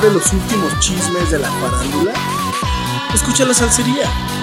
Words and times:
de 0.00 0.12
los 0.12 0.32
últimos 0.32 0.78
chismes 0.78 1.30
de 1.30 1.38
la 1.40 1.50
farándula? 1.50 2.12
Escucha 3.12 3.44
la 3.44 3.54
salsería. 3.54 4.37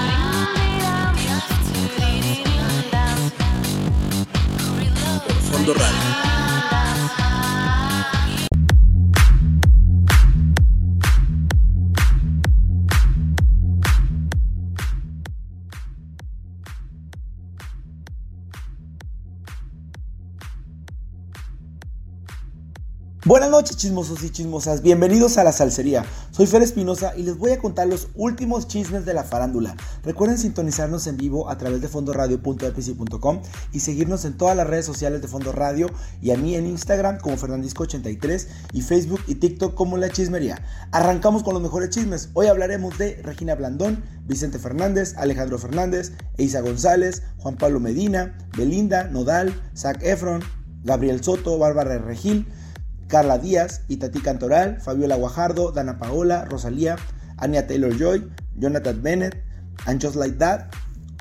Noches 23.65 23.77
chismosos 23.77 24.23
y 24.23 24.29
chismosas, 24.29 24.83
bienvenidos 24.83 25.39
a 25.39 25.43
la 25.43 25.51
salsería. 25.51 26.05
Soy 26.29 26.45
Fer 26.45 26.61
Espinosa 26.61 27.13
y 27.17 27.23
les 27.23 27.35
voy 27.35 27.49
a 27.49 27.57
contar 27.57 27.87
los 27.87 28.09
últimos 28.13 28.67
chismes 28.67 29.07
de 29.07 29.15
la 29.15 29.23
farándula. 29.23 29.75
Recuerden 30.03 30.37
sintonizarnos 30.37 31.07
en 31.07 31.17
vivo 31.17 31.49
a 31.49 31.57
través 31.57 31.81
de 31.81 31.87
fondoradio.epc.com 31.87 33.41
y 33.71 33.79
seguirnos 33.79 34.23
en 34.25 34.37
todas 34.37 34.55
las 34.55 34.67
redes 34.67 34.85
sociales 34.85 35.19
de 35.23 35.27
Fondo 35.27 35.51
Radio 35.51 35.89
y 36.21 36.29
a 36.29 36.37
mí 36.37 36.53
en 36.53 36.67
Instagram 36.67 37.17
como 37.17 37.37
Fernandisco83 37.37 38.45
y 38.71 38.83
Facebook 38.83 39.21
y 39.25 39.33
TikTok 39.33 39.73
como 39.73 39.97
La 39.97 40.11
Chismería. 40.11 40.63
Arrancamos 40.91 41.41
con 41.41 41.55
los 41.55 41.63
mejores 41.63 41.89
chismes. 41.89 42.29
Hoy 42.35 42.45
hablaremos 42.45 42.99
de 42.99 43.19
Regina 43.23 43.55
Blandón, 43.55 44.03
Vicente 44.27 44.59
Fernández, 44.59 45.15
Alejandro 45.17 45.57
Fernández, 45.57 46.11
Eisa 46.37 46.61
González, 46.61 47.23
Juan 47.39 47.57
Pablo 47.57 47.79
Medina, 47.79 48.37
Belinda, 48.55 49.05
Nodal, 49.05 49.59
Zac 49.75 50.03
Efron, 50.03 50.43
Gabriel 50.83 51.23
Soto, 51.23 51.57
Bárbara 51.57 51.97
Regil, 51.97 52.45
Carla 53.07 53.37
Díaz, 53.37 53.83
Itatí 53.87 54.19
Cantoral, 54.19 54.81
Fabiola 54.81 55.15
Guajardo, 55.15 55.71
Dana 55.71 55.99
Paola, 55.99 56.45
Rosalía, 56.45 56.95
Anya 57.37 57.67
Taylor 57.67 57.95
Joy, 57.97 58.31
Jonathan 58.55 59.01
Bennett, 59.01 59.43
Just 60.01 60.15
Like 60.15 60.37
That, 60.37 60.71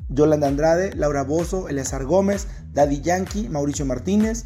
Yolanda 0.09 0.49
Andrade, 0.49 0.95
Laura 0.95 1.23
Bozo, 1.25 1.69
Eleazar 1.69 2.05
Gómez, 2.05 2.47
Daddy 2.73 3.01
Yankee, 3.01 3.49
Mauricio 3.49 3.85
Martínez, 3.85 4.45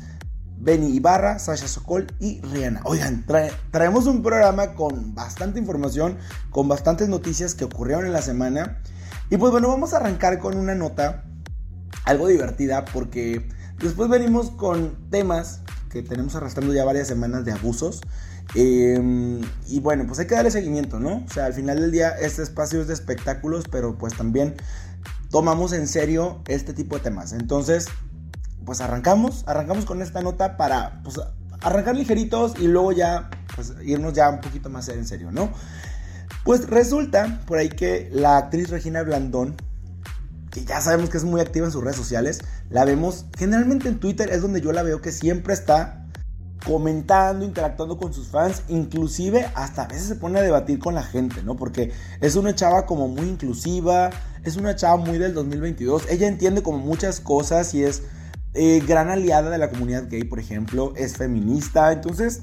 Benny 0.61 0.89
Ibarra, 0.97 1.39
Sasha 1.39 1.69
Sokol 1.69 2.07
y 2.19 2.41
Rihanna. 2.41 2.81
Oigan, 2.85 3.25
traemos 3.71 4.07
un 4.07 4.23
programa 4.23 4.75
con 4.75 5.15
bastante 5.15 5.61
información, 5.61 6.19
con 6.51 6.69
bastantes 6.69 7.09
noticias 7.09 7.55
que 7.55 7.65
ocurrieron 7.65 8.07
en 8.07 8.13
la 8.13 8.23
semana. 8.23 8.83
Y 9.31 9.37
pues 9.37 9.53
bueno, 9.53 9.69
vamos 9.69 9.95
a 9.95 9.99
arrancar 9.99 10.39
con 10.39 10.57
una 10.57 10.75
nota 10.75 11.25
algo 12.05 12.27
divertida 12.27 12.85
porque 12.87 13.49
después 13.79 14.09
venimos 14.09 14.51
con 14.51 15.11
temas 15.11 15.61
que 15.89 16.03
tenemos 16.03 16.35
arrastrando 16.35 16.73
ya 16.75 16.85
varias 16.85 17.09
semanas 17.09 17.45
de 17.45 17.53
abusos. 17.53 18.01
Em, 18.55 19.41
y 19.67 19.81
bueno, 19.81 20.05
pues 20.07 20.19
hay 20.19 20.27
que 20.27 20.35
darle 20.35 20.51
seguimiento, 20.51 20.99
¿no? 20.99 21.25
O 21.29 21.33
sea, 21.33 21.47
al 21.47 21.55
final 21.55 21.81
del 21.81 21.91
día 21.91 22.11
este 22.11 22.43
espacio 22.43 22.81
es 22.81 22.89
de 22.89 22.95
espectáculos, 22.95 23.65
pero 23.71 23.99
pues 23.99 24.17
también 24.17 24.55
tomamos 25.31 25.73
en 25.73 25.87
serio 25.87 26.43
este 26.49 26.73
tipo 26.73 26.97
de 26.97 27.03
temas. 27.03 27.33
Entonces, 27.33 27.87
pues 28.65 28.81
arrancamos, 28.81 29.45
arrancamos 29.47 29.85
con 29.85 30.03
esta 30.03 30.23
nota 30.23 30.57
para 30.57 31.01
pues, 31.03 31.21
arrancar 31.61 31.97
ligeritos 31.97 32.55
y 32.59 32.69
luego 32.69 32.93
ya 32.93 33.31
pues, 33.55 33.75
irnos 33.85 34.15
ya 34.15 34.31
un 34.31 34.41
poquito 34.41 34.71
más 34.71 34.89
en 34.89 35.07
serio, 35.07 35.31
¿no? 35.31 35.51
Pues 36.45 36.69
resulta 36.69 37.41
por 37.47 37.59
ahí 37.59 37.69
que 37.69 38.09
la 38.13 38.39
actriz 38.39 38.71
Regina 38.71 39.03
Blandón 39.03 39.57
que 40.59 40.65
ya 40.65 40.81
sabemos 40.81 41.11
que 41.11 41.19
es 41.19 41.25
muy 41.25 41.41
activa 41.41 41.67
en 41.67 41.73
sus 41.73 41.83
redes 41.83 41.97
sociales, 41.97 42.41
la 42.71 42.85
vemos 42.85 43.27
generalmente 43.37 43.89
en 43.89 43.99
Twitter, 43.99 44.31
es 44.31 44.43
donde 44.43 44.61
yo 44.61 44.73
la 44.73 44.83
veo 44.83 45.01
que 45.01 45.13
siempre 45.13 45.55
está 45.55 46.07
comentando, 46.65 47.45
interactuando 47.45 47.99
con 47.99 48.13
sus 48.13 48.29
fans, 48.29 48.63
inclusive 48.69 49.49
hasta 49.55 49.83
a 49.83 49.89
veces 49.89 50.09
se 50.09 50.17
pone 50.17 50.39
a 50.39 50.43
debatir 50.43 50.79
con 50.79 50.95
la 50.95 51.03
gente, 51.03 51.43
¿no? 51.43 51.57
Porque 51.57 51.93
es 52.21 52.37
una 52.37 52.55
chava 52.55 52.85
como 52.85 53.09
muy 53.09 53.29
inclusiva, 53.29 54.11
es 54.45 54.57
una 54.57 54.75
chava 54.75 54.97
muy 54.97 55.19
del 55.19 55.35
2022, 55.35 56.07
ella 56.11 56.27
entiende 56.27 56.63
como 56.63 56.79
muchas 56.79 57.21
cosas 57.21 57.75
y 57.75 57.85
es 57.85 58.03
eh, 58.55 58.83
gran 58.87 59.09
aliada 59.09 59.51
de 59.51 59.59
la 59.59 59.71
comunidad 59.71 60.09
gay, 60.09 60.25
por 60.25 60.41
ejemplo, 60.41 60.93
es 60.97 61.17
feminista, 61.17 61.93
entonces 61.93 62.43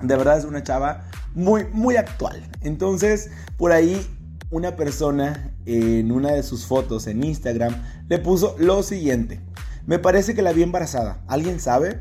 de 0.00 0.16
verdad 0.16 0.38
es 0.38 0.44
una 0.44 0.62
chava 0.62 1.04
muy, 1.34 1.66
muy 1.72 1.96
actual. 1.96 2.42
Entonces, 2.60 3.30
por 3.56 3.72
ahí 3.72 4.06
una 4.50 4.76
persona 4.76 5.52
en 5.68 6.10
una 6.12 6.32
de 6.32 6.42
sus 6.42 6.66
fotos 6.66 7.06
en 7.06 7.22
Instagram 7.22 7.74
le 8.08 8.18
puso 8.18 8.56
lo 8.58 8.82
siguiente. 8.82 9.40
Me 9.86 9.98
parece 9.98 10.34
que 10.34 10.42
la 10.42 10.52
vi 10.52 10.62
embarazada. 10.62 11.22
¿Alguien 11.28 11.60
sabe? 11.60 12.00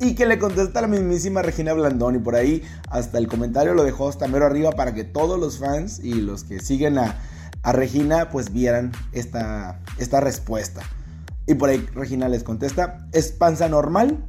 Y 0.00 0.14
que 0.14 0.26
le 0.26 0.38
contesta 0.38 0.80
la 0.80 0.86
mismísima 0.86 1.42
Regina 1.42 1.72
Blandón. 1.72 2.16
Y 2.16 2.18
por 2.18 2.34
ahí 2.34 2.62
hasta 2.90 3.18
el 3.18 3.28
comentario 3.28 3.74
lo 3.74 3.84
dejó 3.84 4.08
hasta 4.08 4.28
mero 4.28 4.46
arriba 4.46 4.72
para 4.72 4.94
que 4.94 5.04
todos 5.04 5.38
los 5.38 5.58
fans 5.58 6.00
y 6.02 6.14
los 6.14 6.44
que 6.44 6.60
siguen 6.60 6.98
a, 6.98 7.16
Regina 7.64 8.30
pues 8.30 8.52
vieran 8.52 8.92
esta, 9.12 9.80
esta 9.98 10.20
respuesta. 10.20 10.82
Y 11.46 11.54
por 11.54 11.68
ahí 11.68 11.84
Regina 11.94 12.28
les 12.28 12.44
contesta, 12.44 13.08
¿es 13.12 13.32
panza 13.32 13.68
normal? 13.68 14.24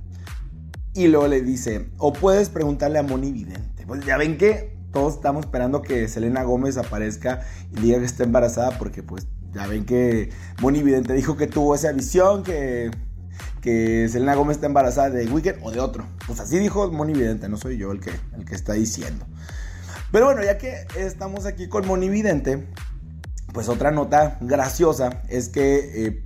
Y 0.94 1.08
luego 1.08 1.28
le 1.28 1.42
dice, 1.42 1.90
o 1.98 2.14
puedes 2.14 2.50
preguntarle 2.50 2.98
a 2.98 3.04
Moni 3.04 3.32
Vidente. 3.32 3.86
Pues 3.86 4.06
ya 4.06 4.18
ven 4.18 4.38
que 4.38 4.77
todos 4.92 5.16
estamos 5.16 5.46
esperando 5.46 5.82
que 5.82 6.08
Selena 6.08 6.44
Gómez 6.44 6.78
aparezca 6.78 7.42
y 7.76 7.82
diga 7.82 8.00
que 8.00 8.06
está 8.06 8.24
embarazada 8.24 8.78
porque 8.78 9.04
pues 9.04 9.28
ya 9.54 9.68
ven 9.68 9.86
que 9.86 10.30
Moni 10.62 10.84
Vidente 10.84 11.14
dijo 11.14 11.38
que 11.38 11.48
tuvo 11.48 11.76
esa 11.76 11.92
visión, 11.92 12.44
que, 12.44 12.92
que 13.62 14.08
Selena 14.10 14.36
Gómez 14.36 14.58
está 14.58 14.68
embarazada 14.68 15.10
de 15.10 15.28
Weekend 15.28 15.60
o 15.64 15.72
de 15.72 15.80
otro. 15.80 16.06
Pues 16.26 16.40
así 16.40 16.60
dijo 16.60 16.92
Moni 16.92 17.14
Vidente, 17.14 17.50
no 17.50 17.58
soy 17.58 17.78
yo 17.78 17.92
el 17.92 18.00
que, 18.00 18.12
el 18.38 18.46
que 18.46 18.56
está 18.56 18.74
diciendo. 18.74 19.26
Pero 20.12 20.26
bueno, 20.26 20.44
ya 20.44 20.58
que 20.58 20.86
estamos 20.98 21.46
aquí 21.46 21.68
con 21.68 21.86
Moni 21.86 22.10
Vidente, 22.10 22.68
pues 23.54 23.70
otra 23.70 23.92
nota 23.92 24.38
graciosa 24.42 25.22
es 25.28 25.50
que 25.50 26.06
eh, 26.06 26.24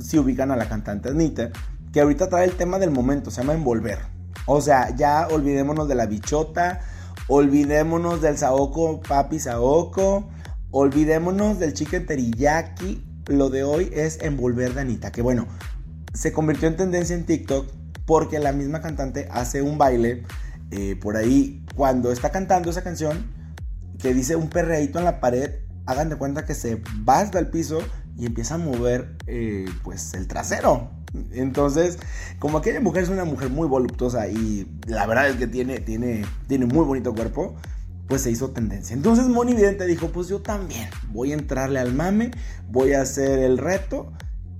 si 0.00 0.18
ubican 0.18 0.50
a 0.50 0.56
la 0.56 0.68
cantante 0.68 1.10
Anita, 1.10 1.50
que 1.92 2.00
ahorita 2.00 2.28
trae 2.28 2.44
el 2.44 2.56
tema 2.56 2.78
del 2.78 2.90
momento, 2.90 3.30
se 3.30 3.42
llama 3.42 3.54
envolver. 3.54 3.98
O 4.46 4.60
sea, 4.60 4.94
ya 4.96 5.28
olvidémonos 5.30 5.86
de 5.88 5.94
la 5.94 6.06
bichota, 6.06 6.80
Olvidémonos 7.34 8.20
del 8.20 8.36
Saoko 8.36 9.00
Papi 9.00 9.38
Saoko. 9.38 10.28
Olvidémonos 10.70 11.58
del 11.58 11.72
chicken 11.72 12.04
teriyaki. 12.04 13.02
Lo 13.26 13.48
de 13.48 13.64
hoy 13.64 13.90
es 13.94 14.18
envolver 14.20 14.74
de 14.74 14.82
Anita. 14.82 15.12
Que 15.12 15.22
bueno, 15.22 15.46
se 16.12 16.30
convirtió 16.30 16.68
en 16.68 16.76
tendencia 16.76 17.16
en 17.16 17.24
TikTok 17.24 17.72
porque 18.04 18.38
la 18.38 18.52
misma 18.52 18.82
cantante 18.82 19.28
hace 19.30 19.62
un 19.62 19.78
baile 19.78 20.24
eh, 20.72 20.94
por 21.00 21.16
ahí 21.16 21.64
cuando 21.74 22.12
está 22.12 22.30
cantando 22.30 22.68
esa 22.68 22.82
canción 22.82 23.32
que 23.98 24.12
dice 24.12 24.36
un 24.36 24.50
perreíto 24.50 24.98
en 24.98 25.06
la 25.06 25.18
pared. 25.18 25.52
Hagan 25.86 26.10
de 26.10 26.16
cuenta 26.16 26.44
que 26.44 26.54
se 26.54 26.82
va 27.08 27.20
hasta 27.20 27.38
el 27.38 27.48
piso 27.48 27.78
y 28.14 28.26
empieza 28.26 28.56
a 28.56 28.58
mover 28.58 29.16
eh, 29.26 29.64
pues 29.82 30.12
el 30.12 30.28
trasero. 30.28 31.01
Entonces, 31.32 31.98
como 32.38 32.58
aquella 32.58 32.80
mujer 32.80 33.02
es 33.02 33.08
una 33.08 33.24
mujer 33.24 33.50
muy 33.50 33.68
voluptuosa 33.68 34.28
y 34.28 34.66
la 34.86 35.06
verdad 35.06 35.28
es 35.28 35.36
que 35.36 35.46
tiene, 35.46 35.80
tiene, 35.80 36.24
tiene 36.48 36.66
muy 36.66 36.84
bonito 36.84 37.14
cuerpo, 37.14 37.54
pues 38.08 38.22
se 38.22 38.30
hizo 38.30 38.50
tendencia. 38.50 38.94
Entonces 38.94 39.28
Moni 39.28 39.54
Vidente 39.54 39.86
dijo, 39.86 40.08
pues 40.08 40.28
yo 40.28 40.40
también 40.40 40.88
voy 41.12 41.32
a 41.32 41.34
entrarle 41.34 41.78
al 41.78 41.94
mame, 41.94 42.30
voy 42.70 42.92
a 42.94 43.02
hacer 43.02 43.38
el 43.38 43.58
reto 43.58 44.12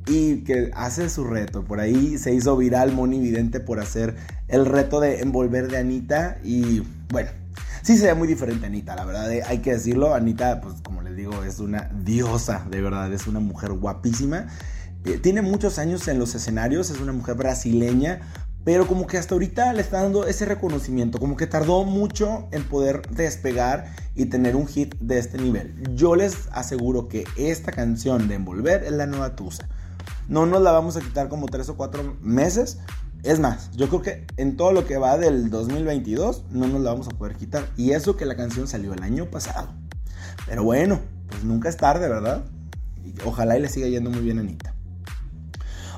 y 0.06 0.44
que 0.44 0.70
hace 0.74 1.08
su 1.08 1.24
reto. 1.24 1.64
Por 1.64 1.80
ahí 1.80 2.18
se 2.18 2.34
hizo 2.34 2.56
viral 2.56 2.92
Moni 2.92 3.18
Vidente 3.18 3.60
por 3.60 3.80
hacer 3.80 4.16
el 4.48 4.66
reto 4.66 5.00
de 5.00 5.20
envolver 5.20 5.68
de 5.68 5.78
Anita 5.78 6.38
y 6.44 6.82
bueno, 7.10 7.30
sí 7.82 7.96
se 7.96 8.06
ve 8.06 8.14
muy 8.14 8.28
diferente 8.28 8.66
Anita, 8.66 8.94
la 8.96 9.04
verdad, 9.04 9.32
eh, 9.32 9.42
hay 9.46 9.58
que 9.58 9.72
decirlo. 9.72 10.14
Anita, 10.14 10.60
pues 10.60 10.76
como 10.82 11.02
les 11.02 11.16
digo, 11.16 11.44
es 11.44 11.60
una 11.60 11.90
diosa, 12.04 12.66
de 12.70 12.80
verdad, 12.80 13.12
es 13.12 13.26
una 13.26 13.40
mujer 13.40 13.72
guapísima. 13.72 14.48
Eh, 15.04 15.18
tiene 15.18 15.42
muchos 15.42 15.78
años 15.78 16.06
en 16.08 16.18
los 16.18 16.34
escenarios, 16.34 16.90
es 16.90 17.00
una 17.00 17.12
mujer 17.12 17.34
brasileña, 17.34 18.20
pero 18.64 18.86
como 18.86 19.08
que 19.08 19.18
hasta 19.18 19.34
ahorita 19.34 19.72
le 19.72 19.82
está 19.82 20.02
dando 20.02 20.26
ese 20.26 20.44
reconocimiento, 20.44 21.18
como 21.18 21.36
que 21.36 21.48
tardó 21.48 21.84
mucho 21.84 22.46
en 22.52 22.62
poder 22.62 23.02
despegar 23.10 23.96
y 24.14 24.26
tener 24.26 24.54
un 24.54 24.68
hit 24.68 24.94
de 25.00 25.18
este 25.18 25.38
nivel. 25.38 25.74
Yo 25.96 26.14
les 26.14 26.48
aseguro 26.52 27.08
que 27.08 27.24
esta 27.36 27.72
canción 27.72 28.28
de 28.28 28.36
Envolver 28.36 28.84
es 28.84 28.92
la 28.92 29.06
nueva 29.06 29.34
Tusa. 29.34 29.68
No 30.28 30.46
nos 30.46 30.62
la 30.62 30.70
vamos 30.70 30.96
a 30.96 31.00
quitar 31.00 31.28
como 31.28 31.46
tres 31.46 31.68
o 31.68 31.76
cuatro 31.76 32.16
meses. 32.20 32.78
Es 33.24 33.40
más, 33.40 33.72
yo 33.72 33.88
creo 33.88 34.02
que 34.02 34.26
en 34.36 34.56
todo 34.56 34.72
lo 34.72 34.86
que 34.86 34.96
va 34.96 35.18
del 35.18 35.50
2022 35.50 36.44
no 36.50 36.68
nos 36.68 36.80
la 36.80 36.92
vamos 36.92 37.08
a 37.08 37.10
poder 37.10 37.34
quitar. 37.34 37.66
Y 37.76 37.90
eso 37.90 38.16
que 38.16 38.26
la 38.26 38.36
canción 38.36 38.68
salió 38.68 38.94
el 38.94 39.02
año 39.02 39.26
pasado. 39.26 39.68
Pero 40.46 40.62
bueno, 40.62 41.00
pues 41.28 41.42
nunca 41.42 41.68
es 41.68 41.76
tarde, 41.76 42.08
¿verdad? 42.08 42.44
ojalá 43.24 43.58
y 43.58 43.60
le 43.60 43.68
siga 43.68 43.88
yendo 43.88 44.10
muy 44.10 44.20
bien 44.20 44.38
a 44.38 44.40
Anita. 44.40 44.71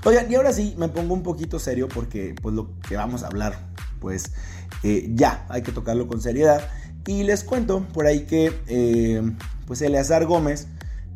Oigan, 0.07 0.31
y 0.31 0.35
ahora 0.35 0.53
sí, 0.53 0.75
me 0.77 0.89
pongo 0.89 1.15
un 1.15 1.23
poquito 1.23 1.59
serio 1.59 1.89
porque 1.89 2.35
pues 2.43 2.55
lo 2.55 2.79
que 2.87 2.95
vamos 2.95 3.23
a 3.23 3.29
hablar, 3.29 3.59
pues 4.01 4.33
eh, 4.83 5.11
ya, 5.15 5.47
hay 5.49 5.63
que 5.63 5.73
tocarlo 5.73 6.07
con 6.09 6.21
seriedad. 6.21 6.69
Y 7.07 7.23
les 7.23 7.43
cuento 7.43 7.87
por 7.93 8.07
ahí 8.07 8.27
que, 8.27 8.53
eh, 8.67 9.23
pues 9.67 9.81
Eleazar 9.81 10.27
Gómez, 10.27 10.69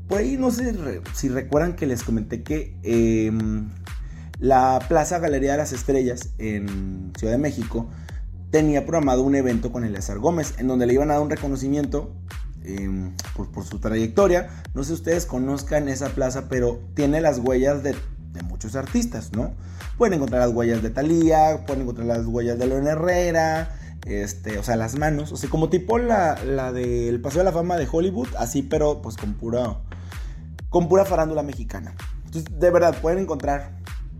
por 0.08 0.18
ahí 0.18 0.38
no 0.38 0.50
sé 0.50 0.74
si 1.12 1.28
recuerdan 1.28 1.76
que 1.76 1.86
les 1.86 2.02
comenté 2.02 2.42
que 2.42 2.74
em, 2.82 3.68
la 4.38 4.78
Plaza 4.88 5.18
Galería 5.18 5.52
de 5.52 5.58
las 5.58 5.72
Estrellas 5.72 6.30
en 6.38 7.12
Ciudad 7.18 7.34
de 7.34 7.38
México 7.38 7.90
tenía 8.50 8.86
programado 8.86 9.22
un 9.22 9.34
evento 9.34 9.70
con 9.70 9.84
Eleazar 9.84 10.18
Gómez, 10.18 10.54
en 10.56 10.66
donde 10.66 10.86
le 10.86 10.94
iban 10.94 11.10
a 11.10 11.14
dar 11.14 11.22
un 11.22 11.28
reconocimiento 11.28 12.14
em, 12.64 13.12
por, 13.36 13.64
su 13.66 13.80
trayectoria. 13.80 14.48
No 14.72 14.82
sé 14.82 14.88
si 14.88 14.94
ustedes 14.94 15.26
conozcan 15.26 15.88
esa 15.88 16.08
plaza, 16.08 16.48
pero 16.48 16.80
tiene 16.94 17.20
las 17.20 17.38
huellas 17.38 17.82
de, 17.82 17.94
muchos 18.42 18.76
artistas, 18.76 19.32
¿no? 19.32 19.52
Pueden 19.96 20.14
encontrar 20.14 20.40
las 20.42 20.54
huellas 20.54 20.82
de 20.82 20.90
Thalía, 20.90 21.64
pueden 21.66 21.82
encontrar 21.82 22.06
las 22.06 22.26
huellas 22.26 22.58
de 22.58 22.66
León 22.66 22.86
Herrera, 22.86 23.70
este, 24.06 24.58
o 24.58 24.62
sea, 24.62 24.76
las 24.76 24.96
manos, 24.96 25.32
o 25.32 25.36
sea, 25.36 25.50
como 25.50 25.68
tipo 25.68 25.98
la, 25.98 26.42
la 26.44 26.72
del 26.72 27.20
Paseo 27.20 27.40
de 27.40 27.44
la 27.44 27.52
Fama 27.52 27.76
de 27.76 27.88
Hollywood, 27.90 28.28
así, 28.38 28.62
pero 28.62 29.02
pues 29.02 29.16
con 29.16 29.34
pura, 29.34 29.78
con 30.68 30.88
pura 30.88 31.04
farándula 31.04 31.42
mexicana. 31.42 31.94
Entonces, 32.26 32.58
de 32.58 32.70
verdad, 32.70 33.00
pueden 33.00 33.20
encontrar 33.20 33.72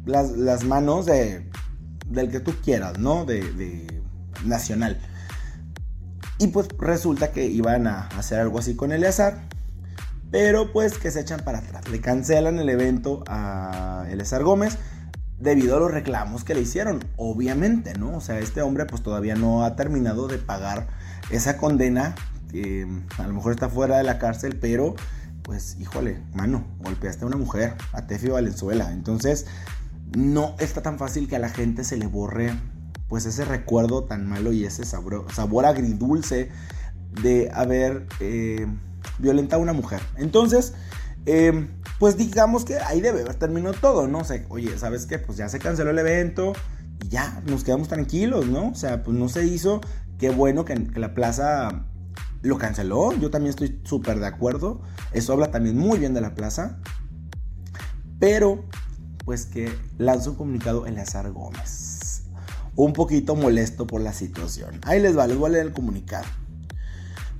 las, 0.05 0.64
manos 0.64 1.06
de, 1.06 1.49
del 2.06 2.31
que 2.31 2.41
tú 2.41 2.55
quieras, 2.62 2.99
¿no? 2.99 3.25
de 3.25 3.87
nacional. 4.44 4.99
Y 6.38 6.49
pues 6.49 6.69
resulta 6.79 7.32
que 7.32 7.47
iban 7.47 7.87
a 7.87 8.06
hacer 8.17 8.38
algo 8.38 8.59
así 8.61 8.76
con 8.76 8.93
Eleazar. 8.93 9.49
Pero 10.31 10.73
pues 10.73 10.99
que 10.99 11.11
se 11.11 11.21
echan 11.21 11.41
para 11.45 11.59
atrás. 11.59 11.89
Le 11.89 12.01
cancelan 12.01 12.59
el 12.59 12.69
evento 12.69 13.25
a 13.27 14.07
Eleazar 14.11 14.43
Gómez 14.43 14.79
debido 15.39 15.77
a 15.77 15.81
los 15.81 15.91
reclamos 15.91 16.45
que 16.45 16.55
le 16.55 16.61
hicieron. 16.61 17.05
Obviamente, 17.17 17.95
¿no? 17.95 18.17
O 18.17 18.21
sea, 18.21 18.39
este 18.39 18.63
hombre 18.63 18.85
pues 18.87 19.03
todavía 19.03 19.35
no 19.35 19.65
ha 19.65 19.77
terminado 19.77 20.29
de 20.29 20.39
pagar 20.39 20.89
esa 21.31 21.57
condena. 21.57 22.15
Que 22.51 22.87
a 23.19 23.27
lo 23.27 23.35
mejor 23.35 23.53
está 23.53 23.69
fuera 23.69 23.99
de 23.99 24.05
la 24.05 24.19
cárcel, 24.19 24.59
pero 24.59 24.95
pues 25.43 25.77
híjole, 25.81 26.21
mano, 26.35 26.67
golpeaste 26.81 27.25
a 27.25 27.27
una 27.27 27.37
mujer, 27.37 27.75
a 27.93 28.07
Tefi 28.07 28.29
Valenzuela. 28.29 28.93
Entonces, 28.93 29.47
no 30.17 30.55
está 30.59 30.83
tan 30.83 30.99
fácil 30.99 31.29
que 31.29 31.37
a 31.37 31.39
la 31.39 31.49
gente 31.49 31.85
se 31.85 31.97
le 31.97 32.07
borre 32.07 32.53
pues 33.09 33.25
ese 33.25 33.45
recuerdo 33.45 34.05
tan 34.05 34.27
malo 34.27 34.53
y 34.53 34.65
ese 34.65 34.85
sabor, 34.85 35.27
sabor 35.33 35.65
agridulce 35.65 36.51
de 37.23 37.51
haber 37.53 38.07
eh, 38.21 38.67
violentado 39.19 39.61
a 39.61 39.63
una 39.63 39.73
mujer. 39.73 40.01
Entonces, 40.17 40.75
eh, 41.27 41.69
pues 41.99 42.17
digamos 42.17 42.65
que 42.65 42.79
ahí 42.79 43.01
debe 43.01 43.23
haber 43.23 43.35
terminado 43.35 43.75
todo, 43.75 44.09
¿no? 44.09 44.19
O 44.21 44.25
oye, 44.49 44.79
¿sabes 44.79 45.07
qué? 45.07 45.19
Pues 45.19 45.37
ya 45.39 45.49
se 45.49 45.59
canceló 45.59 45.91
el 45.91 45.99
evento 45.99 46.53
y 47.05 47.09
ya 47.09 47.43
nos 47.47 47.65
quedamos 47.65 47.89
tranquilos, 47.89 48.47
¿no? 48.47 48.71
O 48.71 48.75
sea, 48.75 49.03
pues 49.03 49.17
no 49.17 49.29
se 49.29 49.45
hizo. 49.45 49.81
Qué 50.19 50.31
bueno 50.31 50.65
que, 50.65 50.75
la 50.95 51.15
plaza 51.15 51.87
lo 52.43 52.59
canceló. 52.59 53.13
Yo 53.13 53.31
también 53.31 53.51
estoy 53.51 53.81
súper 53.85 54.21
de 54.21 54.27
acuerdo. 54.27 54.81
Eso 55.13 55.33
habla 55.33 55.51
también 55.51 55.77
muy 55.77 55.99
bien 55.99 56.15
de 56.15 56.21
la 56.21 56.35
plaza. 56.35 56.79
Pero, 58.19 58.65
pues 59.25 59.47
que 59.47 59.73
lanzó 59.99 60.31
un 60.31 60.37
comunicado 60.37 60.87
Eleazar 60.87 61.31
Gómez 61.31 61.99
un 62.79 62.93
poquito 62.93 63.35
molesto 63.35 63.89
por 63.89 64.01
la 64.01 64.13
situación. 64.13 64.81
Ahí 64.83 65.01
les 65.01 65.19
va, 65.19 65.27
les 65.27 65.37
voy 65.37 65.51
a 65.51 65.53
leer 65.55 65.67
el 65.67 65.73
comunicado. 65.73 66.27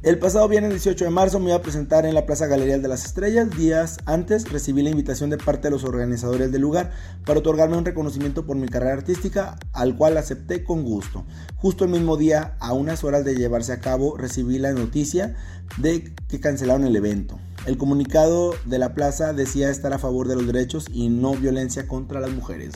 El 0.04 0.20
pasado 0.20 0.46
viernes 0.46 0.70
18 0.70 1.06
de 1.06 1.10
marzo 1.10 1.40
me 1.40 1.46
iba 1.46 1.56
a 1.56 1.62
presentar 1.62 2.06
en 2.06 2.14
la 2.14 2.24
Plaza 2.24 2.46
Galería 2.46 2.78
de 2.78 2.86
las 2.86 3.04
Estrellas. 3.04 3.50
Días 3.50 3.98
antes 4.06 4.48
recibí 4.48 4.80
la 4.80 4.90
invitación 4.90 5.28
de 5.28 5.38
parte 5.38 5.62
de 5.66 5.72
los 5.72 5.82
organizadores 5.82 6.52
del 6.52 6.62
lugar 6.62 6.92
para 7.26 7.40
otorgarme 7.40 7.76
un 7.76 7.84
reconocimiento 7.84 8.46
por 8.46 8.54
mi 8.54 8.68
carrera 8.68 8.92
artística, 8.92 9.58
al 9.72 9.96
cual 9.96 10.16
acepté 10.16 10.62
con 10.62 10.84
gusto. 10.84 11.24
Justo 11.56 11.84
el 11.84 11.90
mismo 11.90 12.16
día, 12.16 12.54
a 12.60 12.74
unas 12.74 13.02
horas 13.02 13.24
de 13.24 13.34
llevarse 13.34 13.72
a 13.72 13.80
cabo, 13.80 14.16
recibí 14.16 14.58
la 14.58 14.72
noticia 14.72 15.34
de 15.78 16.14
que 16.28 16.38
cancelaron 16.38 16.86
el 16.86 16.94
evento. 16.94 17.40
El 17.66 17.76
comunicado 17.76 18.54
de 18.66 18.78
la 18.78 18.94
plaza 18.94 19.32
decía 19.32 19.68
estar 19.68 19.92
a 19.92 19.98
favor 19.98 20.28
de 20.28 20.36
los 20.36 20.46
derechos 20.46 20.86
y 20.92 21.08
no 21.08 21.34
violencia 21.34 21.88
contra 21.88 22.20
las 22.20 22.30
mujeres. 22.30 22.74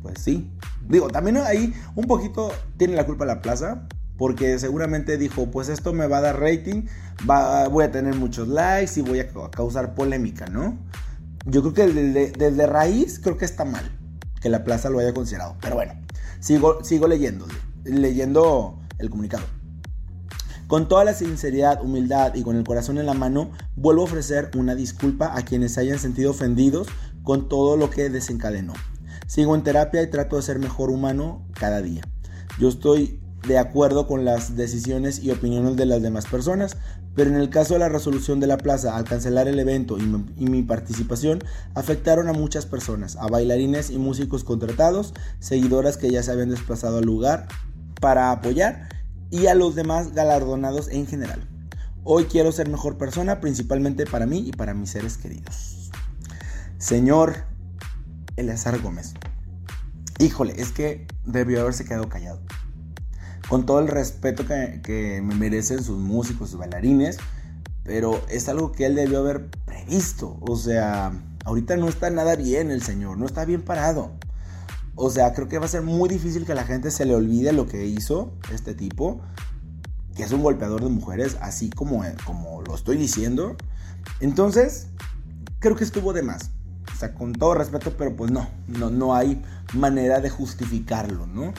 Pues 0.00 0.20
sí. 0.20 0.48
Digo, 0.88 1.08
también 1.08 1.38
ahí 1.38 1.74
un 1.96 2.06
poquito 2.06 2.52
tiene 2.76 2.94
la 2.94 3.04
culpa 3.04 3.24
la 3.24 3.42
plaza. 3.42 3.88
Porque 4.16 4.58
seguramente 4.58 5.18
dijo, 5.18 5.50
pues 5.50 5.68
esto 5.68 5.92
me 5.92 6.06
va 6.06 6.18
a 6.18 6.20
dar 6.22 6.40
rating, 6.40 6.84
va, 7.28 7.68
voy 7.68 7.84
a 7.84 7.90
tener 7.90 8.14
muchos 8.14 8.48
likes 8.48 8.98
y 8.98 9.02
voy 9.02 9.20
a 9.20 9.28
causar 9.50 9.94
polémica, 9.94 10.46
¿no? 10.46 10.78
Yo 11.44 11.62
creo 11.62 11.74
que 11.74 11.86
desde, 11.92 12.32
desde 12.32 12.66
raíz 12.66 13.20
creo 13.20 13.36
que 13.36 13.44
está 13.44 13.64
mal 13.64 13.84
que 14.40 14.48
la 14.48 14.64
plaza 14.64 14.90
lo 14.90 14.98
haya 14.98 15.12
considerado. 15.12 15.56
Pero 15.60 15.76
bueno, 15.76 15.92
sigo, 16.40 16.82
sigo 16.84 17.08
leyendo, 17.08 17.46
leyendo 17.84 18.80
el 18.98 19.10
comunicado. 19.10 19.44
Con 20.66 20.88
toda 20.88 21.04
la 21.04 21.14
sinceridad, 21.14 21.82
humildad 21.82 22.34
y 22.34 22.42
con 22.42 22.56
el 22.56 22.64
corazón 22.64 22.98
en 22.98 23.06
la 23.06 23.14
mano, 23.14 23.52
vuelvo 23.76 24.02
a 24.02 24.04
ofrecer 24.04 24.50
una 24.56 24.74
disculpa 24.74 25.36
a 25.36 25.42
quienes 25.42 25.78
hayan 25.78 25.98
sentido 25.98 26.32
ofendidos 26.32 26.88
con 27.22 27.48
todo 27.48 27.76
lo 27.76 27.90
que 27.90 28.10
desencadenó. 28.10 28.72
Sigo 29.28 29.54
en 29.54 29.62
terapia 29.62 30.02
y 30.02 30.10
trato 30.10 30.36
de 30.36 30.42
ser 30.42 30.58
mejor 30.58 30.90
humano 30.90 31.46
cada 31.52 31.82
día. 31.82 32.02
Yo 32.58 32.68
estoy 32.68 33.20
de 33.46 33.58
acuerdo 33.58 34.06
con 34.06 34.24
las 34.24 34.56
decisiones 34.56 35.20
y 35.22 35.30
opiniones 35.30 35.76
de 35.76 35.86
las 35.86 36.02
demás 36.02 36.26
personas, 36.26 36.76
pero 37.14 37.30
en 37.30 37.36
el 37.36 37.48
caso 37.48 37.74
de 37.74 37.80
la 37.80 37.88
resolución 37.88 38.40
de 38.40 38.46
la 38.46 38.58
plaza 38.58 38.96
al 38.96 39.04
cancelar 39.04 39.48
el 39.48 39.58
evento 39.58 39.96
y 39.98 40.44
mi, 40.48 40.62
participación, 40.62 41.38
afectaron 41.74 42.28
a 42.28 42.32
muchas 42.32 42.66
personas, 42.66 43.16
a 43.16 43.28
bailarines 43.28 43.90
y 43.90 43.98
músicos 43.98 44.44
contratados, 44.44 45.14
seguidoras 45.38 45.96
que 45.96 46.10
ya 46.10 46.22
se 46.22 46.32
habían 46.32 46.50
desplazado 46.50 46.98
al 46.98 47.04
lugar 47.04 47.48
para 48.00 48.32
apoyar 48.32 48.88
y 49.30 49.46
a 49.46 49.54
los 49.54 49.74
demás 49.74 50.12
galardonados 50.12 50.88
en 50.88 51.06
general. 51.06 51.48
Hoy 52.04 52.24
quiero 52.24 52.52
ser 52.52 52.68
mejor 52.68 52.98
persona, 52.98 53.40
principalmente 53.40 54.06
para 54.06 54.26
mí 54.26 54.44
y 54.46 54.52
para 54.52 54.74
mis 54.74 54.90
seres 54.90 55.16
queridos. 55.16 55.90
Señor 56.78 57.46
Eleazar 58.36 58.80
Gómez. 58.80 59.14
Híjole, 60.18 60.54
es 60.60 60.72
que 60.72 61.06
debió 61.24 61.62
haberse 61.62 61.84
quedado 61.84 62.08
callado. 62.08 62.40
Con 63.48 63.66
todo 63.66 63.80
el 63.80 63.88
respeto 63.88 64.44
que, 64.46 65.22
me 65.24 65.34
merecen 65.34 65.82
sus 65.82 65.98
músicos, 65.98 66.50
sus 66.50 66.58
bailarines, 66.58 67.18
pero 67.84 68.20
es 68.28 68.48
algo 68.48 68.72
que 68.72 68.86
él 68.86 68.94
debió 68.96 69.20
haber 69.20 69.48
previsto. 69.64 70.36
O 70.40 70.56
sea, 70.56 71.12
ahorita 71.44 71.76
no 71.76 71.88
está 71.88 72.10
nada 72.10 72.34
bien 72.34 72.70
el 72.70 72.82
señor, 72.82 73.18
no 73.18 73.26
está 73.26 73.44
bien 73.44 73.62
parado. 73.62 74.12
O 74.96 75.10
sea, 75.10 75.32
creo 75.34 75.46
que 75.48 75.58
va 75.58 75.66
a 75.66 75.68
ser 75.68 75.82
muy 75.82 76.08
difícil 76.08 76.44
que 76.44 76.54
la 76.54 76.64
gente 76.64 76.90
se 76.90 77.04
le 77.04 77.14
olvide 77.14 77.52
lo 77.52 77.68
que 77.68 77.86
hizo 77.86 78.32
este 78.52 78.74
tipo, 78.74 79.20
que 80.16 80.24
es 80.24 80.32
un 80.32 80.42
golpeador 80.42 80.82
de 80.82 80.88
mujeres, 80.88 81.36
así 81.40 81.70
como, 81.70 82.02
como 82.24 82.62
lo 82.62 82.74
estoy 82.74 82.96
diciendo. 82.96 83.56
Entonces, 84.20 84.88
creo 85.60 85.76
que 85.76 85.84
estuvo 85.84 86.12
de 86.12 86.22
más. 86.22 86.50
O 86.94 86.98
sea, 86.98 87.12
con 87.12 87.34
todo 87.34 87.54
respeto, 87.54 87.94
pero 87.98 88.16
pues 88.16 88.30
no, 88.30 88.48
no, 88.68 88.90
no 88.90 89.14
hay 89.14 89.42
manera 89.74 90.20
de 90.20 90.30
justificarlo, 90.30 91.26
¿no? 91.26 91.52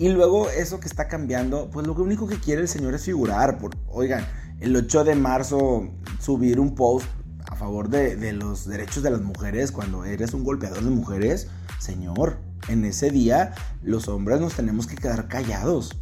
Y 0.00 0.08
luego 0.08 0.48
eso 0.48 0.80
que 0.80 0.88
está 0.88 1.08
cambiando, 1.08 1.68
pues 1.70 1.86
lo 1.86 1.92
único 1.92 2.26
que 2.26 2.36
quiere 2.36 2.62
el 2.62 2.68
señor 2.68 2.94
es 2.94 3.04
figurar. 3.04 3.58
Por, 3.58 3.72
oigan, 3.86 4.26
el 4.58 4.74
8 4.74 5.04
de 5.04 5.14
marzo 5.14 5.90
subir 6.18 6.58
un 6.58 6.74
post 6.74 7.06
a 7.50 7.54
favor 7.54 7.90
de, 7.90 8.16
de 8.16 8.32
los 8.32 8.66
derechos 8.66 9.02
de 9.02 9.10
las 9.10 9.20
mujeres 9.20 9.72
cuando 9.72 10.06
eres 10.06 10.32
un 10.32 10.42
golpeador 10.42 10.82
de 10.82 10.88
mujeres, 10.88 11.48
señor, 11.78 12.38
en 12.68 12.86
ese 12.86 13.10
día 13.10 13.52
los 13.82 14.08
hombres 14.08 14.40
nos 14.40 14.54
tenemos 14.54 14.86
que 14.86 14.96
quedar 14.96 15.28
callados. 15.28 16.00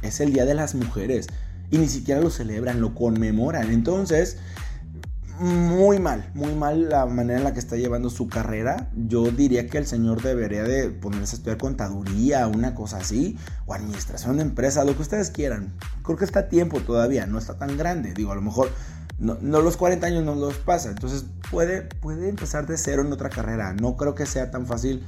Es 0.00 0.20
el 0.20 0.32
Día 0.32 0.44
de 0.44 0.54
las 0.54 0.76
Mujeres. 0.76 1.26
Y 1.72 1.78
ni 1.78 1.88
siquiera 1.88 2.20
lo 2.20 2.30
celebran, 2.30 2.80
lo 2.80 2.94
conmemoran. 2.94 3.72
Entonces, 3.72 4.38
muy 5.40 5.98
mal, 5.98 6.30
muy 6.34 6.54
mal 6.54 6.90
la 6.90 7.06
manera 7.06 7.38
en 7.38 7.44
la 7.44 7.54
que 7.54 7.60
está 7.60 7.76
llevando 7.76 8.10
su 8.10 8.28
carrera. 8.28 8.90
Yo 8.94 9.30
diría 9.30 9.66
que 9.68 9.78
el 9.78 9.86
señor 9.86 10.22
debería 10.22 10.62
de 10.64 10.90
ponerse 10.90 11.34
a 11.34 11.38
estudiar 11.38 11.56
contaduría, 11.56 12.46
una 12.46 12.74
cosa 12.74 12.98
así, 12.98 13.38
o 13.66 13.72
administración 13.72 14.36
de 14.36 14.42
empresa, 14.42 14.84
lo 14.84 14.94
que 14.94 15.02
ustedes 15.02 15.30
quieran. 15.30 15.72
Creo 16.02 16.18
que 16.18 16.26
está 16.26 16.40
a 16.40 16.48
tiempo 16.48 16.80
todavía, 16.80 17.26
no 17.26 17.38
está 17.38 17.54
tan 17.56 17.78
grande. 17.78 18.12
Digo, 18.12 18.32
a 18.32 18.34
lo 18.34 18.42
mejor 18.42 18.70
no, 19.18 19.34
los 19.40 19.76
40 19.78 20.06
años 20.06 20.24
no 20.24 20.34
los 20.34 20.54
pasa, 20.56 20.90
entonces 20.90 21.24
puede, 21.50 21.82
puede 21.82 22.28
empezar 22.28 22.66
de 22.66 22.76
cero 22.76 23.02
en 23.02 23.12
otra 23.12 23.30
carrera. 23.30 23.72
No 23.72 23.96
creo 23.96 24.14
que 24.14 24.26
sea 24.26 24.50
tan 24.50 24.66
fácil 24.66 25.04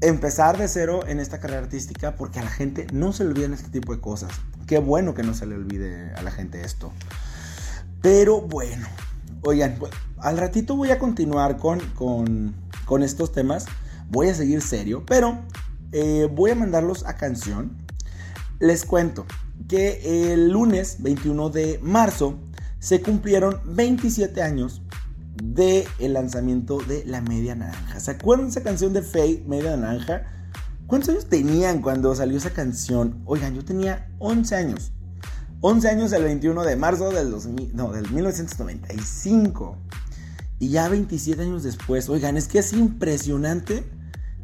empezar 0.00 0.56
de 0.56 0.68
cero 0.68 1.00
en 1.06 1.20
esta 1.20 1.40
carrera 1.40 1.60
artística 1.60 2.14
porque 2.14 2.38
a 2.38 2.44
la 2.44 2.50
gente 2.50 2.86
no 2.92 3.12
se 3.12 3.24
le 3.24 3.30
olviden 3.30 3.52
este 3.52 3.68
tipo 3.68 3.94
de 3.94 4.00
cosas. 4.00 4.32
Qué 4.66 4.78
bueno 4.78 5.14
que 5.14 5.22
no 5.22 5.34
se 5.34 5.44
le 5.44 5.56
olvide 5.56 6.14
a 6.14 6.22
la 6.22 6.30
gente 6.30 6.62
esto. 6.62 6.92
Pero 8.00 8.40
bueno, 8.40 8.86
oigan, 9.42 9.76
pues, 9.78 9.92
al 10.18 10.38
ratito 10.38 10.76
voy 10.76 10.90
a 10.90 10.98
continuar 10.98 11.56
con, 11.58 11.80
con, 11.94 13.02
estos 13.02 13.32
temas. 13.32 13.66
Voy 14.10 14.28
a 14.28 14.34
seguir 14.34 14.62
serio, 14.62 15.04
pero 15.06 15.38
eh, 15.92 16.28
voy 16.32 16.50
a 16.50 16.54
mandarlos 16.54 17.04
a 17.06 17.16
canción. 17.16 17.76
Les 18.58 18.84
cuento 18.84 19.26
que 19.68 20.32
el 20.32 20.48
lunes 20.50 20.96
21 21.00 21.50
de 21.50 21.78
marzo 21.82 22.38
se 22.78 23.02
cumplieron 23.02 23.60
27 23.64 24.42
años 24.42 24.82
del 25.42 25.84
el 25.98 26.12
lanzamiento 26.14 26.78
de 26.78 27.04
La 27.04 27.20
Media 27.20 27.54
Naranja. 27.54 28.00
¿Se 28.00 28.12
acuerdan 28.12 28.48
esa 28.48 28.62
canción 28.62 28.92
de 28.92 29.02
Faye, 29.02 29.44
Media 29.46 29.76
Naranja? 29.76 30.24
¿Cuántos 30.86 31.10
años 31.10 31.26
tenían 31.26 31.82
cuando 31.82 32.14
salió 32.14 32.38
esa 32.38 32.50
canción? 32.50 33.22
Oigan, 33.26 33.54
yo 33.54 33.64
tenía 33.64 34.08
11 34.18 34.56
años. 34.56 34.92
11 35.60 35.88
años 35.88 36.12
el 36.12 36.22
21 36.22 36.62
de 36.62 36.76
marzo 36.76 37.10
del, 37.10 37.30
2000, 37.30 37.74
no, 37.74 37.90
del 37.90 38.10
1995. 38.12 39.76
Y 40.60 40.68
ya 40.68 40.88
27 40.88 41.42
años 41.42 41.62
después, 41.62 42.08
oigan, 42.08 42.36
es 42.36 42.46
que 42.48 42.60
es 42.60 42.72
impresionante 42.72 43.84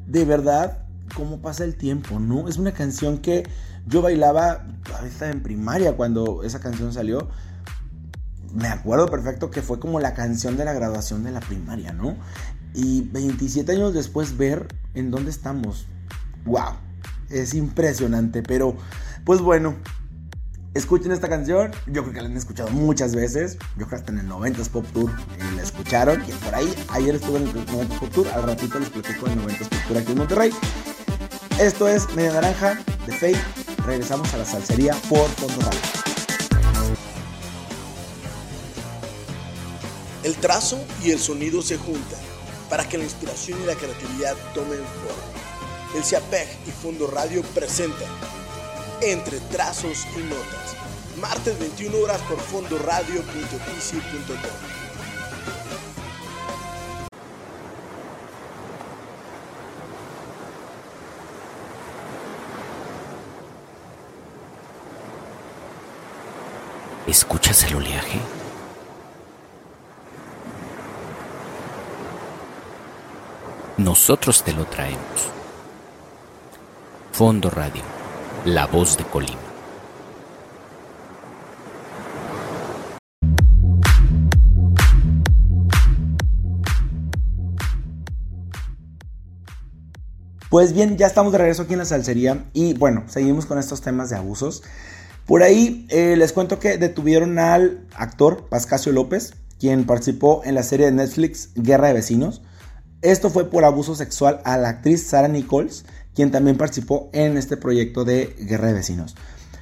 de 0.07 0.25
verdad 0.25 0.87
cómo 1.15 1.41
pasa 1.41 1.65
el 1.65 1.77
tiempo, 1.77 2.19
¿no? 2.19 2.49
Es 2.49 2.57
una 2.57 2.73
canción 2.73 3.19
que 3.19 3.45
yo 3.87 4.03
bailaba, 4.03 4.67
estaba 5.05 5.31
en 5.31 5.43
primaria 5.43 5.97
cuando 5.97 6.43
esa 6.43 6.61
canción 6.61 6.93
salió. 6.93 7.29
Me 8.53 8.69
acuerdo 8.69 9.09
perfecto 9.09 9.51
que 9.51 9.63
fue 9.63 9.79
como 9.79 10.01
la 10.01 10.15
canción 10.15 10.57
de 10.57 10.65
la 10.65 10.73
graduación 10.73 11.23
de 11.23 11.31
la 11.31 11.41
primaria, 11.41 11.93
¿no? 11.93 12.17
Y 12.75 13.03
27 13.03 13.71
años 13.73 13.95
después 13.95 14.37
ver 14.37 14.67
en 14.95 15.11
dónde 15.11 15.31
estamos. 15.31 15.87
¡Wow! 16.45 16.75
Es 17.31 17.55
impresionante, 17.55 18.43
pero 18.43 18.77
pues 19.25 19.41
bueno, 19.41 19.75
escuchen 20.75 21.13
esta 21.13 21.29
canción. 21.29 21.73
Yo 21.87 22.03
creo 22.03 22.13
que 22.13 22.21
la 22.21 22.29
han 22.29 22.37
escuchado 22.37 22.71
muchas 22.71 23.15
veces. 23.15 23.57
Yo 23.77 23.87
creo 23.87 23.89
que 23.89 23.95
hasta 23.97 24.13
en 24.13 24.19
el 24.19 24.29
90s 24.29 24.69
Pop 24.69 24.85
Tour 24.93 25.11
eh, 25.11 25.57
la 25.57 25.63
escucharon. 25.63 26.23
Y 26.29 26.33
por 26.33 26.55
ahí, 26.55 26.75
ayer 26.91 27.15
estuve 27.15 27.39
en 27.39 27.49
el 27.49 27.67
90s 27.67 27.99
Pop 27.99 28.11
Tour. 28.13 28.29
Al 28.29 28.43
ratito 28.43 28.79
les 28.79 28.91
platico 28.91 29.27
el 29.27 29.39
90s 29.41 29.69
Pop 29.69 29.79
Tour 29.89 29.99
aquí 29.99 30.13
en 30.13 30.19
Monterrey. 30.19 30.51
Esto 31.59 31.89
es 31.89 32.13
Media 32.15 32.33
Naranja 32.33 32.79
de 33.07 33.13
Fake. 33.13 33.39
Regresamos 33.87 34.33
a 34.35 34.39
la 34.39 34.45
salsería 34.45 34.95
por 35.09 35.29
Fondo 35.31 35.61
Radio. 35.61 35.81
El 40.25 40.35
trazo 40.37 40.83
y 41.03 41.11
el 41.11 41.19
sonido 41.19 41.61
se 41.61 41.77
juntan 41.77 42.19
para 42.71 42.89
que 42.89 42.97
la 42.97 43.05
inspiración 43.05 43.61
y 43.63 43.67
la 43.67 43.75
creatividad 43.75 44.35
tomen 44.55 44.79
forma. 44.79 45.95
El 45.95 46.03
CIAPEG 46.03 46.49
y 46.67 46.71
Fondo 46.71 47.07
Radio 47.07 47.43
presentan 47.55 48.09
Entre 49.07 49.39
Trazos 49.39 50.07
y 50.17 50.21
Notas, 50.23 50.75
martes 51.21 51.59
21 51.59 51.99
horas 51.99 52.23
por 52.23 52.41
fondoradio.pc.com. 52.41 54.39
¿Escuchas 67.07 67.63
el 67.65 67.75
oleaje? 67.77 68.21
Nosotros 73.77 74.43
te 74.43 74.55
lo 74.55 74.65
traemos. 74.65 74.99
Fondo 77.13 77.51
Radio, 77.51 77.83
la 78.45 78.67
voz 78.67 78.99
de 78.99 79.05
Colima. 79.05 79.39
Pues 90.51 90.73
bien, 90.73 90.97
ya 90.97 91.07
estamos 91.07 91.33
de 91.33 91.39
regreso 91.39 91.63
aquí 91.63 91.73
en 91.73 91.81
la 91.81 91.85
salsería 91.85 92.45
y 92.53 92.75
bueno, 92.75 93.05
seguimos 93.07 93.47
con 93.47 93.59
estos 93.59 93.81
temas 93.81 94.11
de 94.11 94.17
abusos. 94.17 94.63
Por 95.27 95.43
ahí 95.43 95.87
eh, 95.89 96.15
les 96.17 96.33
cuento 96.33 96.59
que 96.59 96.77
detuvieron 96.77 97.39
al 97.39 97.87
actor 97.97 98.47
Pascasio 98.51 98.93
López, 98.93 99.35
quien 99.59 99.85
participó 99.85 100.43
en 100.45 100.55
la 100.55 100.63
serie 100.63 100.87
de 100.87 100.93
Netflix 100.93 101.51
Guerra 101.55 101.89
de 101.89 101.95
Vecinos. 101.95 102.43
Esto 103.01 103.31
fue 103.31 103.51
por 103.51 103.65
abuso 103.65 103.95
sexual 103.95 104.41
a 104.45 104.57
la 104.59 104.69
actriz 104.69 105.07
Sara 105.07 105.29
Nichols, 105.29 105.87
quien 106.15 106.31
también 106.31 106.57
participó 106.57 107.11
en 107.13 107.37
este 107.37 107.57
proyecto 107.57 108.05
de 108.05 108.35
Guerra 108.39 108.69
de 108.69 108.75
Vecinos. 108.75 109.15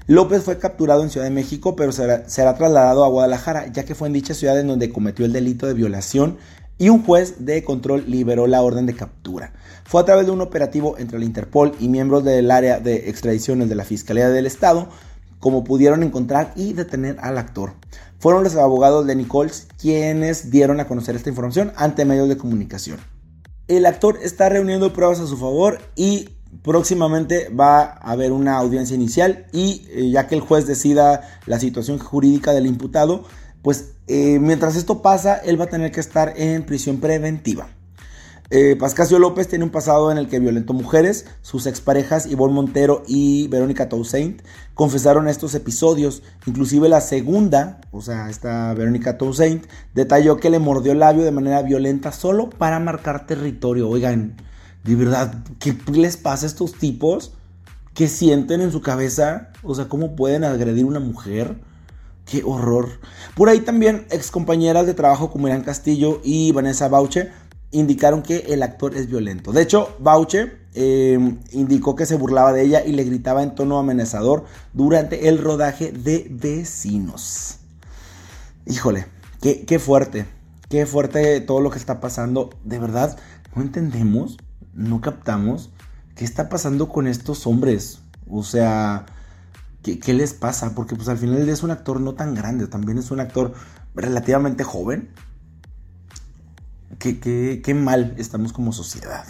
López 0.06 0.42
fue 0.42 0.58
capturado 0.58 1.02
en 1.02 1.10
Ciudad 1.10 1.26
de 1.26 1.32
México, 1.32 1.76
pero 1.76 1.92
será, 1.92 2.24
trasladado 2.24 3.04
a 3.04 3.08
Guadalajara, 3.08 3.72
ya 3.72 3.84
que 3.84 3.94
fue 3.94 4.08
en 4.08 4.14
dicha 4.14 4.34
ciudad 4.34 4.58
en 4.58 4.66
donde 4.66 4.90
cometió 4.90 5.24
el 5.24 5.32
delito 5.32 5.66
de 5.66 5.74
violación 5.74 6.38
y 6.76 6.88
un 6.88 7.04
juez 7.04 7.44
de 7.44 7.62
control 7.62 8.04
liberó 8.08 8.46
la 8.46 8.62
orden 8.62 8.86
de 8.86 8.94
captura. 8.94 9.52
Fue 9.84 10.00
a 10.00 10.04
través 10.04 10.26
de 10.26 10.32
un 10.32 10.40
operativo 10.40 10.98
entre 10.98 11.18
la 11.18 11.24
Interpol 11.24 11.72
y 11.78 11.88
miembros 11.88 12.24
del 12.24 12.50
área 12.50 12.80
de 12.80 13.08
extradiciones 13.08 13.68
de 13.68 13.76
la 13.76 13.84
Fiscalía 13.84 14.28
del 14.28 14.46
Estado 14.46 14.88
como 15.38 15.64
pudieron 15.64 16.04
encontrar 16.04 16.52
y 16.54 16.72
detener 16.72 17.18
al 17.20 17.36
actor. 17.36 17.74
Fueron 18.18 18.44
los 18.44 18.54
abogados 18.54 19.06
de 19.06 19.16
Nichols 19.16 19.66
quienes 19.76 20.52
dieron 20.52 20.78
a 20.78 20.86
conocer 20.86 21.16
esta 21.16 21.30
información 21.30 21.72
ante 21.76 22.04
medios 22.04 22.28
de 22.28 22.36
comunicación. 22.36 22.98
El 23.66 23.86
actor 23.86 24.18
está 24.22 24.48
reuniendo 24.48 24.92
pruebas 24.92 25.18
a 25.18 25.26
su 25.26 25.36
favor 25.36 25.80
y 25.96 26.30
próximamente 26.62 27.48
va 27.48 27.82
a 27.82 28.12
haber 28.12 28.32
una 28.32 28.56
audiencia 28.56 28.94
inicial 28.94 29.46
y 29.52 29.86
eh, 29.90 30.10
ya 30.10 30.26
que 30.26 30.34
el 30.34 30.40
juez 30.40 30.66
decida 30.66 31.22
la 31.46 31.58
situación 31.58 31.98
jurídica 31.98 32.52
del 32.52 32.66
imputado, 32.66 33.24
pues 33.62 33.92
eh, 34.08 34.38
mientras 34.38 34.76
esto 34.76 35.00
pasa, 35.00 35.36
él 35.36 35.58
va 35.58 35.64
a 35.64 35.70
tener 35.70 35.92
que 35.92 36.00
estar 36.00 36.34
en 36.36 36.64
prisión 36.64 36.98
preventiva. 36.98 37.68
Eh, 38.54 38.76
Pascasio 38.76 39.18
López 39.18 39.48
tiene 39.48 39.64
un 39.64 39.70
pasado 39.70 40.12
en 40.12 40.18
el 40.18 40.28
que 40.28 40.38
violentó 40.38 40.74
mujeres. 40.74 41.24
Sus 41.40 41.66
exparejas 41.66 42.26
Ivonne 42.26 42.52
Montero 42.52 43.02
y 43.06 43.48
Verónica 43.48 43.88
Toussaint 43.88 44.42
confesaron 44.74 45.26
estos 45.26 45.54
episodios. 45.54 46.22
Inclusive 46.44 46.90
la 46.90 47.00
segunda, 47.00 47.80
o 47.92 48.02
sea, 48.02 48.28
esta 48.28 48.74
Verónica 48.74 49.16
Toussaint, 49.16 49.64
detalló 49.94 50.36
que 50.36 50.50
le 50.50 50.58
mordió 50.58 50.92
el 50.92 50.98
labio 50.98 51.24
de 51.24 51.30
manera 51.30 51.62
violenta 51.62 52.12
solo 52.12 52.50
para 52.50 52.78
marcar 52.78 53.26
territorio. 53.26 53.88
Oigan, 53.88 54.36
de 54.84 54.96
verdad, 54.96 55.44
¿qué 55.60 55.76
les 55.92 56.16
pasa 56.16 56.46
a 56.46 56.48
estos 56.48 56.74
tipos? 56.74 57.32
¿Qué 57.94 58.08
sienten 58.08 58.60
en 58.60 58.72
su 58.72 58.80
cabeza? 58.80 59.50
O 59.62 59.74
sea, 59.74 59.88
¿cómo 59.88 60.16
pueden 60.16 60.44
agredir 60.44 60.84
a 60.84 60.88
una 60.88 61.00
mujer? 61.00 61.56
Qué 62.24 62.42
horror. 62.44 62.88
Por 63.36 63.48
ahí 63.48 63.60
también 63.60 64.06
excompañeras 64.10 64.86
de 64.86 64.94
trabajo 64.94 65.30
como 65.30 65.48
Irán 65.48 65.62
Castillo 65.62 66.20
y 66.24 66.52
Vanessa 66.52 66.88
Bauche 66.88 67.30
indicaron 67.70 68.22
que 68.22 68.38
el 68.48 68.62
actor 68.62 68.96
es 68.96 69.08
violento. 69.08 69.52
De 69.52 69.62
hecho, 69.62 69.96
Bauche 69.98 70.52
eh, 70.74 71.18
indicó 71.52 71.94
que 71.94 72.06
se 72.06 72.16
burlaba 72.16 72.52
de 72.52 72.62
ella 72.62 72.84
y 72.84 72.92
le 72.92 73.04
gritaba 73.04 73.42
en 73.42 73.54
tono 73.54 73.78
amenazador 73.78 74.44
durante 74.72 75.28
el 75.28 75.38
rodaje 75.38 75.92
de 75.92 76.26
Vecinos. 76.30 77.58
Híjole, 78.66 79.06
qué, 79.40 79.64
qué 79.64 79.78
fuerte, 79.78 80.26
qué 80.68 80.86
fuerte 80.86 81.40
todo 81.40 81.60
lo 81.60 81.70
que 81.70 81.78
está 81.78 82.00
pasando. 82.00 82.50
De 82.64 82.78
verdad, 82.78 83.18
no 83.54 83.62
entendemos, 83.62 84.38
no 84.74 85.00
captamos 85.00 85.70
qué 86.14 86.24
está 86.24 86.48
pasando 86.48 86.88
con 86.88 87.06
estos 87.06 87.46
hombres. 87.46 88.00
O 88.28 88.42
sea, 88.42 89.06
¿qué, 89.82 90.14
les 90.14 90.34
pasa? 90.34 90.74
Porque 90.74 90.96
pues 90.96 91.08
al 91.08 91.18
final 91.18 91.48
es 91.48 91.62
un 91.62 91.70
actor 91.70 92.00
no 92.00 92.14
tan 92.14 92.34
grande, 92.34 92.66
también 92.66 92.98
es 92.98 93.10
un 93.10 93.20
actor 93.20 93.52
relativamente 93.94 94.64
joven 94.64 95.10
qué, 96.98 97.74
mal 97.74 98.14
estamos 98.18 98.52
como 98.52 98.72
sociedad. 98.72 99.24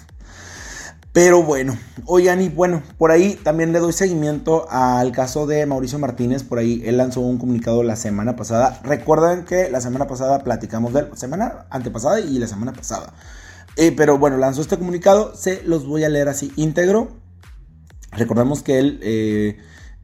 Pero 1.13 1.43
bueno, 1.43 1.77
oigan, 2.07 2.41
y 2.41 2.49
bueno, 2.49 2.83
por 2.97 3.11
ahí 3.11 3.39
también 3.43 3.73
le 3.73 3.81
doy 3.81 3.93
seguimiento 3.93 4.67
al 4.71 5.13
caso 5.13 5.47
de 5.47 5.67
Mauricio 5.67 5.99
Martínez. 5.99 6.43
Por 6.43 6.59
ahí 6.59 6.83
él 6.87 6.97
lanzó 6.97 7.21
un 7.21 7.37
comunicado 7.37 7.83
la 7.83 7.97
semana 7.97 8.35
pasada. 8.35 8.81
Recuerden 8.83 9.45
que 9.45 9.71
la 9.71 9.83
semana 9.83 10.07
pasada 10.07 10.43
platicamos 10.43 10.95
de 10.95 11.01
él, 11.01 11.09
semana 11.15 11.67
antepasada 11.69 12.21
y 12.21 12.39
la 12.39 12.47
semana 12.47 12.73
pasada. 12.73 13.13
Eh, 13.77 13.93
pero 13.97 14.19
bueno, 14.19 14.37
lanzó 14.37 14.61
este 14.61 14.79
comunicado. 14.79 15.35
Se 15.35 15.63
los 15.65 15.87
voy 15.87 16.05
a 16.05 16.09
leer 16.09 16.29
así 16.29 16.53
íntegro. 16.57 17.17
Recordemos 18.11 18.63
que 18.63 18.79
él 18.79 19.01
eh, 19.03 19.59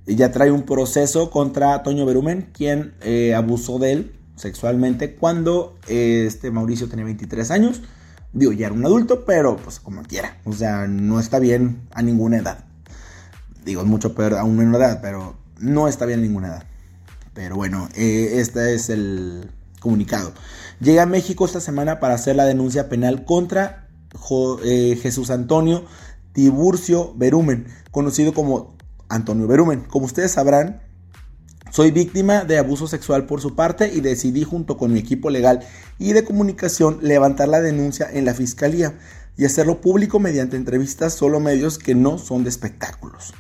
ya 0.07 0.31
trae 0.31 0.51
un 0.51 0.63
proceso 0.63 1.31
contra 1.31 1.83
Toño 1.83 2.07
Berumen, 2.07 2.51
quien 2.53 2.95
eh, 3.03 3.35
abusó 3.35 3.79
de 3.79 3.93
él 3.93 4.13
sexualmente 4.37 5.17
cuando 5.17 5.77
este 5.89 6.51
Mauricio 6.51 6.89
tenía 6.89 7.05
23 7.05 7.51
años. 7.51 7.83
Digo, 8.33 8.53
ya 8.53 8.67
era 8.67 8.75
un 8.75 8.85
adulto, 8.85 9.25
pero 9.25 9.57
pues 9.57 9.81
como 9.81 10.03
quiera. 10.03 10.39
O 10.45 10.53
sea, 10.53 10.87
no 10.87 11.19
está 11.19 11.39
bien 11.39 11.89
a 11.93 12.03
ninguna 12.03 12.39
edad. 12.39 12.65
Digo, 13.65 13.83
es 13.83 13.89
mucho 13.89 14.15
peor 14.15 14.35
a 14.35 14.45
una 14.45 14.63
menor 14.63 14.81
edad, 14.81 15.01
pero 15.03 15.37
no 15.59 15.89
está 15.89 16.07
bien 16.07 16.21
a 16.21 16.23
ninguna 16.23 16.49
edad. 16.49 16.65
Pero 17.35 17.57
bueno, 17.57 17.89
eh, 17.95 18.41
este 18.41 18.75
es 18.75 18.91
el 18.91 19.51
comunicado. 19.81 20.33
Llega 20.81 21.03
a 21.03 21.07
México 21.07 21.45
esta 21.45 21.61
semana 21.61 22.01
para 22.01 22.15
hacer 22.15 22.37
la 22.37 22.45
denuncia 22.45 22.89
penal 22.89 23.25
contra 23.25 23.89
eh, 24.65 24.99
Jesús 25.01 25.31
Antonio 25.31 25.85
Tiburcio 26.33 27.15
Berumen, 27.17 27.67
conocido 27.91 28.33
como 28.33 28.77
Antonio 29.09 29.47
Berumen. 29.47 29.81
Como 29.81 30.07
ustedes 30.07 30.33
sabrán, 30.33 30.83
soy 31.73 31.91
víctima 31.91 32.45
de 32.45 32.59
abuso 32.59 32.87
sexual 32.87 33.27
por 33.27 33.41
su 33.41 33.55
parte 33.57 33.93
y 33.93 34.01
decidí 34.01 34.45
junto 34.45 34.77
con 34.77 34.93
mi 34.93 35.01
equipo 35.01 35.31
legal 35.31 35.61
y 35.99 36.13
de 36.13 36.25
comunicación 36.25 36.99
levantar 37.03 37.49
la 37.49 37.61
denuncia 37.61 38.09
en 38.11 38.25
la 38.25 38.35
fiscalía 38.35 38.99
y 39.37 39.45
hacerlo 39.45 39.81
público 39.81 40.19
mediante 40.19 40.57
entrevistas 40.57 41.13
solo 41.13 41.41
medios 41.41 41.79
que 41.79 41.95
no 41.95 42.19
son 42.19 42.45
de 42.45 42.51
espectáculos. 42.51 43.35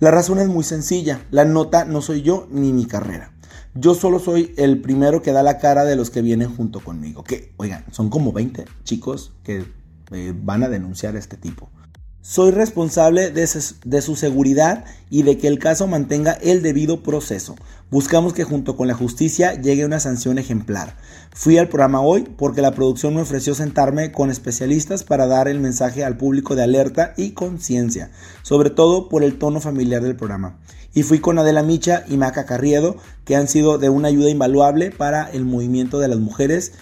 La 0.00 0.10
razón 0.10 0.38
es 0.40 0.48
muy 0.48 0.64
sencilla, 0.64 1.24
la 1.30 1.44
nota 1.44 1.84
no 1.84 2.02
soy 2.02 2.22
yo 2.22 2.48
ni 2.50 2.72
mi 2.72 2.86
carrera. 2.86 3.33
Yo 3.76 3.94
solo 3.94 4.20
soy 4.20 4.54
el 4.56 4.80
primero 4.80 5.20
que 5.20 5.32
da 5.32 5.42
la 5.42 5.58
cara 5.58 5.84
de 5.84 5.96
los 5.96 6.10
que 6.10 6.22
vienen 6.22 6.54
junto 6.54 6.78
conmigo. 6.78 7.24
Que, 7.24 7.52
oigan, 7.56 7.84
son 7.90 8.08
como 8.08 8.32
20 8.32 8.66
chicos 8.84 9.32
que 9.42 9.64
eh, 10.12 10.32
van 10.36 10.62
a 10.62 10.68
denunciar 10.68 11.16
este 11.16 11.36
tipo. 11.36 11.68
Soy 12.26 12.52
responsable 12.52 13.30
de, 13.30 13.46
su 14.00 14.16
seguridad 14.16 14.86
y 15.10 15.24
de 15.24 15.36
que 15.36 15.46
el 15.46 15.58
caso 15.58 15.86
mantenga 15.86 16.32
el 16.32 16.62
debido 16.62 17.02
proceso. 17.02 17.54
Buscamos 17.90 18.32
que 18.32 18.44
junto 18.44 18.76
con 18.76 18.88
la 18.88 18.94
justicia 18.94 19.60
llegue 19.60 19.84
una 19.84 20.00
sanción 20.00 20.38
ejemplar. 20.38 20.96
Fui 21.34 21.58
al 21.58 21.68
programa 21.68 22.00
hoy 22.00 22.22
porque 22.22 22.62
la 22.62 22.72
producción 22.72 23.14
me 23.14 23.20
ofreció 23.20 23.54
sentarme 23.54 24.10
con 24.10 24.30
especialistas 24.30 25.04
para 25.04 25.26
dar 25.26 25.48
el 25.48 25.60
mensaje 25.60 26.02
al 26.02 26.16
público 26.16 26.54
de 26.54 26.62
alerta 26.62 27.12
y 27.18 27.32
conciencia, 27.32 28.10
sobre 28.42 28.70
todo 28.70 29.10
por 29.10 29.22
el 29.22 29.36
tono 29.36 29.60
familiar 29.60 30.00
del 30.00 30.16
programa. 30.16 30.58
Y 30.94 31.02
fui 31.02 31.18
con 31.18 31.38
Adela 31.38 31.62
Micha 31.62 32.04
y 32.08 32.16
Maca 32.16 32.46
Carriedo, 32.46 32.96
que 33.24 33.36
han 33.36 33.48
sido 33.48 33.78
de 33.78 33.90
una 33.90 34.08
ayuda 34.08 34.30
invaluable 34.30 34.92
para 34.92 35.28
el 35.30 35.44
movimiento 35.44 35.98
de 35.98 36.08
las 36.08 36.18
mujeres 36.18 36.72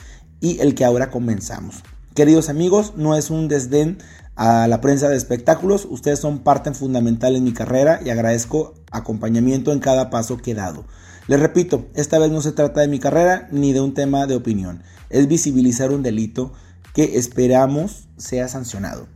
y 0.41 0.61
el 0.61 0.75
que 0.75 0.85
ahora 0.85 1.11
comenzamos. 1.11 1.83
Queridos 2.15 2.51
amigos, 2.51 2.93
no 2.97 3.17
es 3.17 3.31
un 3.31 3.49
desdén 3.49 3.99
a 4.37 4.69
la 4.69 4.83
prensa 4.83 5.09
de 5.09 5.17
espectáculos. 5.17 5.87
Ustedes 5.89 6.19
son 6.19 6.41
parte 6.41 6.73
fundamental 6.75 7.37
en 7.37 7.45
mi 7.45 7.55
carrera 7.55 8.01
y 8.05 8.11
agradezco 8.11 8.75
acompañamiento 8.91 9.73
en 9.73 9.81
cada 9.81 10.11
paso 10.11 10.37
que 10.37 10.51
he 10.51 10.55
dado. 10.55 10.85
Les 11.27 11.41
repito, 11.41 11.87
esta 11.95 12.19
vez 12.19 12.31
no 12.31 12.43
se 12.43 12.53
trata 12.53 12.81
de 12.81 12.89
mi 12.89 12.99
carrera 12.99 13.49
ni 13.51 13.73
de 13.73 13.81
un 13.81 13.95
tema 13.95 14.27
de 14.27 14.35
opinión. 14.35 14.83
Es 15.09 15.29
visibilizar 15.29 15.91
un 15.91 16.03
delito 16.03 16.53
que 16.95 17.17
esperamos 17.17 18.09
sea 18.19 18.49
sancionado. 18.49 19.07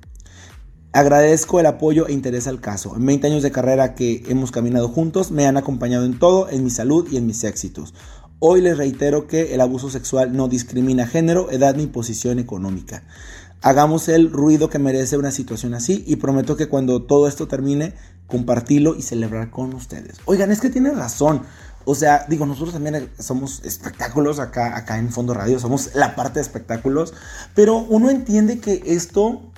Agradezco 0.97 1.61
el 1.61 1.67
apoyo 1.67 2.09
e 2.09 2.15
interés 2.15 2.47
al 2.47 2.59
caso. 2.59 2.97
En 2.97 3.05
20 3.05 3.27
años 3.27 3.43
de 3.43 3.51
carrera 3.51 3.95
que 3.95 4.25
hemos 4.29 4.51
caminado 4.51 4.89
juntos, 4.89 5.31
me 5.31 5.47
han 5.47 5.59
acompañado 5.59 6.07
en 6.07 6.19
todo, 6.19 6.49
en 6.49 6.65
mi 6.65 6.71
salud 6.71 7.07
y 7.13 7.19
en 7.19 7.27
mis 7.27 7.45
éxitos. 7.45 7.93
Hoy 8.39 8.63
les 8.63 8.79
reitero 8.79 9.27
que 9.27 9.53
el 9.53 9.61
abuso 9.61 9.91
sexual 9.91 10.35
no 10.35 10.49
discrimina 10.49 11.07
género, 11.07 11.51
edad 11.51 11.75
ni 11.77 11.87
posición 11.87 12.39
económica. 12.39 13.03
Hagamos 13.61 14.09
el 14.09 14.33
ruido 14.33 14.71
que 14.71 14.79
merece 14.79 15.19
una 15.19 15.33
situación 15.33 15.75
así 15.75 16.03
y 16.07 16.17
prometo 16.17 16.57
que 16.57 16.71
cuando 16.71 17.03
todo 17.03 17.29
esto 17.29 17.47
termine, 17.47 17.93
compartirlo 18.27 18.97
y 18.97 19.03
celebrar 19.03 19.51
con 19.51 19.75
ustedes. 19.75 20.17
Oigan, 20.25 20.51
es 20.51 20.63
que 20.63 20.71
tiene 20.71 20.93
razón. 20.93 21.43
O 21.85 21.95
sea, 21.95 22.25
digo, 22.27 22.47
nosotros 22.47 22.73
también 22.73 23.11
somos 23.19 23.63
espectáculos 23.67 24.41
acá, 24.41 24.75
acá 24.79 24.97
en 24.97 25.13
Fondo 25.13 25.35
Radio, 25.35 25.59
somos 25.59 25.95
la 25.95 26.17
parte 26.17 26.39
de 26.39 26.45
espectáculos, 26.45 27.13
pero 27.55 27.77
uno 27.77 28.09
entiende 28.09 28.61
que 28.61 28.83
esto 28.87 29.53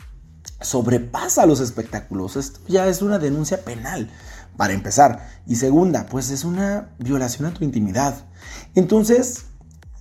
sobrepasa 0.61 1.47
los 1.47 1.61
espectáculos. 1.61 2.37
Esto 2.37 2.61
ya 2.69 2.87
es 2.89 3.03
una 3.03 3.19
denuncia 3.19 3.65
penal, 3.65 4.11
para 4.59 4.75
empezar. 4.75 5.27
Y 5.47 5.57
segunda, 5.57 6.07
pues 6.07 6.31
es 6.31 6.45
una 6.45 6.91
violación 6.99 7.47
a 7.47 7.55
tu 7.55 7.65
intimidad. 7.65 8.27
Entonces, 8.75 9.45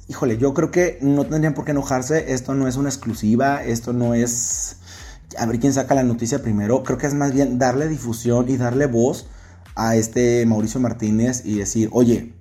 híjole, 0.08 0.38
yo 0.38 0.54
creo 0.56 0.72
que 0.72 0.98
no 1.02 1.26
tendrían 1.26 1.54
por 1.54 1.64
qué 1.64 1.72
enojarse. 1.72 2.34
Esto 2.34 2.56
no 2.56 2.68
es 2.68 2.76
una 2.76 2.90
exclusiva, 2.90 3.64
esto 3.64 3.94
no 3.94 4.16
es 4.16 4.78
a 5.38 5.46
ver 5.46 5.60
quién 5.60 5.74
saca 5.74 5.94
la 5.94 6.04
noticia 6.04 6.42
primero. 6.42 6.84
Creo 6.84 6.98
que 6.98 7.06
es 7.06 7.14
más 7.14 7.34
bien 7.34 7.60
darle 7.60 7.88
difusión 7.88 8.50
y 8.50 8.58
darle 8.58 8.88
voz 8.88 9.28
a 9.76 9.96
este 9.96 10.44
Mauricio 10.48 10.80
Martínez 10.80 11.44
y 11.46 11.60
decir, 11.60 11.90
oye, 11.92 12.34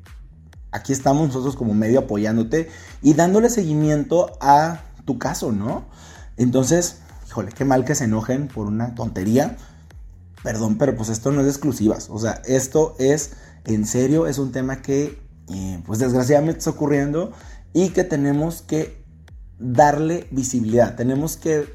aquí 0.72 0.94
estamos 0.94 1.28
nosotros 1.28 1.54
como 1.54 1.74
medio 1.74 2.00
apoyándote 2.00 2.70
y 3.02 3.12
dándole 3.12 3.50
seguimiento 3.50 4.38
a 4.40 4.84
tu 5.04 5.18
caso, 5.18 5.52
¿no? 5.52 5.84
Entonces, 6.38 7.00
híjole, 7.36 7.52
qué 7.52 7.66
mal 7.66 7.84
que 7.84 7.94
se 7.94 8.04
enojen 8.04 8.48
por 8.48 8.66
una 8.66 8.94
tontería. 8.94 9.58
Perdón, 10.42 10.78
pero 10.78 10.96
pues 10.96 11.10
esto 11.10 11.32
no 11.32 11.40
es 11.40 11.46
de 11.46 11.52
exclusivas. 11.52 12.08
O 12.08 12.18
sea, 12.18 12.40
esto 12.46 12.96
es 12.98 13.32
en 13.66 13.84
serio, 13.84 14.26
es 14.26 14.38
un 14.38 14.52
tema 14.52 14.80
que, 14.80 15.20
eh, 15.52 15.82
pues 15.84 15.98
desgraciadamente 15.98 16.60
está 16.60 16.70
ocurriendo 16.70 17.32
y 17.74 17.90
que 17.90 18.04
tenemos 18.04 18.62
que 18.62 19.04
darle 19.58 20.28
visibilidad. 20.30 20.96
Tenemos 20.96 21.36
que 21.36 21.74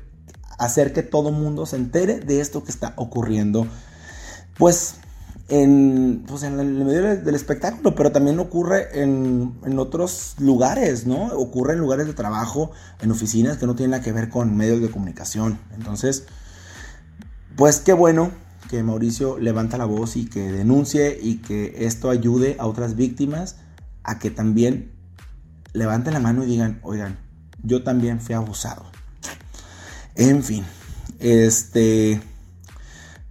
hacer 0.58 0.94
que 0.94 1.04
todo 1.04 1.32
mundo 1.32 1.68
se 1.68 1.76
entere 1.76 2.20
de 2.20 2.42
esto 2.42 2.64
que 2.64 2.72
está 2.72 2.94
ocurriendo. 2.96 3.68
Pues 4.58 4.96
en, 5.52 6.24
pues 6.26 6.44
en 6.44 6.60
el 6.62 6.86
medio 6.86 7.18
del 7.18 7.36
espectáculo, 7.36 7.94
pero 7.94 8.14
también 8.14 8.40
ocurre 8.40 9.02
en, 9.04 9.54
en, 9.66 9.80
otros 9.80 10.36
lugares, 10.40 11.06
¿no? 11.06 11.28
Ocurre 11.34 11.74
en 11.74 11.80
lugares 11.80 12.08
de 12.08 12.14
trabajo, 12.14 12.72
en 13.02 13.12
oficinas 13.12 13.58
que 13.58 13.68
no 13.68 13.76
tienen 13.76 13.92
nada 13.92 14.02
que 14.02 14.14
ver 14.14 14.30
con 14.30 14.56
medios 14.56 14.82
de 14.82 14.90
comunicación. 14.90 15.60
Entonces, 15.76 16.24
pues 17.58 17.82
qué 17.82 17.92
bueno 17.92 18.32
que 18.70 18.82
Mauricio 18.82 19.40
levanta 19.40 19.78
la 19.78 19.84
voz 19.84 20.16
y 20.16 20.26
que 20.26 20.54
denuncie 20.54 21.20
y 21.22 21.40
que 21.40 21.86
esto 21.86 22.10
ayude 22.10 22.56
a 22.58 22.66
otras 22.66 22.96
víctimas 22.96 23.58
a 24.04 24.20
que 24.20 24.32
también 24.32 24.94
levanten 25.74 26.14
la 26.14 26.22
mano 26.22 26.46
y 26.46 26.48
digan, 26.48 26.80
oigan, 26.82 27.20
yo 27.62 27.84
también 27.84 28.22
fui 28.22 28.36
abusado. 28.36 28.86
En 30.16 30.44
fin, 30.44 30.64
este 31.20 32.22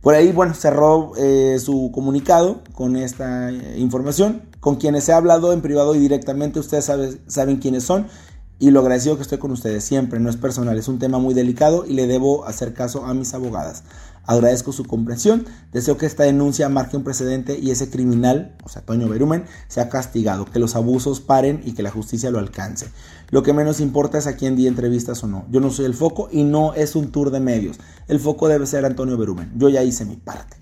por 0.00 0.14
ahí, 0.14 0.32
bueno, 0.32 0.54
cerró 0.54 1.12
eh, 1.16 1.58
su 1.58 1.90
comunicado 1.92 2.62
con 2.74 2.96
esta 2.96 3.50
eh, 3.50 3.74
información. 3.78 4.42
Con 4.60 4.76
quienes 4.76 5.08
he 5.08 5.12
hablado 5.12 5.52
en 5.52 5.62
privado 5.62 5.94
y 5.94 5.98
directamente, 5.98 6.58
ustedes 6.60 6.90
saben 7.26 7.56
quiénes 7.56 7.84
son. 7.84 8.06
Y 8.62 8.72
lo 8.72 8.80
agradecido 8.80 9.16
que 9.16 9.22
estoy 9.22 9.38
con 9.38 9.52
ustedes 9.52 9.82
siempre, 9.84 10.20
no 10.20 10.28
es 10.28 10.36
personal, 10.36 10.76
es 10.76 10.86
un 10.86 10.98
tema 10.98 11.18
muy 11.18 11.32
delicado 11.32 11.86
y 11.86 11.94
le 11.94 12.06
debo 12.06 12.44
hacer 12.44 12.74
caso 12.74 13.06
a 13.06 13.14
mis 13.14 13.32
abogadas. 13.32 13.84
Agradezco 14.26 14.72
su 14.72 14.84
comprensión, 14.84 15.46
deseo 15.72 15.96
que 15.96 16.04
esta 16.04 16.24
denuncia 16.24 16.68
marque 16.68 16.98
un 16.98 17.02
precedente 17.02 17.58
y 17.58 17.70
ese 17.70 17.88
criminal, 17.88 18.54
o 18.62 18.68
sea, 18.68 18.82
Toño 18.82 19.08
Berumen, 19.08 19.46
sea 19.68 19.88
castigado, 19.88 20.44
que 20.44 20.58
los 20.58 20.76
abusos 20.76 21.22
paren 21.22 21.62
y 21.64 21.72
que 21.72 21.82
la 21.82 21.90
justicia 21.90 22.30
lo 22.30 22.38
alcance. 22.38 22.88
Lo 23.30 23.42
que 23.42 23.54
menos 23.54 23.80
importa 23.80 24.18
es 24.18 24.26
a 24.26 24.36
quién 24.36 24.56
di 24.56 24.66
entrevistas 24.66 25.24
o 25.24 25.26
no. 25.26 25.46
Yo 25.50 25.60
no 25.60 25.70
soy 25.70 25.86
el 25.86 25.94
foco 25.94 26.28
y 26.30 26.44
no 26.44 26.74
es 26.74 26.94
un 26.96 27.12
tour 27.12 27.30
de 27.30 27.40
medios. 27.40 27.78
El 28.08 28.20
foco 28.20 28.46
debe 28.46 28.66
ser 28.66 28.84
Antonio 28.84 29.16
Berumen. 29.16 29.50
Yo 29.56 29.70
ya 29.70 29.82
hice 29.82 30.04
mi 30.04 30.16
parte. 30.16 30.58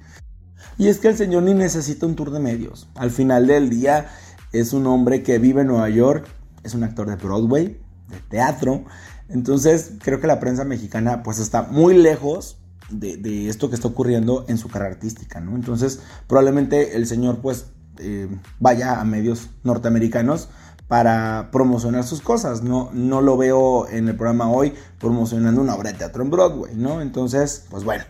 Y 0.78 0.86
es 0.86 0.98
que 0.98 1.08
el 1.08 1.16
señor 1.16 1.42
ni 1.42 1.52
necesita 1.52 2.06
un 2.06 2.14
tour 2.14 2.30
de 2.30 2.38
medios. 2.38 2.88
Al 2.94 3.10
final 3.10 3.48
del 3.48 3.68
día 3.68 4.06
es 4.52 4.72
un 4.72 4.86
hombre 4.86 5.24
que 5.24 5.40
vive 5.40 5.62
en 5.62 5.66
Nueva 5.66 5.90
York, 5.90 6.28
es 6.62 6.74
un 6.74 6.84
actor 6.84 7.08
de 7.08 7.16
Broadway, 7.16 7.87
de 8.08 8.18
teatro. 8.28 8.84
Entonces 9.28 9.92
creo 10.02 10.20
que 10.20 10.26
la 10.26 10.40
prensa 10.40 10.64
mexicana 10.64 11.22
pues 11.22 11.38
está 11.38 11.62
muy 11.62 11.96
lejos 11.96 12.58
de, 12.90 13.48
esto 13.48 13.68
que 13.68 13.74
está 13.74 13.88
ocurriendo 13.88 14.44
en 14.48 14.58
su 14.58 14.68
carrera 14.68 14.92
artística, 14.92 15.40
¿no? 15.40 15.54
Entonces, 15.54 16.00
probablemente 16.26 16.96
el 16.96 17.06
señor, 17.06 17.40
pues, 17.40 17.66
eh, 17.98 18.28
vaya 18.60 19.00
a 19.00 19.04
medios 19.04 19.50
norteamericanos 19.62 20.48
para 20.86 21.50
promocionar 21.52 22.04
sus 22.04 22.20
cosas. 22.22 22.62
No, 22.62 22.90
no 22.92 23.20
lo 23.20 23.36
veo 23.36 23.88
en 23.88 24.08
el 24.08 24.16
programa 24.16 24.50
hoy 24.50 24.72
promocionando 24.98 25.60
una 25.60 25.74
obra 25.74 25.92
de 25.92 25.98
teatro 25.98 26.22
en 26.22 26.30
Broadway, 26.30 26.74
¿no? 26.76 27.02
Entonces, 27.02 27.66
pues 27.68 27.84
bueno, 27.84 28.04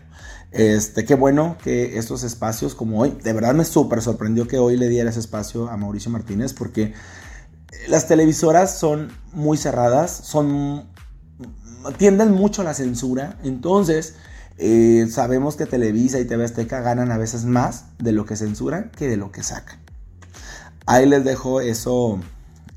este, 0.53 1.05
qué 1.05 1.15
bueno 1.15 1.57
que 1.63 1.99
estos 1.99 2.23
espacios 2.23 2.75
como 2.75 3.01
hoy, 3.01 3.19
de 3.23 3.33
verdad 3.33 3.55
me 3.55 3.65
súper 3.65 4.01
sorprendió 4.01 4.47
que 4.47 4.59
hoy 4.59 4.77
le 4.77 4.89
diera 4.89 5.11
ese 5.11 5.21
espacio 5.21 5.69
a 5.69 5.77
Mauricio 5.77 6.11
Martínez 6.11 6.55
porque 6.55 6.95
las 7.87 8.09
televisoras 8.09 8.79
son 8.79 9.12
muy 9.33 9.57
cerradas, 9.57 10.11
son 10.11 10.87
tienden 11.97 12.33
mucho 12.33 12.62
a 12.62 12.64
la 12.64 12.75
censura, 12.75 13.38
entonces 13.45 14.14
eh, 14.59 15.07
sabemos 15.11 15.55
que 15.57 15.67
Televisa 15.67 16.19
y 16.19 16.25
TV 16.25 16.45
Azteca 16.45 16.81
ganan 16.81 17.12
a 17.12 17.19
veces 17.19 17.45
más 17.45 17.85
de 17.99 18.12
lo 18.12 18.25
que 18.25 18.37
censuran 18.37 18.91
que 18.91 19.09
de 19.09 19.17
lo 19.17 19.31
que 19.31 19.43
sacan. 19.43 19.79
Ahí 20.87 21.07
les 21.07 21.25
dejo 21.25 21.61
eso, 21.61 22.19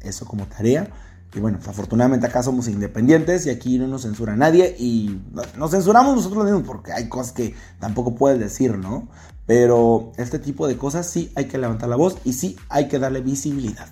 eso 0.02 0.26
como 0.26 0.46
tarea. 0.46 0.90
Y 1.34 1.40
bueno, 1.40 1.60
afortunadamente 1.66 2.28
acá 2.28 2.44
somos 2.44 2.68
independientes 2.68 3.46
y 3.46 3.50
aquí 3.50 3.80
no 3.80 3.88
nos 3.88 4.02
censura 4.02 4.36
nadie 4.36 4.76
y 4.78 5.22
nos 5.58 5.72
censuramos 5.72 6.16
nosotros 6.16 6.44
mismos 6.44 6.64
porque 6.64 6.92
hay 6.92 7.08
cosas 7.08 7.32
que 7.32 7.56
tampoco 7.80 8.16
puedes 8.16 8.38
decir, 8.38 8.78
¿no? 8.78 9.08
Pero 9.46 10.12
este 10.18 10.40
tipo 10.40 10.68
de 10.68 10.78
cosas 10.78 11.08
sí 11.08 11.32
hay 11.36 11.46
que 11.46 11.58
levantar 11.58 11.88
la 11.88 11.96
voz 11.96 12.18
y 12.26 12.34
sí 12.34 12.58
hay 12.68 12.90
que 12.90 13.00
darle 13.00 13.22
visibilidad. 13.22 13.88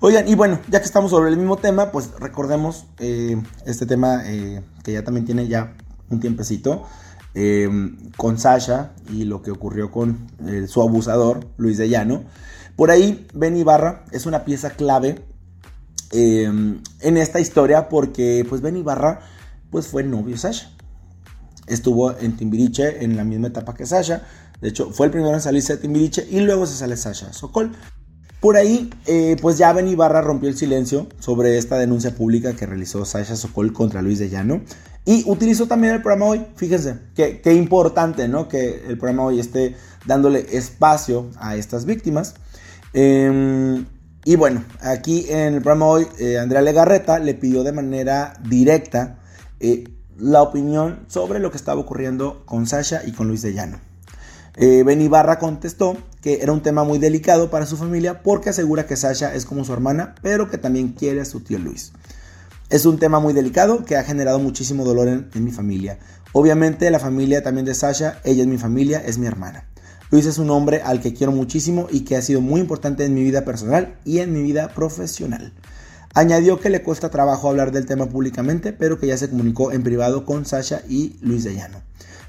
Oigan, 0.00 0.28
y 0.28 0.34
bueno, 0.34 0.60
ya 0.68 0.80
que 0.80 0.84
estamos 0.84 1.10
sobre 1.10 1.30
el 1.30 1.38
mismo 1.38 1.56
tema, 1.56 1.90
pues 1.90 2.10
recordemos 2.20 2.84
eh, 2.98 3.42
este 3.64 3.86
tema 3.86 4.22
eh, 4.26 4.62
que 4.84 4.92
ya 4.92 5.02
también 5.02 5.24
tiene 5.24 5.48
ya 5.48 5.74
un 6.10 6.20
tiempecito, 6.20 6.84
eh, 7.34 7.68
con 8.16 8.38
Sasha 8.38 8.92
y 9.10 9.24
lo 9.24 9.40
que 9.40 9.50
ocurrió 9.50 9.90
con 9.90 10.26
su 10.68 10.82
abusador, 10.82 11.48
Luis 11.56 11.78
de 11.78 11.88
Llano. 11.88 12.24
Por 12.76 12.90
ahí, 12.90 13.26
Ben 13.32 13.56
Ibarra 13.56 14.04
es 14.12 14.26
una 14.26 14.44
pieza 14.44 14.70
clave 14.70 15.24
en 16.12 16.82
esta 17.16 17.40
historia 17.40 17.88
porque 17.88 18.46
pues 18.48 18.60
Ben 18.60 18.76
Ibarra 18.76 19.20
pues, 19.70 19.88
fue 19.88 20.02
novio 20.02 20.34
de 20.34 20.38
Sasha. 20.38 20.70
Estuvo 21.66 22.16
en 22.16 22.36
Timbiriche 22.36 23.02
en 23.02 23.16
la 23.16 23.24
misma 23.24 23.48
etapa 23.48 23.74
que 23.74 23.86
Sasha. 23.86 24.22
De 24.60 24.68
hecho, 24.68 24.90
fue 24.90 25.06
el 25.06 25.12
primero 25.12 25.34
en 25.34 25.40
salirse 25.40 25.74
de 25.74 25.82
Timbiriche 25.82 26.26
y 26.30 26.40
luego 26.40 26.66
se 26.66 26.76
sale 26.76 26.96
Sasha 26.96 27.32
Sokol. 27.32 27.72
Por 28.46 28.56
ahí, 28.56 28.88
pues 29.42 29.58
ya 29.58 29.72
Ben 29.72 29.88
Ibarra 29.88 30.20
rompió 30.20 30.48
el 30.48 30.56
silencio 30.56 31.08
sobre 31.18 31.58
esta 31.58 31.78
denuncia 31.78 32.14
pública 32.14 32.54
que 32.54 32.64
realizó 32.64 33.04
Sasha 33.04 33.34
Sokol 33.34 33.72
contra 33.72 34.02
Luis 34.02 34.20
de 34.20 34.28
Llano. 34.28 34.60
Y 35.04 35.28
utilizó 35.28 35.66
también 35.66 35.94
el 35.94 36.00
programa 36.00 36.26
hoy, 36.26 36.46
fíjense, 36.54 36.96
qué, 37.16 37.52
importante, 37.54 38.28
¿no? 38.28 38.46
Que 38.46 38.84
el 38.86 38.98
programa 38.98 39.24
hoy 39.24 39.40
esté 39.40 39.74
dándole 40.06 40.46
espacio 40.52 41.28
a 41.40 41.56
estas 41.56 41.86
víctimas. 41.86 42.34
Em, 42.92 43.84
y 44.24 44.36
bueno, 44.36 44.62
aquí 44.80 45.26
en 45.28 45.54
el 45.54 45.60
programa 45.60 45.86
hoy, 45.86 46.06
eh, 46.20 46.38
Andrea 46.38 46.62
Legarreta 46.62 47.18
le 47.18 47.34
pidió 47.34 47.64
de 47.64 47.72
manera 47.72 48.34
directa, 48.48 49.18
eh, 49.58 49.88
la 50.20 50.42
opinión 50.42 51.00
sobre 51.08 51.40
lo 51.40 51.50
que 51.50 51.56
estaba 51.56 51.80
ocurriendo 51.80 52.44
con 52.46 52.68
Sasha 52.68 53.02
y 53.04 53.10
con 53.10 53.26
Luis 53.26 53.42
de 53.42 53.54
Llano. 53.54 53.80
Eh, 54.54 54.84
ben 54.86 55.02
Ibarra 55.02 55.40
contestó 55.40 55.96
que 56.26 56.42
era 56.42 56.50
un 56.50 56.60
tema 56.60 56.82
muy 56.82 56.98
delicado 56.98 57.50
para 57.50 57.66
su 57.66 57.76
familia 57.76 58.20
porque 58.24 58.50
asegura 58.50 58.84
que 58.84 58.96
Sasha 58.96 59.32
es 59.32 59.46
como 59.46 59.64
su 59.64 59.72
hermana, 59.72 60.16
pero 60.22 60.50
que 60.50 60.58
también 60.58 60.88
quiere 60.88 61.20
a 61.20 61.24
su 61.24 61.38
tío 61.38 61.56
Luis. 61.56 61.92
Es 62.68 62.84
un 62.84 62.98
tema 62.98 63.20
muy 63.20 63.32
delicado 63.32 63.84
que 63.84 63.96
ha 63.96 64.02
generado 64.02 64.40
muchísimo 64.40 64.84
dolor 64.84 65.06
en, 65.06 65.30
en 65.32 65.44
mi 65.44 65.52
familia. 65.52 66.00
Obviamente 66.32 66.90
la 66.90 66.98
familia 66.98 67.44
también 67.44 67.64
de 67.64 67.76
Sasha, 67.76 68.18
ella 68.24 68.42
es 68.42 68.48
mi 68.48 68.58
familia, 68.58 69.00
es 69.06 69.18
mi 69.18 69.28
hermana. 69.28 69.68
Luis 70.10 70.26
es 70.26 70.38
un 70.38 70.50
hombre 70.50 70.82
al 70.82 71.00
que 71.00 71.14
quiero 71.14 71.30
muchísimo 71.30 71.86
y 71.92 72.00
que 72.00 72.16
ha 72.16 72.22
sido 72.22 72.40
muy 72.40 72.60
importante 72.60 73.04
en 73.04 73.14
mi 73.14 73.22
vida 73.22 73.44
personal 73.44 73.94
y 74.04 74.18
en 74.18 74.32
mi 74.32 74.42
vida 74.42 74.70
profesional. 74.70 75.52
Añadió 76.12 76.58
que 76.58 76.70
le 76.70 76.82
cuesta 76.82 77.08
trabajo 77.08 77.48
hablar 77.48 77.70
del 77.70 77.86
tema 77.86 78.06
públicamente, 78.06 78.72
pero 78.72 78.98
que 78.98 79.06
ya 79.06 79.16
se 79.16 79.30
comunicó 79.30 79.70
en 79.70 79.84
privado 79.84 80.24
con 80.24 80.44
Sasha 80.44 80.82
y 80.88 81.18
Luis 81.20 81.44
de. 81.44 81.64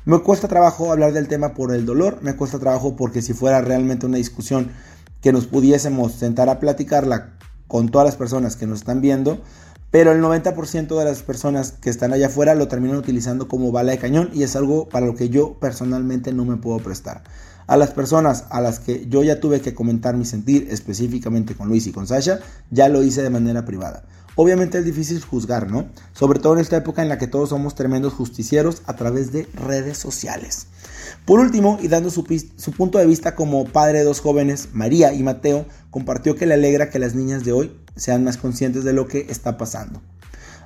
Me 0.07 0.19
cuesta 0.19 0.47
trabajo 0.47 0.93
hablar 0.93 1.11
del 1.11 1.27
tema 1.27 1.53
por 1.53 1.73
el 1.73 1.85
dolor, 1.85 2.19
me 2.21 2.33
cuesta 2.33 2.59
trabajo 2.59 2.95
porque 2.95 3.21
si 3.21 3.33
fuera 3.33 3.59
realmente 3.59 4.05
una 4.05 4.15
discusión 4.15 4.71
que 5.21 5.33
nos 5.33 5.47
pudiésemos 5.47 6.13
sentar 6.13 6.47
a 6.47 6.61
platicarla 6.61 7.33
con 7.67 7.89
todas 7.89 8.05
las 8.05 8.15
personas 8.15 8.55
que 8.55 8.67
nos 8.67 8.79
están 8.79 9.01
viendo, 9.01 9.41
pero 9.91 10.13
el 10.13 10.21
90% 10.21 10.97
de 10.97 11.03
las 11.03 11.23
personas 11.23 11.73
que 11.73 11.89
están 11.89 12.13
allá 12.13 12.27
afuera 12.27 12.55
lo 12.55 12.69
terminan 12.69 12.95
utilizando 12.95 13.49
como 13.49 13.73
bala 13.73 13.91
de 13.91 13.97
cañón 13.97 14.29
y 14.33 14.43
es 14.43 14.55
algo 14.55 14.87
para 14.87 15.05
lo 15.05 15.13
que 15.15 15.27
yo 15.27 15.59
personalmente 15.59 16.31
no 16.31 16.45
me 16.45 16.55
puedo 16.55 16.79
prestar. 16.79 17.23
A 17.67 17.75
las 17.75 17.89
personas 17.91 18.45
a 18.49 18.61
las 18.61 18.79
que 18.79 19.07
yo 19.09 19.23
ya 19.23 19.41
tuve 19.41 19.59
que 19.59 19.73
comentar 19.73 20.15
mi 20.15 20.23
sentir 20.23 20.69
específicamente 20.71 21.53
con 21.53 21.67
Luis 21.67 21.85
y 21.85 21.91
con 21.91 22.07
Sasha, 22.07 22.39
ya 22.71 22.87
lo 22.87 23.03
hice 23.03 23.23
de 23.23 23.29
manera 23.29 23.65
privada. 23.65 24.05
Obviamente 24.39 24.77
es 24.77 24.85
difícil 24.85 25.19
juzgar, 25.19 25.71
¿no? 25.71 25.87
Sobre 26.13 26.39
todo 26.39 26.53
en 26.53 26.59
esta 26.59 26.77
época 26.77 27.01
en 27.01 27.09
la 27.09 27.17
que 27.17 27.25
todos 27.25 27.49
somos 27.49 27.73
tremendos 27.73 28.13
justicieros 28.13 28.83
a 28.85 28.95
través 28.95 29.31
de 29.31 29.47
redes 29.55 29.97
sociales. 29.97 30.67
Por 31.25 31.39
último, 31.39 31.79
y 31.81 31.87
dando 31.87 32.11
su, 32.11 32.23
punto 32.23 32.99
de 32.99 33.07
vista 33.07 33.33
como 33.33 33.65
padre 33.65 33.99
de 33.99 34.05
dos 34.05 34.21
jóvenes, 34.21 34.69
María 34.73 35.11
y 35.11 35.23
Mateo, 35.23 35.65
compartió 35.89 36.35
que 36.35 36.45
le 36.45 36.53
alegra 36.53 36.91
que 36.91 36.99
las 36.99 37.15
niñas 37.15 37.45
de 37.45 37.51
hoy 37.51 37.75
sean 37.95 38.23
más 38.23 38.37
conscientes 38.37 38.83
de 38.83 38.93
lo 38.93 39.07
que 39.07 39.25
está 39.27 39.57
pasando. 39.57 40.03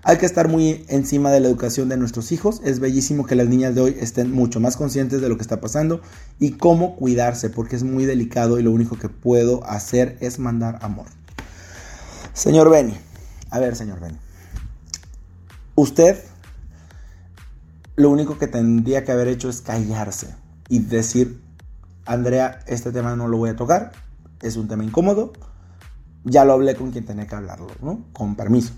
Hay 0.04 0.18
que 0.18 0.26
estar 0.26 0.50
muy 0.50 0.84
encima 0.90 1.32
de 1.32 1.40
la 1.40 1.48
educación 1.48 1.88
de 1.88 1.96
nuestros 1.96 2.34
hijos. 2.34 2.60
Es 2.66 2.82
bellísimo 2.82 3.26
que 3.26 3.36
las 3.36 3.48
niñas 3.48 3.74
de 3.74 3.82
hoy 3.82 3.98
estén 4.02 4.34
mucho 4.34 4.60
más 4.60 4.76
conscientes 4.76 5.22
de 5.22 5.30
lo 5.30 5.38
que 5.38 5.44
está 5.44 5.62
pasando 5.62 6.02
y 6.40 6.52
cómo 6.52 6.98
cuidarse, 6.98 7.50
porque 7.50 7.78
es 7.78 7.84
muy 7.84 8.04
delicado 8.04 8.60
y 8.60 8.64
lo 8.64 8.72
único 8.72 9.00
que 9.00 9.08
puedo 9.08 9.64
hacer 9.64 10.18
es 10.20 10.40
mandar 10.40 10.78
amor. 10.82 11.06
Señor 12.34 12.70
Benny, 12.70 12.98
a 13.52 13.60
ver, 13.60 13.76
señor 13.76 14.00
Ben. 14.00 14.18
Usted 15.76 16.18
lo 17.96 18.10
único 18.10 18.38
que 18.40 18.48
tendría 18.48 19.04
que 19.04 19.12
haber 19.12 19.28
hecho 19.28 19.50
es 19.50 19.62
callarse 19.62 20.34
y 20.70 20.80
decir, 20.80 21.42
Andrea, 22.06 22.62
este 22.66 22.92
tema 22.92 23.16
no 23.16 23.28
lo 23.28 23.38
voy 23.38 23.52
a 23.52 23.56
tocar, 23.56 23.92
es 24.42 24.56
un 24.56 24.68
tema 24.68 24.84
incómodo, 24.84 25.34
ya 26.24 26.46
lo 26.46 26.54
hablé 26.54 26.76
con 26.76 26.92
quien 26.92 27.06
tenía 27.06 27.28
que 27.28 27.36
hablarlo, 27.36 27.68
¿no? 27.82 28.06
Con 28.14 28.36
permiso. 28.36 28.74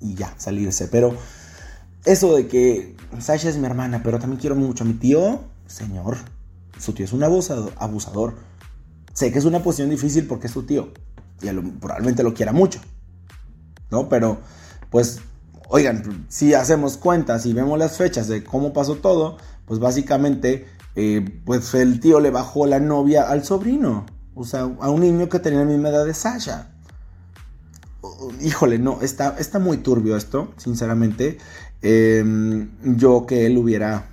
Y 0.00 0.14
ya, 0.14 0.34
salirse. 0.36 0.88
Pero 0.88 1.16
eso 2.04 2.34
de 2.34 2.48
que 2.48 2.96
Sasha 3.18 3.48
es 3.48 3.56
mi 3.56 3.66
hermana, 3.66 4.02
pero 4.02 4.18
también 4.18 4.40
quiero 4.40 4.56
mucho 4.56 4.84
a 4.84 4.86
mi 4.86 4.94
tío, 4.94 5.40
señor, 5.66 6.16
su 6.78 6.92
tío 6.92 7.04
es 7.04 7.12
un 7.12 7.22
abusador. 7.22 8.34
Sé 9.14 9.32
que 9.32 9.38
es 9.38 9.44
una 9.44 9.62
posición 9.62 9.90
difícil 9.90 10.26
porque 10.26 10.46
es 10.48 10.52
su 10.52 10.64
tío 10.64 10.92
y 11.40 11.48
probablemente 11.48 12.22
lo 12.22 12.34
quiera 12.34 12.52
mucho. 12.52 12.80
¿No? 13.92 14.08
Pero, 14.08 14.40
pues, 14.90 15.20
oigan, 15.68 16.26
si 16.28 16.54
hacemos 16.54 16.96
cuentas 16.96 17.46
y 17.46 17.52
vemos 17.52 17.78
las 17.78 17.98
fechas 17.98 18.26
de 18.26 18.42
cómo 18.42 18.72
pasó 18.72 18.96
todo, 18.96 19.36
pues 19.66 19.78
básicamente, 19.78 20.66
eh, 20.96 21.40
pues 21.44 21.72
el 21.74 22.00
tío 22.00 22.18
le 22.18 22.30
bajó 22.30 22.66
la 22.66 22.80
novia 22.80 23.30
al 23.30 23.44
sobrino, 23.44 24.06
o 24.34 24.44
sea, 24.44 24.62
a 24.62 24.90
un 24.90 25.02
niño 25.02 25.28
que 25.28 25.38
tenía 25.38 25.60
la 25.60 25.66
misma 25.66 25.90
edad 25.90 26.04
de 26.04 26.14
Sasha. 26.14 26.70
Híjole, 28.40 28.78
no, 28.78 29.00
está, 29.02 29.36
está 29.38 29.58
muy 29.58 29.76
turbio 29.76 30.16
esto, 30.16 30.52
sinceramente. 30.56 31.38
Em, 31.82 32.70
yo 32.82 33.26
que 33.26 33.46
él 33.46 33.58
hubiera 33.58 34.06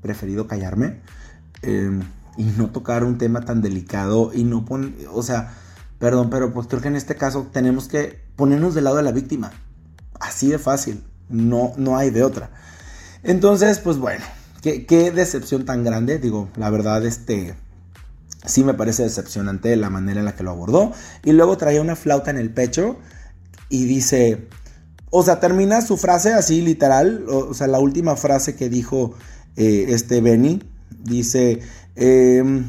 preferido 0.00 0.46
callarme 0.46 1.00
em, 1.62 2.00
y 2.36 2.44
no 2.44 2.70
tocar 2.70 3.04
un 3.04 3.18
tema 3.18 3.44
tan 3.44 3.60
delicado 3.60 4.32
y 4.32 4.44
no 4.44 4.64
poner, 4.64 4.92
o 5.12 5.22
sea, 5.22 5.52
Perdón, 6.00 6.30
pero 6.30 6.50
pues 6.50 6.66
creo 6.66 6.80
que 6.80 6.88
en 6.88 6.96
este 6.96 7.14
caso 7.14 7.48
tenemos 7.52 7.86
que 7.86 8.18
ponernos 8.40 8.74
del 8.74 8.84
lado 8.84 8.96
de 8.96 9.02
la 9.02 9.12
víctima. 9.12 9.52
Así 10.18 10.48
de 10.48 10.58
fácil. 10.58 11.04
No, 11.28 11.74
no 11.76 11.98
hay 11.98 12.08
de 12.08 12.24
otra. 12.24 12.50
Entonces, 13.22 13.80
pues 13.80 13.98
bueno, 13.98 14.24
qué, 14.62 15.12
decepción 15.14 15.66
tan 15.66 15.84
grande. 15.84 16.18
Digo, 16.18 16.48
la 16.56 16.70
verdad, 16.70 17.04
este 17.04 17.54
sí 18.46 18.64
me 18.64 18.72
parece 18.72 19.02
decepcionante 19.02 19.76
la 19.76 19.90
manera 19.90 20.20
en 20.20 20.24
la 20.24 20.34
que 20.34 20.42
lo 20.42 20.52
abordó. 20.52 20.92
Y 21.22 21.32
luego 21.32 21.58
traía 21.58 21.82
una 21.82 21.96
flauta 21.96 22.30
en 22.30 22.38
el 22.38 22.50
pecho 22.50 22.96
y 23.68 23.84
dice, 23.84 24.48
o 25.10 25.22
sea, 25.22 25.38
termina 25.38 25.82
su 25.82 25.98
frase 25.98 26.32
así 26.32 26.62
literal, 26.62 27.26
o, 27.28 27.52
sea, 27.52 27.66
la 27.66 27.78
última 27.78 28.16
frase 28.16 28.56
que 28.56 28.70
dijo 28.70 29.12
eh, 29.56 29.84
este 29.88 30.22
Benny, 30.22 30.62
dice, 31.04 31.60
eh, 31.94 32.64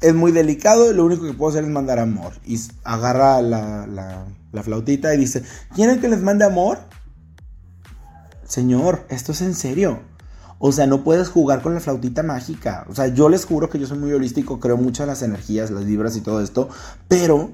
es 0.00 0.14
muy 0.14 0.32
delicado 0.32 0.90
y 0.90 0.94
lo 0.94 1.04
único 1.04 1.24
que 1.24 1.32
puedo 1.32 1.50
hacer 1.50 1.64
es 1.64 1.70
mandar 1.70 1.98
amor. 1.98 2.34
Y 2.44 2.60
agarra 2.84 3.42
la, 3.42 4.26
flautita 4.62 5.14
y 5.14 5.18
dice, 5.18 5.42
¿quieren 5.74 6.00
que 6.00 6.08
les 6.08 6.20
mande 6.20 6.44
amor? 6.44 6.78
Señor, 8.46 9.04
esto 9.08 9.32
es 9.32 9.42
en 9.42 9.54
serio. 9.54 10.00
O 10.58 10.72
sea, 10.72 10.86
no 10.86 11.04
puedes 11.04 11.28
jugar 11.28 11.60
con 11.60 11.74
la 11.74 11.80
flautita 11.80 12.22
mágica. 12.22 12.86
O 12.88 12.94
sea, 12.94 13.08
yo 13.08 13.28
les 13.28 13.44
juro 13.44 13.68
que 13.68 13.78
yo 13.78 13.86
soy 13.86 13.98
muy 13.98 14.12
holístico, 14.12 14.58
creo 14.58 14.76
mucho 14.76 15.02
en 15.02 15.08
las 15.08 15.22
energías, 15.22 15.70
las 15.70 15.84
vibras 15.84 16.16
y 16.16 16.22
todo 16.22 16.40
esto, 16.40 16.68
pero 17.08 17.50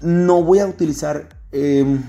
no 0.00 0.42
voy 0.42 0.60
a 0.60 0.66
utilizar 0.66 1.28
em, 1.50 2.02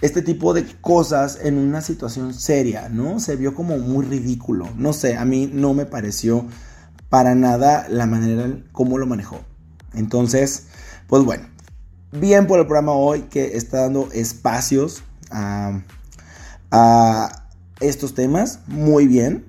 este 0.00 0.22
tipo 0.22 0.54
de 0.54 0.66
cosas 0.80 1.38
en 1.42 1.56
una 1.56 1.80
situación 1.80 2.34
seria, 2.34 2.88
¿no? 2.88 3.20
Se 3.20 3.36
vio 3.36 3.54
como 3.54 3.78
muy 3.78 4.04
ridículo. 4.04 4.68
No 4.76 4.92
sé, 4.92 5.16
a 5.16 5.24
mí 5.24 5.48
no 5.52 5.72
me 5.72 5.86
pareció 5.86 6.46
para 7.08 7.34
nada 7.34 7.86
la 7.88 8.06
manera 8.06 8.44
en 8.44 8.64
cómo 8.72 8.98
lo 8.98 9.06
manejó. 9.06 9.40
Entonces, 9.94 10.66
pues 11.06 11.22
bueno, 11.22 11.46
bien 12.14 12.46
por 12.46 12.60
el 12.60 12.66
programa 12.66 12.92
hoy 12.92 13.22
que 13.22 13.56
está 13.56 13.82
dando 13.82 14.08
espacios 14.12 15.02
a, 15.30 15.80
estos 17.80 18.14
temas. 18.14 18.60
Muy 18.66 19.06
bien. 19.06 19.46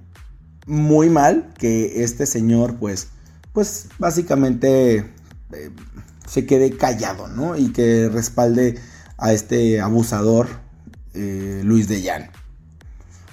Muy 0.67 1.10
mal 1.10 1.54
que 1.58 2.04
este 2.04 2.25
señor, 2.25 2.78
pues, 2.78 3.10
pues 3.54 3.88
básicamente 3.99 4.97
eh, 4.97 5.71
se 6.28 6.47
quede 6.47 6.75
callado, 6.75 7.28
¿no? 7.28 7.56
Y 7.56 7.71
que 7.71 8.10
respalde 8.10 8.80
a 9.17 9.32
este 9.32 9.80
abusador 9.80 10.47
eh, 11.13 11.62
Luis 11.63 11.88
de 11.88 12.01
Llano. 12.01 12.28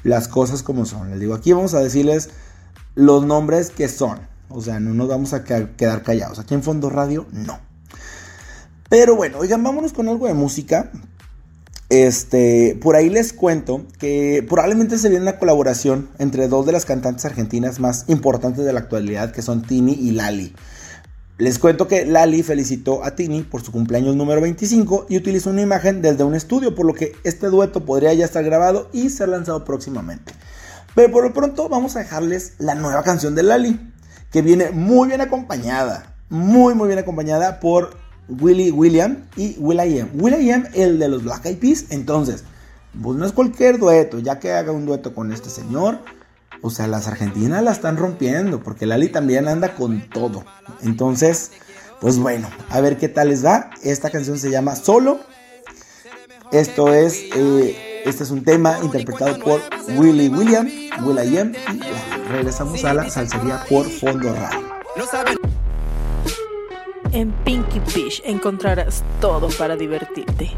Las 0.04 0.28
cosas 0.28 0.62
como 0.62 0.84
son. 0.84 1.10
Les 1.10 1.20
digo, 1.20 1.34
aquí 1.34 1.52
vamos 1.52 1.72
a 1.72 1.80
decirles 1.80 2.28
los 2.94 3.24
nombres 3.24 3.70
que 3.70 3.88
son. 3.88 4.20
O 4.50 4.60
sea, 4.60 4.78
no 4.78 4.92
nos 4.92 5.08
vamos 5.08 5.32
a 5.32 5.42
quedar 5.44 6.02
callados. 6.02 6.38
Aquí 6.38 6.52
en 6.52 6.62
Fondo 6.62 6.90
Radio, 6.90 7.26
no. 7.32 7.71
Pero 8.92 9.16
bueno, 9.16 9.38
oigan, 9.38 9.62
vámonos 9.62 9.94
con 9.94 10.06
algo 10.10 10.26
de 10.26 10.34
música. 10.34 10.90
Este, 11.88 12.78
por 12.82 12.94
ahí 12.94 13.08
les 13.08 13.32
cuento 13.32 13.86
que 13.98 14.44
probablemente 14.46 14.98
se 14.98 15.08
viene 15.08 15.22
una 15.22 15.38
colaboración 15.38 16.10
entre 16.18 16.46
dos 16.46 16.66
de 16.66 16.72
las 16.72 16.84
cantantes 16.84 17.24
argentinas 17.24 17.80
más 17.80 18.04
importantes 18.08 18.66
de 18.66 18.72
la 18.74 18.80
actualidad, 18.80 19.32
que 19.32 19.40
son 19.40 19.62
Tini 19.62 19.94
y 19.94 20.10
Lali. 20.10 20.54
Les 21.38 21.58
cuento 21.58 21.88
que 21.88 22.04
Lali 22.04 22.42
felicitó 22.42 23.02
a 23.02 23.14
Tini 23.14 23.40
por 23.44 23.62
su 23.62 23.72
cumpleaños 23.72 24.14
número 24.14 24.42
25 24.42 25.06
y 25.08 25.16
utilizó 25.16 25.48
una 25.48 25.62
imagen 25.62 26.02
desde 26.02 26.24
un 26.24 26.34
estudio, 26.34 26.74
por 26.74 26.84
lo 26.84 26.92
que 26.92 27.14
este 27.24 27.46
dueto 27.46 27.86
podría 27.86 28.12
ya 28.12 28.26
estar 28.26 28.44
grabado 28.44 28.90
y 28.92 29.08
ser 29.08 29.30
lanzado 29.30 29.64
próximamente. 29.64 30.34
Pero 30.94 31.10
por 31.10 31.24
lo 31.24 31.32
pronto 31.32 31.70
vamos 31.70 31.96
a 31.96 32.00
dejarles 32.00 32.56
la 32.58 32.74
nueva 32.74 33.02
canción 33.02 33.34
de 33.34 33.42
Lali, 33.42 33.80
que 34.30 34.42
viene 34.42 34.70
muy 34.70 35.08
bien 35.08 35.22
acompañada, 35.22 36.14
muy 36.28 36.74
muy 36.74 36.88
bien 36.88 36.98
acompañada 36.98 37.58
por 37.58 38.02
Willy 38.40 38.70
William 38.70 39.24
y 39.36 39.56
Will.i.am. 39.58 40.10
Will.i.am, 40.14 40.66
el 40.74 40.98
de 40.98 41.08
los 41.08 41.24
Black 41.24 41.46
Eyed 41.46 41.58
Peas, 41.58 41.86
entonces, 41.90 42.44
pues 43.00 43.16
no 43.16 43.26
es 43.26 43.32
cualquier 43.32 43.78
dueto, 43.78 44.18
ya 44.18 44.38
que 44.38 44.52
haga 44.52 44.72
un 44.72 44.86
dueto 44.86 45.14
con 45.14 45.32
este 45.32 45.50
señor, 45.50 45.98
o 46.62 46.70
sea, 46.70 46.86
las 46.86 47.08
argentinas 47.08 47.62
la 47.62 47.72
están 47.72 47.96
rompiendo, 47.96 48.62
porque 48.62 48.86
Lali 48.86 49.08
también 49.08 49.48
anda 49.48 49.74
con 49.74 50.08
todo. 50.08 50.44
Entonces, 50.82 51.50
pues 52.00 52.18
bueno, 52.18 52.48
a 52.70 52.80
ver 52.80 52.98
qué 52.98 53.08
tal 53.08 53.28
les 53.28 53.44
va. 53.44 53.70
Esta 53.82 54.10
canción 54.10 54.38
se 54.38 54.50
llama 54.50 54.76
Solo. 54.76 55.20
Esto 56.52 56.92
es... 56.92 57.24
Eh, 57.34 57.88
este 58.04 58.24
es 58.24 58.30
un 58.30 58.42
tema 58.42 58.78
interpretado 58.82 59.38
por 59.38 59.60
Willy 59.96 60.28
William, 60.28 60.68
Will.i.am 61.04 61.52
y 61.72 62.28
regresamos 62.28 62.84
a 62.84 62.94
la 62.94 63.08
salsería 63.08 63.64
por 63.68 63.88
Fondo 63.88 64.34
Radio. 64.34 65.41
En 67.12 67.30
Pinky 67.44 67.78
Fish 67.80 68.22
encontrarás 68.24 69.04
todo 69.20 69.50
para 69.58 69.76
divertirte. 69.76 70.50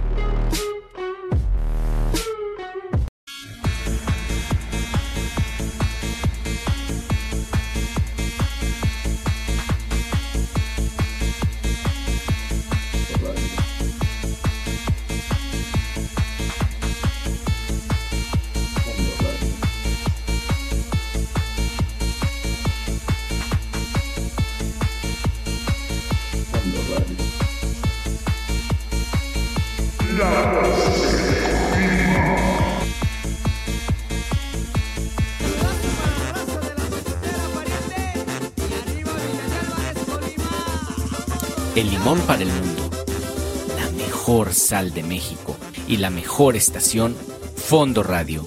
Mejor 44.65 44.79
sal 44.79 44.95
de 44.95 45.03
México 45.03 45.57
y 45.87 45.99
la 45.99 46.11
mejor 46.11 46.57
estación, 46.57 47.15
Fondo 47.57 48.03
Radio, 48.03 48.47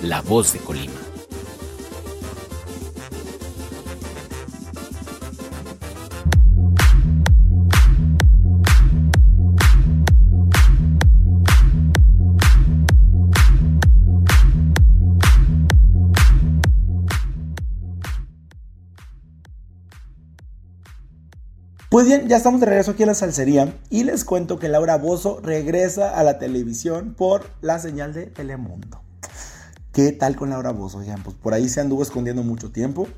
la 0.00 0.22
voz 0.22 0.52
de 0.52 0.60
Colima. 0.60 1.07
Pues 21.98 22.06
bien, 22.06 22.28
ya 22.28 22.36
estamos 22.36 22.60
de 22.60 22.66
regreso 22.66 22.92
aquí 22.92 23.02
en 23.02 23.08
la 23.08 23.14
salsería 23.14 23.74
y 23.90 24.04
les 24.04 24.24
cuento 24.24 24.60
que 24.60 24.68
Laura 24.68 24.96
Bozo 24.98 25.40
regresa 25.42 26.16
a 26.16 26.22
la 26.22 26.38
televisión 26.38 27.14
por 27.14 27.50
la 27.60 27.80
señal 27.80 28.14
de 28.14 28.26
Telemundo. 28.26 29.00
¿Qué 29.90 30.12
tal 30.12 30.36
con 30.36 30.50
Laura 30.50 30.70
Bozo? 30.70 31.02
Pues 31.24 31.34
por 31.34 31.54
ahí 31.54 31.68
se 31.68 31.80
anduvo 31.80 32.04
escondiendo 32.04 32.44
mucho 32.44 32.70
tiempo, 32.70 33.08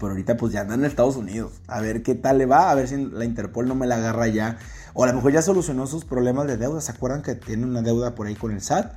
pero 0.00 0.12
ahorita 0.12 0.38
pues 0.38 0.54
ya 0.54 0.62
anda 0.62 0.74
en 0.74 0.86
Estados 0.86 1.16
Unidos. 1.16 1.52
A 1.66 1.82
ver 1.82 2.02
qué 2.02 2.14
tal 2.14 2.38
le 2.38 2.46
va, 2.46 2.70
a 2.70 2.74
ver 2.74 2.88
si 2.88 2.96
la 2.96 3.26
Interpol 3.26 3.68
no 3.68 3.74
me 3.74 3.86
la 3.86 3.96
agarra 3.96 4.26
ya. 4.26 4.56
O 4.94 5.04
a 5.04 5.06
lo 5.06 5.12
mejor 5.12 5.32
ya 5.32 5.42
solucionó 5.42 5.86
sus 5.86 6.06
problemas 6.06 6.46
de 6.46 6.56
deuda. 6.56 6.80
¿Se 6.80 6.92
acuerdan 6.92 7.20
que 7.20 7.34
tiene 7.34 7.66
una 7.66 7.82
deuda 7.82 8.14
por 8.14 8.26
ahí 8.26 8.36
con 8.36 8.52
el 8.52 8.62
SAT? 8.62 8.94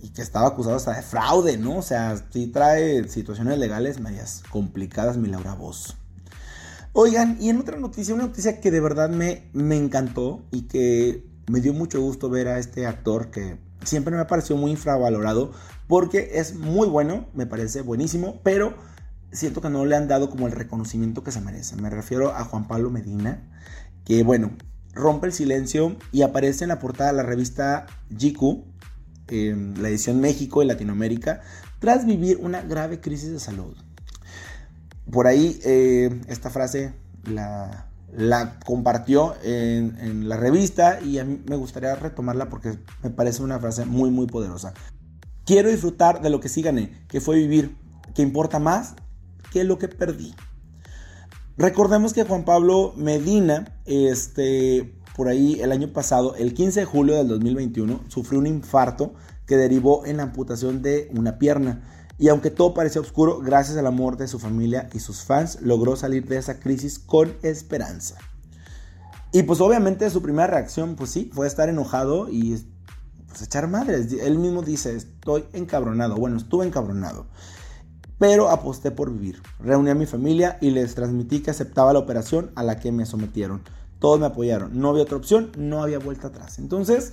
Y 0.00 0.10
que 0.10 0.22
estaba 0.22 0.46
acusado 0.46 0.76
hasta 0.76 0.94
de 0.94 1.02
fraude, 1.02 1.58
¿no? 1.58 1.78
O 1.78 1.82
sea, 1.82 2.16
sí 2.30 2.46
trae 2.46 3.02
situaciones 3.08 3.58
legales 3.58 3.98
medias 3.98 4.44
complicadas 4.48 5.16
mi 5.16 5.26
Laura 5.26 5.54
Bozo. 5.54 5.96
Oigan, 7.00 7.36
y 7.38 7.48
en 7.48 7.60
otra 7.60 7.78
noticia, 7.78 8.12
una 8.12 8.24
noticia 8.24 8.60
que 8.60 8.72
de 8.72 8.80
verdad 8.80 9.08
me, 9.08 9.44
me 9.52 9.76
encantó 9.76 10.42
y 10.50 10.62
que 10.62 11.24
me 11.48 11.60
dio 11.60 11.72
mucho 11.72 12.00
gusto 12.00 12.28
ver 12.28 12.48
a 12.48 12.58
este 12.58 12.86
actor 12.86 13.30
que 13.30 13.56
siempre 13.84 14.12
me 14.12 14.20
ha 14.20 14.26
parecido 14.26 14.56
muy 14.56 14.72
infravalorado 14.72 15.52
porque 15.86 16.30
es 16.34 16.56
muy 16.56 16.88
bueno, 16.88 17.28
me 17.34 17.46
parece 17.46 17.82
buenísimo, 17.82 18.40
pero 18.42 18.74
siento 19.30 19.60
que 19.60 19.70
no 19.70 19.86
le 19.86 19.94
han 19.94 20.08
dado 20.08 20.28
como 20.28 20.48
el 20.48 20.52
reconocimiento 20.52 21.22
que 21.22 21.30
se 21.30 21.40
merece. 21.40 21.76
Me 21.76 21.88
refiero 21.88 22.34
a 22.34 22.42
Juan 22.42 22.66
Pablo 22.66 22.90
Medina, 22.90 23.48
que 24.04 24.24
bueno, 24.24 24.50
rompe 24.92 25.28
el 25.28 25.32
silencio 25.32 25.94
y 26.10 26.22
aparece 26.22 26.64
en 26.64 26.68
la 26.70 26.80
portada 26.80 27.12
de 27.12 27.16
la 27.18 27.22
revista 27.22 27.86
GQ, 28.10 28.64
en 29.28 29.80
la 29.80 29.88
edición 29.88 30.20
México 30.20 30.64
y 30.64 30.66
Latinoamérica, 30.66 31.42
tras 31.78 32.04
vivir 32.04 32.40
una 32.42 32.62
grave 32.62 32.98
crisis 32.98 33.30
de 33.30 33.38
salud. 33.38 33.76
Por 35.10 35.26
ahí 35.26 35.58
eh, 35.64 36.20
esta 36.28 36.50
frase 36.50 36.94
la, 37.24 37.88
compartió 38.64 39.34
en, 39.42 39.96
en, 40.00 40.28
la 40.28 40.36
revista 40.36 41.00
y 41.00 41.18
a 41.18 41.24
mí 41.24 41.42
me 41.46 41.56
gustaría 41.56 41.94
retomarla 41.94 42.48
porque 42.48 42.78
me 43.02 43.10
parece 43.10 43.42
una 43.42 43.58
frase 43.58 43.84
muy 43.84 44.10
muy 44.10 44.26
poderosa. 44.26 44.74
Quiero 45.44 45.70
disfrutar 45.70 46.20
de 46.20 46.30
lo 46.30 46.40
que 46.40 46.48
sí 46.48 46.62
gané, 46.62 46.92
que 47.08 47.20
fue 47.20 47.36
vivir, 47.36 47.76
que 48.14 48.22
importa 48.22 48.58
más 48.58 48.94
que 49.50 49.64
lo 49.64 49.78
que 49.78 49.88
perdí. 49.88 50.34
Recordemos 51.56 52.12
que 52.12 52.22
Juan 52.22 52.44
Pablo 52.44 52.92
Medina, 52.96 53.80
este, 53.84 54.94
por 55.16 55.26
ahí 55.26 55.60
el 55.60 55.72
año 55.72 55.92
pasado, 55.92 56.36
el 56.36 56.54
15 56.54 56.80
de 56.80 56.86
julio 56.86 57.16
del 57.16 57.26
2021, 57.26 58.04
sufrió 58.08 58.38
un 58.38 58.46
infarto 58.46 59.14
que 59.44 59.56
derivó 59.56 60.06
en 60.06 60.18
la 60.18 60.24
amputación 60.24 60.82
de 60.82 61.10
una 61.16 61.38
pierna. 61.38 61.82
Y 62.18 62.28
aunque 62.28 62.50
todo 62.50 62.74
parecía 62.74 63.00
oscuro, 63.00 63.38
gracias 63.38 63.78
al 63.78 63.86
amor 63.86 64.16
de 64.16 64.26
su 64.26 64.40
familia 64.40 64.90
y 64.92 64.98
sus 64.98 65.22
fans, 65.22 65.60
logró 65.62 65.94
salir 65.94 66.26
de 66.26 66.36
esa 66.36 66.58
crisis 66.58 66.98
con 66.98 67.32
esperanza. 67.42 68.16
Y 69.30 69.44
pues 69.44 69.60
obviamente 69.60 70.10
su 70.10 70.20
primera 70.20 70.48
reacción, 70.48 70.96
pues 70.96 71.10
sí, 71.10 71.30
fue 71.32 71.46
estar 71.46 71.68
enojado 71.68 72.28
y 72.28 72.66
pues 73.28 73.42
echar 73.42 73.68
madres. 73.68 74.12
Él 74.12 74.38
mismo 74.38 74.62
dice, 74.62 74.96
estoy 74.96 75.44
encabronado. 75.52 76.16
Bueno, 76.16 76.38
estuve 76.38 76.66
encabronado. 76.66 77.26
Pero 78.18 78.48
aposté 78.48 78.90
por 78.90 79.12
vivir. 79.12 79.40
Reuní 79.60 79.90
a 79.90 79.94
mi 79.94 80.06
familia 80.06 80.58
y 80.60 80.70
les 80.70 80.96
transmití 80.96 81.40
que 81.40 81.52
aceptaba 81.52 81.92
la 81.92 82.00
operación 82.00 82.50
a 82.56 82.64
la 82.64 82.80
que 82.80 82.90
me 82.90 83.06
sometieron. 83.06 83.62
Todos 84.00 84.18
me 84.18 84.26
apoyaron. 84.26 84.80
No 84.80 84.90
había 84.90 85.04
otra 85.04 85.18
opción, 85.18 85.52
no 85.56 85.82
había 85.82 86.00
vuelta 86.00 86.28
atrás. 86.28 86.58
Entonces, 86.58 87.12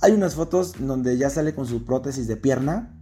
hay 0.00 0.12
unas 0.12 0.34
fotos 0.34 0.74
donde 0.78 1.16
ya 1.16 1.30
sale 1.30 1.54
con 1.54 1.66
su 1.66 1.84
prótesis 1.84 2.26
de 2.26 2.36
pierna 2.36 2.99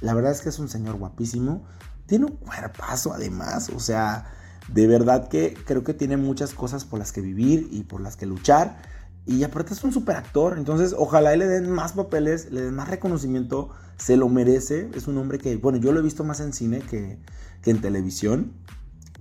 la 0.00 0.14
verdad 0.14 0.32
es 0.32 0.40
que 0.40 0.48
es 0.48 0.58
un 0.58 0.68
señor 0.68 0.96
guapísimo. 0.96 1.64
Tiene 2.06 2.26
un 2.26 2.36
cuerpazo 2.36 3.12
además. 3.12 3.70
O 3.70 3.80
sea, 3.80 4.26
de 4.72 4.86
verdad 4.86 5.28
que 5.28 5.56
creo 5.66 5.82
que 5.84 5.94
tiene 5.94 6.16
muchas 6.16 6.54
cosas 6.54 6.84
por 6.84 6.98
las 6.98 7.12
que 7.12 7.20
vivir 7.20 7.68
y 7.70 7.82
por 7.82 8.00
las 8.00 8.16
que 8.16 8.26
luchar. 8.26 8.80
Y 9.26 9.42
aparte 9.42 9.74
es 9.74 9.84
un 9.84 9.92
super 9.92 10.16
actor. 10.16 10.56
Entonces, 10.56 10.94
ojalá 10.96 11.36
le 11.36 11.46
den 11.46 11.70
más 11.70 11.92
papeles, 11.92 12.50
le 12.50 12.62
den 12.62 12.74
más 12.74 12.88
reconocimiento. 12.88 13.70
Se 13.98 14.16
lo 14.16 14.28
merece. 14.28 14.90
Es 14.94 15.06
un 15.06 15.18
hombre 15.18 15.38
que, 15.38 15.56
bueno, 15.56 15.78
yo 15.78 15.92
lo 15.92 16.00
he 16.00 16.02
visto 16.02 16.24
más 16.24 16.40
en 16.40 16.52
cine 16.52 16.80
que, 16.80 17.18
en 17.64 17.80
televisión. 17.80 18.52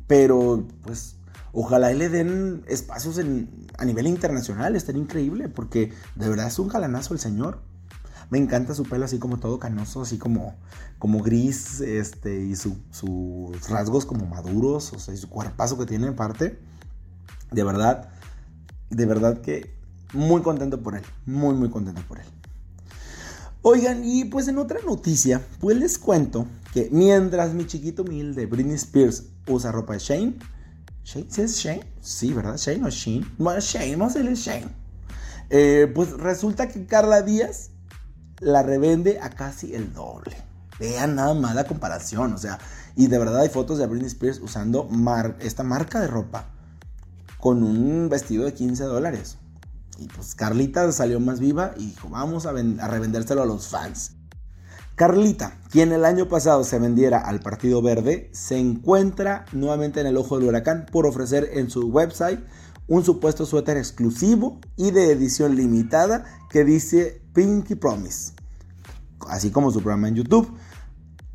Pero, 0.08 0.66
pues, 0.84 1.18
ojalá 1.52 1.92
le 1.92 2.08
den 2.08 2.64
espacios 2.68 3.20
a 3.78 3.86
nivel 3.86 4.08
internacional. 4.08 4.76
Estaría 4.76 5.02
increíble 5.02 5.50
porque 5.50 5.92
de 6.16 6.30
verdad 6.30 6.48
es 6.48 6.60
un 6.60 6.70
galanazo 6.70 7.14
el 7.14 7.20
señor. 7.20 7.62
Me 8.30 8.38
encanta 8.38 8.74
su 8.74 8.84
pelo 8.84 9.06
así 9.06 9.20
como 9.20 9.40
todo 9.40 9.58
canoso, 9.60 10.02
así 10.02 10.18
como, 10.18 10.56
como 11.00 11.22
gris, 11.22 11.80
este, 11.82 12.44
y 12.46 12.56
sus 12.56 13.70
rasgos 13.70 14.06
como 14.06 14.26
maduros, 14.26 14.92
o 14.94 15.00
sea, 15.00 15.14
y 15.14 15.18
su 15.18 15.30
cuerpazo 15.30 15.78
que 15.78 15.86
tiene 15.86 16.08
en 16.08 16.16
parte. 16.16 16.60
De 17.52 17.64
verdad, 17.64 18.10
de 18.90 19.06
verdad 19.06 19.42
que 19.42 19.78
muy 20.14 20.42
contento 20.42 20.82
por 20.82 20.96
él, 20.96 21.04
muy, 21.26 21.56
muy 21.56 21.70
contento 21.70 22.02
por 22.08 22.20
él. 22.20 22.26
Oigan, 23.62 24.04
y 24.04 24.26
pues 24.26 24.48
en 24.48 24.58
otra 24.58 24.80
noticia, 24.86 25.42
pues 25.60 25.78
les 25.78 25.98
cuento 25.98 26.48
que 26.74 26.90
mientras 26.92 27.54
mi 27.54 27.66
chiquito 27.66 28.04
humilde 28.04 28.46
Britney 28.46 28.76
Spears 28.76 29.26
usa 29.48 29.72
ropa 29.72 29.94
de 29.94 30.00
Shane, 30.00 30.38
¿Shane? 31.04 31.26
¿Sí 31.30 31.42
es 31.42 31.56
Shane? 31.56 31.86
Sí, 32.02 32.34
¿verdad? 32.34 32.58
¿Shane 32.58 32.86
o 32.86 32.90
Shane? 32.90 33.26
Bueno, 33.38 33.62
Shane, 33.62 33.96
vamos 33.96 34.16
a 34.16 34.20
decirle 34.20 34.36
Shane. 34.36 34.68
Eh, 35.50 35.92
pues 35.96 36.12
resulta 36.12 36.68
que 36.68 36.86
Carla 36.86 37.22
Díaz 37.22 37.72
la 38.40 38.64
revende 38.64 39.20
a 39.22 39.30
casi 39.30 39.74
el 39.74 39.94
doble. 39.94 40.38
Vean 40.80 41.16
nada 41.16 41.34
más 41.34 41.56
la 41.56 41.64
comparación, 41.64 42.34
o 42.34 42.38
sea, 42.38 42.60
y 42.96 43.08
de 43.08 43.18
verdad 43.18 43.42
hay 43.42 43.50
fotos 43.50 43.80
de 43.80 43.88
Britney 43.88 44.08
Spears 44.08 44.40
usando 44.40 44.88
esta 45.40 45.64
marca 45.64 46.00
de 46.00 46.08
ropa 46.08 46.46
con 47.40 47.64
un 47.64 48.10
vestido 48.10 48.46
de 48.46 48.54
15 48.54 48.84
dólares. 48.84 49.38
Y 49.98 50.08
pues 50.08 50.36
Carlita 50.36 50.92
salió 50.92 51.20
más 51.20 51.40
viva 51.40 51.74
y 51.78 51.88
dijo, 51.88 52.10
vamos 52.10 52.46
a, 52.46 52.52
a 52.52 52.88
revendérselo 52.88 53.42
a 53.42 53.46
los 53.46 53.68
fans. 53.68 54.12
Carlita, 54.96 55.58
quien 55.70 55.92
el 55.92 56.06
año 56.06 56.28
pasado 56.28 56.64
se 56.64 56.80
vendiera 56.80 57.20
al 57.20 57.40
Partido 57.40 57.84
Verde, 57.84 58.30
se 58.34 58.58
encuentra 58.58 59.46
nuevamente 59.52 60.02
en 60.02 60.08
el 60.08 60.18
ojo 60.18 60.38
del 60.38 60.48
huracán 60.48 60.88
por 60.92 61.06
ofrecer 61.06 61.50
en 61.54 61.70
su 61.70 61.88
website 61.90 62.40
un 62.88 63.04
supuesto 63.04 63.46
suéter 63.46 63.78
exclusivo 63.78 64.60
y 64.76 64.92
de 64.92 65.12
edición 65.12 65.56
limitada 65.56 66.26
que 66.50 66.64
dice 66.64 67.22
Pinky 67.34 67.76
Promise, 67.76 68.34
así 69.28 69.52
como 69.52 69.72
su 69.72 69.82
programa 69.82 70.08
en 70.08 70.16
YouTube. 70.16 70.52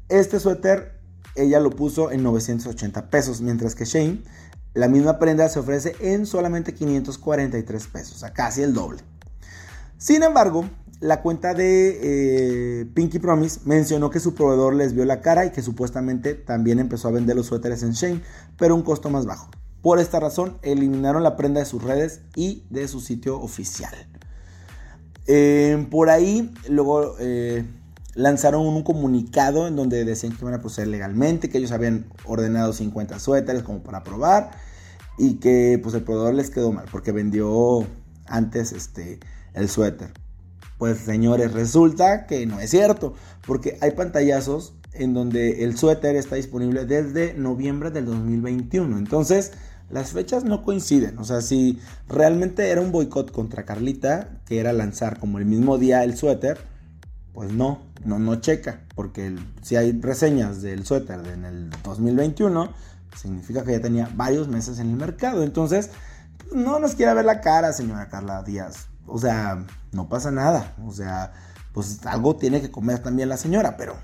Este 0.08 0.40
suéter 0.40 1.00
ella 1.34 1.60
lo 1.60 1.70
puso 1.70 2.10
en 2.10 2.22
980 2.22 3.08
pesos, 3.10 3.40
mientras 3.40 3.74
que 3.74 3.84
Shane, 3.84 4.22
la 4.74 4.88
misma 4.88 5.18
prenda 5.18 5.48
se 5.48 5.58
ofrece 5.58 5.94
en 6.00 6.26
solamente 6.26 6.74
543 6.74 7.86
pesos, 7.88 8.18
sea, 8.18 8.32
casi 8.32 8.62
el 8.62 8.74
doble. 8.74 9.02
Sin 9.98 10.22
embargo, 10.22 10.68
la 11.00 11.20
cuenta 11.20 11.54
de 11.54 12.80
eh, 12.80 12.86
Pinky 12.94 13.18
Promise 13.18 13.60
mencionó 13.64 14.10
que 14.10 14.20
su 14.20 14.34
proveedor 14.34 14.74
les 14.74 14.94
vio 14.94 15.04
la 15.04 15.20
cara 15.20 15.44
y 15.44 15.50
que 15.50 15.62
supuestamente 15.62 16.34
también 16.34 16.78
empezó 16.78 17.08
a 17.08 17.12
vender 17.12 17.36
los 17.36 17.46
suéteres 17.46 17.82
en 17.82 17.92
Shane, 17.92 18.22
pero 18.58 18.74
un 18.74 18.82
costo 18.82 19.10
más 19.10 19.26
bajo. 19.26 19.50
Por 19.82 19.98
esta 19.98 20.20
razón, 20.20 20.58
eliminaron 20.62 21.22
la 21.24 21.36
prenda 21.36 21.60
de 21.60 21.66
sus 21.66 21.82
redes 21.82 22.20
y 22.36 22.64
de 22.70 22.86
su 22.86 23.00
sitio 23.00 23.40
oficial. 23.40 23.94
Eh, 25.26 25.86
por 25.90 26.08
ahí, 26.08 26.52
luego 26.68 27.16
eh, 27.18 27.64
lanzaron 28.14 28.66
un 28.66 28.82
comunicado 28.82 29.66
en 29.66 29.76
donde 29.76 30.04
decían 30.04 30.32
que 30.32 30.42
iban 30.42 30.54
a 30.54 30.60
proceder 30.60 30.88
legalmente, 30.88 31.48
que 31.48 31.58
ellos 31.58 31.72
habían 31.72 32.06
ordenado 32.24 32.72
50 32.72 33.18
suéteres 33.18 33.62
como 33.62 33.82
para 33.82 34.04
probar 34.04 34.50
y 35.18 35.34
que 35.34 35.78
pues 35.82 35.94
el 35.94 36.02
proveedor 36.02 36.34
les 36.34 36.50
quedó 36.50 36.72
mal 36.72 36.86
porque 36.90 37.12
vendió 37.12 37.86
antes 38.26 38.72
este, 38.72 39.18
el 39.54 39.68
suéter. 39.68 40.12
Pues 40.78 40.98
señores, 40.98 41.52
resulta 41.52 42.26
que 42.26 42.44
no 42.46 42.60
es 42.60 42.70
cierto, 42.70 43.14
porque 43.46 43.78
hay 43.80 43.92
pantallazos 43.92 44.74
en 44.92 45.14
donde 45.14 45.64
el 45.64 45.78
suéter 45.78 46.16
está 46.16 46.36
disponible 46.36 46.84
desde 46.84 47.34
noviembre 47.34 47.90
del 47.90 48.06
2021. 48.06 48.98
Entonces, 48.98 49.52
las 49.92 50.12
fechas 50.12 50.44
no 50.44 50.62
coinciden. 50.62 51.18
O 51.18 51.24
sea, 51.24 51.42
si 51.42 51.78
realmente 52.08 52.70
era 52.70 52.80
un 52.80 52.90
boicot 52.90 53.30
contra 53.30 53.64
Carlita, 53.64 54.40
que 54.46 54.58
era 54.58 54.72
lanzar 54.72 55.18
como 55.20 55.38
el 55.38 55.44
mismo 55.44 55.78
día 55.78 56.02
el 56.02 56.16
suéter, 56.16 56.58
pues 57.34 57.52
no, 57.52 57.82
no, 58.04 58.18
no 58.18 58.36
checa. 58.36 58.80
Porque 58.94 59.36
si 59.60 59.76
hay 59.76 59.92
reseñas 59.92 60.62
del 60.62 60.86
suéter 60.86 61.20
en 61.26 61.44
el 61.44 61.70
2021, 61.84 62.72
significa 63.16 63.64
que 63.64 63.72
ya 63.72 63.80
tenía 63.80 64.10
varios 64.14 64.48
meses 64.48 64.78
en 64.78 64.90
el 64.90 64.96
mercado. 64.96 65.42
Entonces, 65.42 65.90
no 66.54 66.78
nos 66.78 66.94
quiera 66.94 67.12
ver 67.12 67.26
la 67.26 67.42
cara, 67.42 67.72
señora 67.74 68.08
Carla 68.08 68.42
Díaz. 68.42 68.88
O 69.06 69.18
sea, 69.18 69.66
no 69.92 70.08
pasa 70.08 70.30
nada. 70.30 70.74
O 70.86 70.92
sea, 70.92 71.34
pues 71.74 72.04
algo 72.06 72.36
tiene 72.36 72.62
que 72.62 72.70
comer 72.70 73.00
también 73.00 73.28
la 73.28 73.36
señora, 73.36 73.76
pero 73.76 73.96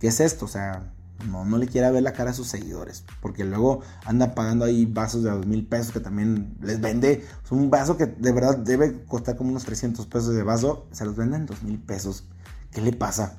¿qué 0.00 0.08
es 0.08 0.20
esto? 0.20 0.46
O 0.46 0.48
sea, 0.48 0.92
no, 1.26 1.44
no 1.44 1.58
le 1.58 1.66
quiera 1.66 1.90
ver 1.90 2.02
la 2.02 2.12
cara 2.12 2.30
a 2.30 2.34
sus 2.34 2.46
seguidores, 2.46 3.04
porque 3.20 3.44
luego 3.44 3.80
anda 4.04 4.34
pagando 4.34 4.64
ahí 4.64 4.86
vasos 4.86 5.24
de 5.24 5.30
dos 5.30 5.46
mil 5.46 5.66
pesos 5.66 5.92
que 5.92 6.00
también 6.00 6.56
les 6.62 6.80
vende. 6.80 7.24
Es 7.44 7.50
un 7.50 7.70
vaso 7.70 7.96
que 7.96 8.06
de 8.06 8.32
verdad 8.32 8.56
debe 8.58 9.04
costar 9.04 9.36
como 9.36 9.50
unos 9.50 9.64
300 9.64 10.06
pesos 10.06 10.34
de 10.34 10.42
vaso, 10.42 10.86
se 10.92 11.04
los 11.04 11.16
venden 11.16 11.46
dos 11.46 11.62
mil 11.62 11.78
pesos. 11.78 12.24
¿Qué 12.70 12.80
le 12.80 12.92
pasa? 12.92 13.36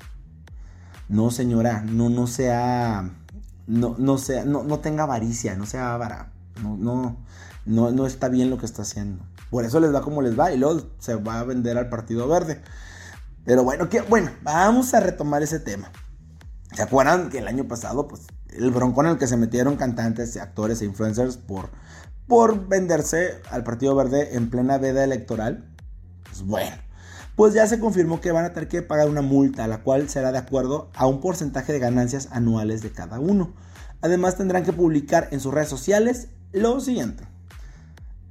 No, 1.07 1.31
señora, 1.31 1.81
no, 1.81 2.09
no 2.09 2.27
sea, 2.27 3.09
no, 3.67 3.95
no 3.97 4.17
sea, 4.17 4.43
no, 4.45 4.63
no 4.63 4.79
tenga 4.79 5.03
avaricia, 5.03 5.55
no 5.55 5.65
sea 5.65 5.93
avara. 5.93 6.31
No, 6.61 6.75
no, 6.75 7.17
no, 7.65 7.91
no 7.91 8.05
está 8.05 8.27
bien 8.27 8.49
lo 8.49 8.57
que 8.57 8.65
está 8.65 8.81
haciendo. 8.81 9.23
Por 9.49 9.63
eso 9.63 9.79
les 9.79 9.93
va 9.93 10.01
como 10.01 10.21
les 10.21 10.37
va 10.37 10.51
y 10.51 10.57
luego 10.57 10.81
se 10.99 11.15
va 11.15 11.39
a 11.39 11.43
vender 11.43 11.77
al 11.77 11.89
Partido 11.89 12.27
Verde. 12.27 12.61
Pero 13.45 13.63
bueno, 13.63 13.87
bueno, 14.09 14.31
vamos 14.43 14.93
a 14.93 14.99
retomar 14.99 15.41
ese 15.41 15.59
tema. 15.59 15.91
¿Se 16.73 16.83
acuerdan 16.83 17.29
que 17.29 17.39
el 17.39 17.47
año 17.47 17.67
pasado, 17.67 18.07
pues, 18.07 18.21
el 18.49 18.71
broncón 18.71 19.07
en 19.07 19.13
el 19.13 19.17
que 19.17 19.27
se 19.27 19.37
metieron 19.37 19.75
cantantes, 19.75 20.37
actores 20.37 20.81
e 20.81 20.85
influencers 20.85 21.37
por, 21.37 21.69
por 22.27 22.67
venderse 22.67 23.41
al 23.49 23.63
Partido 23.63 23.95
Verde 23.95 24.35
en 24.35 24.49
plena 24.49 24.77
veda 24.77 25.03
electoral? 25.03 25.73
Pues 26.25 26.43
bueno, 26.43 26.75
pues 27.35 27.53
ya 27.53 27.65
se 27.67 27.79
confirmó 27.79 28.21
que 28.21 28.31
van 28.31 28.45
a 28.45 28.53
tener 28.53 28.69
que 28.69 28.81
pagar 28.81 29.09
una 29.09 29.21
multa, 29.21 29.67
la 29.67 29.81
cual 29.81 30.09
será 30.09 30.31
de 30.31 30.37
acuerdo 30.37 30.91
a 30.93 31.07
un 31.07 31.21
porcentaje 31.21 31.73
de 31.73 31.79
ganancias 31.79 32.29
anuales 32.31 32.81
de 32.81 32.91
cada 32.91 33.19
uno. 33.19 33.53
Además 34.01 34.37
tendrán 34.37 34.63
que 34.63 34.73
publicar 34.73 35.27
en 35.31 35.39
sus 35.39 35.53
redes 35.53 35.69
sociales 35.69 36.27
lo 36.51 36.79
siguiente. 36.79 37.23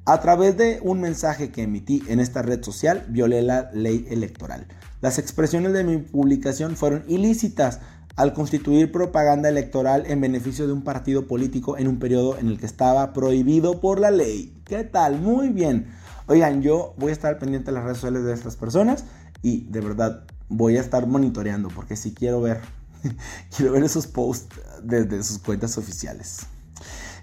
A 0.06 0.20
través 0.20 0.56
de 0.56 0.80
un 0.82 1.00
mensaje 1.00 1.50
que 1.50 1.64
emití 1.64 2.02
en 2.08 2.18
esta 2.20 2.40
red 2.40 2.62
social, 2.62 3.04
violé 3.08 3.42
la 3.42 3.70
ley 3.74 4.06
electoral. 4.08 4.66
Las 5.02 5.18
expresiones 5.18 5.74
de 5.74 5.84
mi 5.84 5.98
publicación 5.98 6.76
fueron 6.76 7.04
ilícitas 7.08 7.80
al 8.18 8.32
constituir 8.32 8.90
propaganda 8.90 9.48
electoral 9.48 10.02
en 10.06 10.20
beneficio 10.20 10.66
de 10.66 10.72
un 10.72 10.82
partido 10.82 11.28
político 11.28 11.78
en 11.78 11.86
un 11.86 12.00
periodo 12.00 12.36
en 12.36 12.48
el 12.48 12.58
que 12.58 12.66
estaba 12.66 13.12
prohibido 13.12 13.80
por 13.80 14.00
la 14.00 14.10
ley. 14.10 14.60
¿Qué 14.64 14.82
tal? 14.82 15.20
Muy 15.20 15.50
bien. 15.50 15.86
Oigan, 16.26 16.60
yo 16.60 16.94
voy 16.98 17.10
a 17.10 17.12
estar 17.12 17.38
pendiente 17.38 17.70
de 17.70 17.76
las 17.76 17.84
redes 17.84 17.98
sociales 17.98 18.24
de 18.24 18.34
estas 18.34 18.56
personas 18.56 19.04
y 19.40 19.66
de 19.70 19.80
verdad 19.80 20.24
voy 20.48 20.78
a 20.78 20.80
estar 20.80 21.06
monitoreando 21.06 21.68
porque 21.68 21.94
si 21.94 22.12
quiero 22.12 22.40
ver, 22.40 22.60
quiero 23.56 23.70
ver 23.70 23.84
esos 23.84 24.08
posts 24.08 24.48
desde 24.82 25.22
sus 25.22 25.38
cuentas 25.38 25.78
oficiales. 25.78 26.40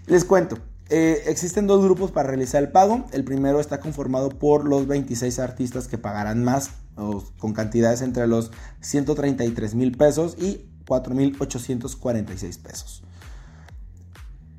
Les 0.05 0.23
cuento, 0.23 0.59
eh, 0.87 1.23
existen 1.27 1.67
dos 1.67 1.83
grupos 1.83 2.11
para 2.11 2.29
realizar 2.29 2.63
el 2.63 2.71
pago. 2.71 3.03
El 3.11 3.25
primero 3.25 3.59
está 3.59 3.81
conformado 3.81 4.29
por 4.29 4.63
los 4.63 4.87
26 4.87 5.39
artistas 5.39 5.89
que 5.89 5.97
pagarán 5.97 6.45
más 6.45 6.69
con 6.95 7.51
cantidades 7.51 8.01
entre 8.01 8.25
los 8.27 8.51
133 8.79 9.75
mil 9.75 9.97
pesos 9.97 10.37
y 10.39 10.69
4.846 10.85 12.59
pesos. 12.59 13.03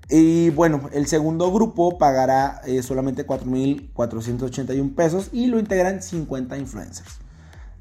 Y 0.08 0.50
bueno, 0.50 0.88
el 0.92 1.06
segundo 1.06 1.52
grupo 1.52 1.98
pagará 1.98 2.60
eh, 2.64 2.82
solamente 2.82 3.26
4.481 3.26 4.94
pesos 4.94 5.30
y 5.32 5.46
lo 5.46 5.58
integran 5.58 6.02
50 6.02 6.56
influencers. 6.58 7.18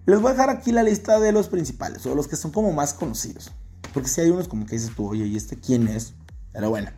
Les 0.08 0.20
voy 0.20 0.30
a 0.30 0.34
dejar 0.34 0.50
aquí 0.50 0.72
la 0.72 0.84
lista 0.84 1.20
de 1.20 1.32
los 1.32 1.48
principales 1.48 2.06
o 2.06 2.16
los 2.16 2.28
que 2.28 2.36
son 2.36 2.52
como 2.52 2.72
más 2.72 2.94
conocidos. 2.94 3.52
Porque 3.94 4.10
si 4.10 4.22
hay 4.22 4.30
unos 4.30 4.48
como 4.48 4.66
que 4.66 4.76
dices 4.76 4.96
tú, 4.96 5.08
oye, 5.08 5.26
¿y 5.26 5.36
este 5.36 5.56
quién 5.58 5.88
es? 5.88 6.14
Pero 6.52 6.70
bueno. 6.70 6.90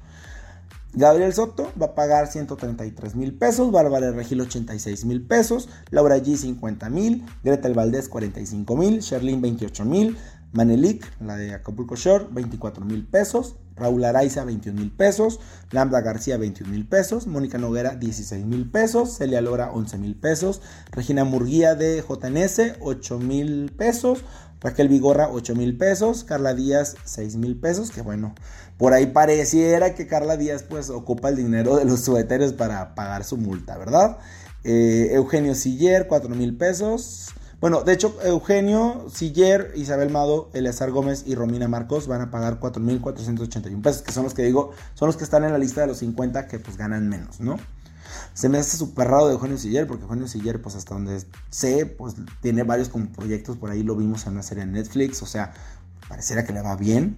Gabriel 0.93 1.33
Soto 1.33 1.71
va 1.79 1.87
a 1.87 1.95
pagar 1.95 2.27
133 2.27 3.15
mil 3.15 3.33
pesos, 3.37 3.71
Bárbara 3.71 4.11
Regil 4.11 4.41
86 4.41 5.05
mil 5.05 5.21
pesos, 5.21 5.69
Laura 5.91 6.17
G 6.17 6.35
50 6.37 6.89
mil, 6.89 7.23
Greta 7.43 7.67
El 7.67 7.75
Valdés 7.75 8.09
45 8.09 8.75
mil, 8.75 8.99
Sherlyn 9.01 9.41
28 9.41 9.85
mil, 9.85 10.17
Manelik, 10.53 11.05
la 11.21 11.35
de 11.35 11.53
Acapulco 11.53 11.95
Shore, 11.95 12.27
24 12.31 12.85
mil 12.85 13.05
pesos, 13.05 13.57
Raúl 13.75 14.03
Araiza 14.05 14.43
21 14.43 14.79
mil 14.79 14.91
pesos, 14.91 15.39
Lambda 15.71 16.01
García 16.01 16.37
21 16.37 16.71
mil 16.71 16.87
pesos, 16.87 17.27
Mónica 17.27 17.57
Noguera 17.57 17.95
16 17.95 18.45
mil 18.45 18.69
pesos, 18.69 19.17
Celia 19.17 19.41
Lora 19.41 19.71
11 19.71 19.97
mil 19.97 20.15
pesos, 20.15 20.61
Regina 20.91 21.25
Murguía 21.25 21.75
de 21.75 22.01
JNS 22.01 22.77
8 22.79 23.19
mil 23.19 23.71
pesos, 23.77 24.23
Raquel 24.59 24.89
Vigorra 24.89 25.29
8 25.31 25.55
mil 25.55 25.77
pesos, 25.77 26.23
Carla 26.23 26.55
Díaz 26.55 26.95
6 27.03 27.35
mil 27.35 27.59
pesos, 27.59 27.91
que 27.91 28.01
bueno, 28.01 28.33
por 28.77 28.93
ahí 28.93 29.07
pareciera 29.07 29.93
que 29.93 30.07
Carla 30.07 30.37
Díaz 30.37 30.63
pues 30.63 30.89
ocupa 30.89 31.29
el 31.29 31.35
dinero 31.35 31.75
de 31.75 31.85
los 31.85 32.01
suéteres 32.01 32.53
para 32.53 32.95
pagar 32.95 33.23
su 33.23 33.37
multa, 33.37 33.77
¿verdad? 33.77 34.17
Eh, 34.63 35.09
Eugenio 35.13 35.53
Siller 35.55 36.07
4 36.07 36.29
mil 36.35 36.57
pesos. 36.57 37.33
Bueno, 37.59 37.83
de 37.83 37.93
hecho, 37.93 38.15
Eugenio, 38.23 39.07
Siller, 39.11 39.73
Isabel 39.75 40.11
Mado, 40.11 40.51
Eleazar 40.53 40.91
Gómez 40.91 41.23
y 41.25 41.33
Romina 41.33 41.67
Marcos 41.67 42.05
van 42.05 42.21
a 42.21 42.29
pagar 42.29 42.59
4.481 42.59 43.81
pesos, 43.81 44.03
que 44.03 44.11
son 44.11 44.25
los 44.25 44.35
que 44.35 44.43
digo, 44.43 44.73
son 44.93 45.07
los 45.07 45.17
que 45.17 45.23
están 45.23 45.43
en 45.43 45.51
la 45.51 45.57
lista 45.57 45.81
de 45.81 45.87
los 45.87 45.97
50 45.97 46.47
que 46.47 46.59
pues 46.59 46.77
ganan 46.77 47.09
menos, 47.09 47.39
¿no? 47.39 47.57
Se 48.35 48.47
me 48.47 48.59
hace 48.59 48.77
súper 48.77 49.07
raro 49.07 49.25
de 49.25 49.33
Eugenio 49.33 49.57
Siller, 49.57 49.87
porque 49.87 50.03
Eugenio 50.03 50.27
Siller, 50.27 50.61
pues 50.61 50.75
hasta 50.75 50.93
donde 50.93 51.19
sé, 51.49 51.87
pues 51.87 52.13
tiene 52.41 52.61
varios 52.61 52.89
proyectos, 52.89 53.57
por 53.57 53.71
ahí 53.71 53.81
lo 53.81 53.95
vimos 53.95 54.27
en 54.27 54.33
una 54.33 54.43
serie 54.43 54.61
en 54.61 54.73
Netflix, 54.73 55.23
o 55.23 55.25
sea, 55.25 55.51
pareciera 56.07 56.45
que 56.45 56.53
le 56.53 56.61
va 56.61 56.75
bien. 56.75 57.17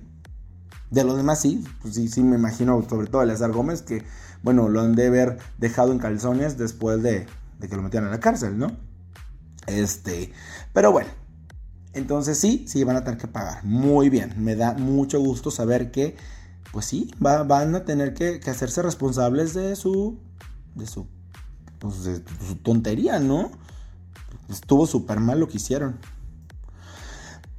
De 0.90 1.04
los 1.04 1.18
demás 1.18 1.42
sí, 1.42 1.66
pues 1.82 1.96
sí, 1.96 2.08
sí 2.08 2.24
me 2.24 2.38
imagino, 2.38 2.82
sobre 2.90 3.08
todo 3.08 3.24
Eleazar 3.24 3.52
Gómez, 3.52 3.82
que, 3.82 4.06
bueno, 4.42 4.70
lo 4.70 4.80
han 4.80 4.96
de 4.96 5.08
haber 5.08 5.38
dejado 5.58 5.92
en 5.92 6.00
calzones 6.00 6.58
después 6.58 7.04
de, 7.04 7.28
de 7.60 7.68
que 7.68 7.76
lo 7.76 7.82
metieran 7.82 8.08
a 8.08 8.12
la 8.12 8.22
cárcel, 8.22 8.58
¿no? 8.58 8.89
Este, 9.70 10.32
pero 10.74 10.92
bueno, 10.92 11.10
entonces 11.94 12.38
sí, 12.38 12.66
sí 12.68 12.84
van 12.84 12.96
a 12.96 13.04
tener 13.04 13.20
que 13.20 13.28
pagar. 13.28 13.64
Muy 13.64 14.10
bien, 14.10 14.34
me 14.38 14.56
da 14.56 14.74
mucho 14.74 15.20
gusto 15.20 15.52
saber 15.52 15.92
que, 15.92 16.16
pues 16.72 16.86
sí, 16.86 17.12
van 17.20 17.76
a 17.76 17.86
tener 17.86 18.14
que, 18.14 18.40
hacerse 18.50 18.82
responsables 18.82 19.54
de 19.54 19.76
su, 19.76 20.18
de 20.76 20.88
su, 20.88 21.08
pues 21.80 22.04
de, 22.04 22.24
su 22.48 22.56
tontería, 22.58 23.20
¿no? 23.20 23.52
Estuvo 24.50 24.88
súper 24.88 25.20
mal 25.20 25.40
lo 25.40 25.48
que 25.48 25.58
hicieron. 25.58 25.98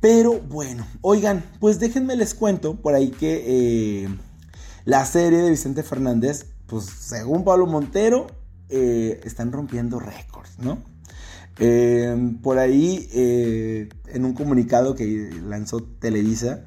Pero 0.00 0.40
bueno, 0.40 0.86
oigan, 1.02 1.44
pues 1.60 1.78
déjenme 1.78 2.16
les 2.16 2.34
cuento 2.34 2.74
por 2.74 2.94
ahí 2.94 3.10
que 3.10 4.04
eh, 4.04 4.08
la 4.84 5.04
serie 5.04 5.40
de 5.40 5.50
Vicente 5.50 5.82
Fernández, 5.82 6.46
pues 6.66 6.86
según 6.86 7.44
Pablo 7.44 7.66
Montero, 7.66 8.26
eh, 8.70 9.20
están 9.24 9.52
rompiendo 9.52 10.00
récords, 10.00 10.58
¿no? 10.58 10.78
Eh, 11.62 12.36
por 12.42 12.58
ahí, 12.58 13.06
eh, 13.12 13.90
en 14.06 14.24
un 14.24 14.32
comunicado 14.32 14.94
que 14.94 15.30
lanzó 15.46 15.82
Televisa, 15.82 16.64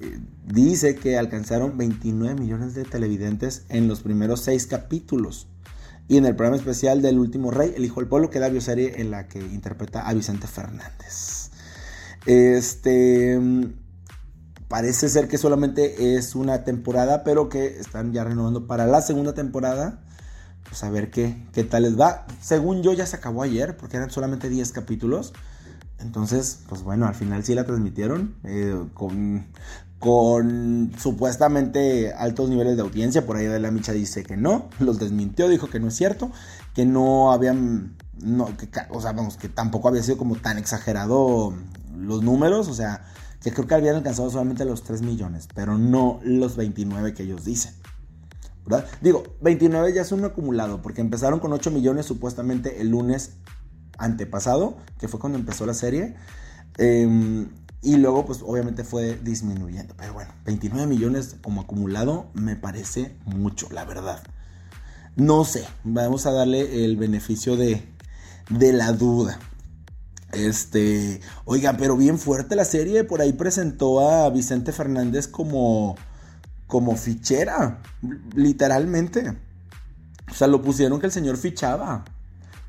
eh, 0.00 0.18
dice 0.46 0.96
que 0.96 1.16
alcanzaron 1.16 1.78
29 1.78 2.38
millones 2.38 2.74
de 2.74 2.84
televidentes 2.84 3.64
en 3.70 3.88
los 3.88 4.02
primeros 4.02 4.40
seis 4.40 4.66
capítulos. 4.66 5.48
Y 6.08 6.18
en 6.18 6.26
el 6.26 6.36
programa 6.36 6.58
especial 6.58 7.00
del 7.00 7.18
último 7.18 7.50
rey, 7.50 7.72
El 7.74 7.86
Hijo 7.86 8.00
del 8.00 8.08
Pueblo, 8.10 8.28
que 8.28 8.36
es 8.36 8.42
la 8.42 8.50
bioserie 8.50 9.00
en 9.00 9.10
la 9.10 9.28
que 9.28 9.38
interpreta 9.38 10.06
a 10.06 10.12
Vicente 10.12 10.46
Fernández. 10.46 11.50
Este. 12.26 13.40
Parece 14.68 15.08
ser 15.08 15.28
que 15.28 15.38
solamente 15.38 16.16
es 16.16 16.34
una 16.34 16.64
temporada, 16.64 17.22
pero 17.22 17.48
que 17.48 17.78
están 17.78 18.12
ya 18.12 18.24
renovando 18.24 18.66
para 18.66 18.86
la 18.86 19.02
segunda 19.02 19.32
temporada 19.32 20.03
pues 20.74 20.82
a 20.82 20.90
ver 20.90 21.08
qué, 21.08 21.36
qué 21.52 21.62
tal 21.62 21.84
les 21.84 21.96
va. 21.96 22.26
Según 22.40 22.82
yo 22.82 22.92
ya 22.92 23.06
se 23.06 23.14
acabó 23.14 23.44
ayer, 23.44 23.76
porque 23.76 23.96
eran 23.96 24.10
solamente 24.10 24.48
10 24.48 24.72
capítulos. 24.72 25.32
Entonces, 26.00 26.62
pues 26.68 26.82
bueno, 26.82 27.06
al 27.06 27.14
final 27.14 27.44
sí 27.44 27.54
la 27.54 27.64
transmitieron 27.64 28.34
eh, 28.42 28.76
con, 28.92 29.46
con 30.00 30.90
supuestamente 30.98 32.12
altos 32.12 32.50
niveles 32.50 32.74
de 32.74 32.82
audiencia. 32.82 33.24
Por 33.24 33.36
ahí 33.36 33.46
de 33.46 33.60
la 33.60 33.70
Micha 33.70 33.92
dice 33.92 34.24
que 34.24 34.36
no, 34.36 34.68
los 34.80 34.98
desmintió, 34.98 35.48
dijo 35.48 35.70
que 35.70 35.78
no 35.78 35.86
es 35.86 35.94
cierto, 35.94 36.32
que 36.74 36.84
no 36.84 37.30
habían, 37.30 37.94
no, 38.20 38.46
que, 38.56 38.68
o 38.90 39.00
sea, 39.00 39.12
vamos, 39.12 39.36
que 39.36 39.48
tampoco 39.48 39.86
había 39.86 40.02
sido 40.02 40.18
como 40.18 40.34
tan 40.34 40.58
exagerado 40.58 41.54
los 41.96 42.24
números, 42.24 42.66
o 42.66 42.74
sea, 42.74 43.04
que 43.40 43.52
creo 43.52 43.68
que 43.68 43.74
habían 43.76 43.94
alcanzado 43.94 44.28
solamente 44.28 44.64
los 44.64 44.82
3 44.82 45.02
millones, 45.02 45.46
pero 45.54 45.78
no 45.78 46.18
los 46.24 46.56
29 46.56 47.14
que 47.14 47.22
ellos 47.22 47.44
dicen. 47.44 47.74
Digo, 49.00 49.24
29 49.42 49.92
ya 49.92 50.02
es 50.02 50.12
un 50.12 50.24
acumulado, 50.24 50.80
porque 50.80 51.00
empezaron 51.00 51.38
con 51.38 51.52
8 51.52 51.70
millones 51.70 52.06
supuestamente 52.06 52.80
el 52.80 52.88
lunes 52.88 53.32
antepasado, 53.98 54.76
que 54.98 55.08
fue 55.08 55.20
cuando 55.20 55.38
empezó 55.38 55.66
la 55.66 55.74
serie. 55.74 56.16
Em, 56.78 57.48
y 57.82 57.96
luego, 57.96 58.24
pues 58.24 58.40
obviamente 58.42 58.82
fue 58.82 59.18
disminuyendo. 59.22 59.94
Pero 59.96 60.14
bueno, 60.14 60.32
29 60.46 60.86
millones 60.86 61.36
como 61.42 61.60
acumulado 61.60 62.30
me 62.32 62.56
parece 62.56 63.16
mucho, 63.26 63.68
la 63.70 63.84
verdad. 63.84 64.22
No 65.16 65.44
sé, 65.44 65.64
vamos 65.84 66.26
a 66.26 66.32
darle 66.32 66.84
el 66.84 66.96
beneficio 66.96 67.56
de, 67.56 67.86
de 68.48 68.72
la 68.72 68.92
duda. 68.92 69.38
Este, 70.32 71.20
oigan, 71.44 71.76
pero 71.76 71.96
bien 71.96 72.18
fuerte 72.18 72.56
la 72.56 72.64
serie. 72.64 73.04
Por 73.04 73.20
ahí 73.20 73.32
presentó 73.34 74.08
a 74.08 74.30
Vicente 74.30 74.72
Fernández 74.72 75.28
como 75.28 75.96
como 76.66 76.96
fichera, 76.96 77.80
literalmente. 78.34 79.36
O 80.30 80.34
sea, 80.34 80.46
lo 80.46 80.62
pusieron 80.62 81.00
que 81.00 81.06
el 81.06 81.12
señor 81.12 81.36
fichaba 81.36 82.04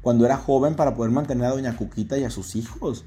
cuando 0.01 0.25
era 0.25 0.37
joven 0.37 0.75
para 0.75 0.93
poder 0.93 1.11
mantener 1.11 1.45
a 1.45 1.49
doña 1.49 1.75
Cuquita 1.75 2.17
y 2.17 2.23
a 2.23 2.29
sus 2.29 2.55
hijos. 2.55 3.05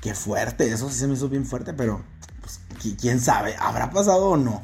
Qué 0.00 0.14
fuerte, 0.14 0.72
eso 0.72 0.88
sí 0.88 0.94
se 0.94 1.06
me 1.06 1.14
hizo 1.14 1.28
bien 1.28 1.44
fuerte, 1.44 1.74
pero 1.74 2.00
pues, 2.40 2.60
quién 2.98 3.20
sabe, 3.20 3.54
¿habrá 3.58 3.90
pasado 3.90 4.30
o 4.30 4.36
no? 4.36 4.62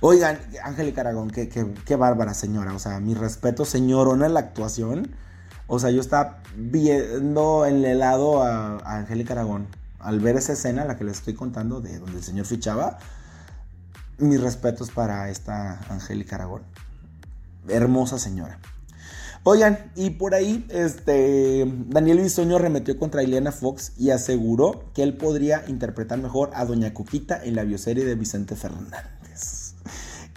Oigan, 0.00 0.40
Angélica 0.64 1.02
Aragón, 1.02 1.30
qué, 1.30 1.48
qué, 1.48 1.96
bárbara 1.96 2.34
señora. 2.34 2.74
O 2.74 2.80
sea, 2.80 2.98
mi 2.98 3.14
respeto, 3.14 3.64
señorona 3.64 4.26
en 4.26 4.34
la 4.34 4.40
actuación. 4.40 5.14
O 5.68 5.78
sea, 5.78 5.90
yo 5.90 6.00
estaba 6.00 6.38
viendo 6.56 7.66
en 7.66 7.76
el 7.76 7.84
helado 7.84 8.42
a, 8.42 8.78
a 8.78 8.96
Angélica 8.96 9.34
Aragón. 9.34 9.68
Al 10.00 10.18
ver 10.18 10.36
esa 10.36 10.54
escena, 10.54 10.84
la 10.84 10.96
que 10.96 11.04
les 11.04 11.18
estoy 11.18 11.34
contando, 11.34 11.80
de 11.80 12.00
donde 12.00 12.18
el 12.18 12.24
señor 12.24 12.46
fichaba, 12.46 12.98
mis 14.18 14.40
respetos 14.40 14.90
para 14.90 15.30
esta 15.30 15.80
Angélica 15.88 16.36
Aragón. 16.36 16.62
Hermosa 17.68 18.18
señora. 18.18 18.58
Oigan, 19.44 19.90
y 19.96 20.10
por 20.10 20.34
ahí, 20.34 20.64
este, 20.68 21.64
Daniel 21.88 22.20
Bisoño 22.20 22.58
remetió 22.58 22.96
contra 22.96 23.24
Ileana 23.24 23.50
Fox 23.50 23.92
y 23.98 24.10
aseguró 24.10 24.84
que 24.94 25.02
él 25.02 25.16
podría 25.16 25.64
interpretar 25.66 26.20
mejor 26.20 26.50
a 26.54 26.64
Doña 26.64 26.94
Coquita 26.94 27.42
en 27.42 27.56
la 27.56 27.64
bioserie 27.64 28.04
de 28.04 28.14
Vicente 28.14 28.54
Fernández. 28.54 29.74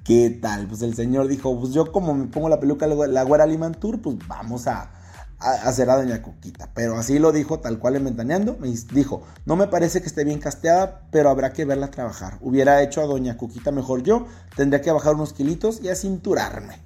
¿Qué 0.04 0.32
tal? 0.32 0.68
Pues 0.68 0.82
el 0.82 0.96
señor 0.96 1.28
dijo, 1.28 1.60
pues 1.60 1.72
yo 1.74 1.92
como 1.92 2.16
me 2.16 2.26
pongo 2.28 2.50
la 2.50 2.60
peluca 2.60 2.88
la 2.88 3.24
güera 3.24 3.46
Limantur, 3.46 4.02
pues 4.02 4.18
vamos 4.28 4.66
a, 4.66 4.92
hacer 5.40 5.90
a 5.90 5.98
Doña 5.98 6.22
Coquita. 6.22 6.70
Pero 6.74 6.98
así 6.98 7.20
lo 7.20 7.32
dijo 7.32 7.60
tal 7.60 7.80
cual 7.80 7.96
en 7.96 8.06
Ventaneando. 8.06 8.58
Me 8.60 8.70
dijo, 8.70 9.24
no 9.46 9.56
me 9.56 9.68
parece 9.68 10.02
que 10.02 10.08
esté 10.08 10.24
bien 10.24 10.40
casteada, 10.40 11.08
pero 11.12 11.30
habrá 11.30 11.54
que 11.54 11.66
verla 11.66 11.92
trabajar. 11.92 12.38
Hubiera 12.42 12.82
hecho 12.82 13.02
a 13.02 13.06
Doña 13.06 13.38
Coquita 13.38 13.72
mejor 13.72 14.04
yo, 14.04 14.26
tendría 14.56 14.82
que 14.82 14.92
bajar 14.92 15.16
unos 15.16 15.34
kilitos 15.34 15.82
y 15.82 15.90
acinturarme. 15.90 16.82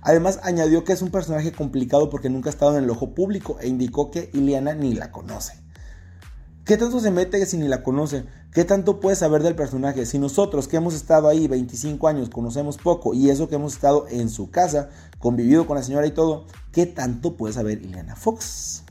Además, 0.00 0.40
añadió 0.42 0.84
que 0.84 0.92
es 0.92 1.02
un 1.02 1.10
personaje 1.10 1.52
complicado 1.52 2.08
porque 2.08 2.30
nunca 2.30 2.48
ha 2.48 2.52
estado 2.52 2.78
en 2.78 2.84
el 2.84 2.90
ojo 2.90 3.14
público 3.14 3.58
e 3.60 3.68
indicó 3.68 4.10
que 4.10 4.30
Iliana 4.32 4.74
ni 4.74 4.94
la 4.94 5.10
conoce. 5.10 5.67
¿Qué 6.68 6.76
tanto 6.76 7.00
se 7.00 7.10
mete 7.10 7.46
si 7.46 7.56
ni 7.56 7.66
la 7.66 7.82
conoce? 7.82 8.26
¿Qué 8.52 8.62
tanto 8.62 9.00
puede 9.00 9.16
saber 9.16 9.42
del 9.42 9.54
personaje? 9.54 10.04
Si 10.04 10.18
nosotros 10.18 10.68
que 10.68 10.76
hemos 10.76 10.92
estado 10.92 11.28
ahí 11.28 11.48
25 11.48 12.06
años 12.08 12.28
conocemos 12.28 12.76
poco 12.76 13.14
y 13.14 13.30
eso 13.30 13.48
que 13.48 13.54
hemos 13.54 13.72
estado 13.72 14.04
en 14.10 14.28
su 14.28 14.50
casa, 14.50 14.90
convivido 15.18 15.66
con 15.66 15.78
la 15.78 15.82
señora 15.82 16.06
y 16.06 16.10
todo, 16.10 16.44
¿qué 16.70 16.84
tanto 16.84 17.38
puede 17.38 17.54
saber 17.54 17.80
Ileana 17.80 18.16
Fox? 18.16 18.82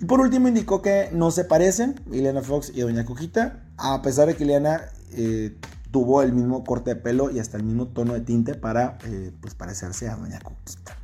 Y 0.00 0.06
por 0.06 0.20
último 0.20 0.48
indicó 0.48 0.80
que 0.80 1.10
no 1.12 1.30
se 1.30 1.44
parecen, 1.44 2.00
Ileana 2.10 2.40
Fox 2.40 2.72
y 2.74 2.80
Doña 2.80 3.04
Cojita, 3.04 3.62
a 3.76 4.00
pesar 4.00 4.28
de 4.28 4.34
que 4.34 4.44
Ileana 4.44 4.80
eh, 5.12 5.54
tuvo 5.90 6.22
el 6.22 6.32
mismo 6.32 6.64
corte 6.64 6.94
de 6.94 6.96
pelo 6.96 7.30
y 7.30 7.40
hasta 7.40 7.58
el 7.58 7.64
mismo 7.64 7.88
tono 7.88 8.14
de 8.14 8.20
tinte 8.20 8.54
para 8.54 8.96
eh, 9.04 9.32
pues 9.42 9.54
parecerse 9.54 10.08
a 10.08 10.16
Doña 10.16 10.40
Coquita. 10.40 10.96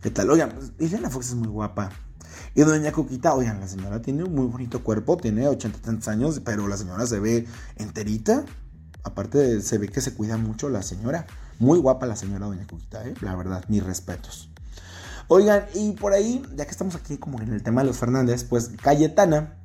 ¿Qué 0.00 0.12
tal? 0.12 0.30
Oigan, 0.30 0.50
pues, 0.50 1.12
Fox 1.12 1.30
es 1.30 1.34
muy 1.34 1.48
guapa. 1.48 1.90
Y 2.54 2.62
Doña 2.62 2.92
Coquita, 2.92 3.34
oigan, 3.34 3.60
la 3.60 3.68
señora 3.68 4.02
tiene 4.02 4.24
un 4.24 4.34
muy 4.34 4.46
bonito 4.46 4.82
cuerpo, 4.82 5.16
tiene 5.16 5.46
80 5.48 5.78
tantos 5.80 6.08
años, 6.08 6.40
pero 6.44 6.66
la 6.66 6.76
señora 6.76 7.06
se 7.06 7.20
ve 7.20 7.46
enterita. 7.76 8.44
Aparte, 9.04 9.60
se 9.60 9.78
ve 9.78 9.88
que 9.88 10.00
se 10.00 10.14
cuida 10.14 10.36
mucho 10.36 10.68
la 10.68 10.82
señora. 10.82 11.26
Muy 11.58 11.78
guapa 11.78 12.06
la 12.06 12.16
señora 12.16 12.46
Doña 12.46 12.66
Coquita, 12.66 13.06
¿eh? 13.06 13.14
la 13.20 13.34
verdad, 13.36 13.64
mis 13.68 13.82
respetos. 13.82 14.50
Oigan, 15.28 15.64
y 15.74 15.92
por 15.92 16.12
ahí, 16.12 16.42
ya 16.56 16.64
que 16.64 16.70
estamos 16.70 16.94
aquí 16.94 17.18
como 17.18 17.40
en 17.40 17.52
el 17.52 17.62
tema 17.62 17.82
de 17.82 17.88
los 17.88 17.98
Fernández, 17.98 18.44
pues 18.44 18.70
Cayetana 18.82 19.58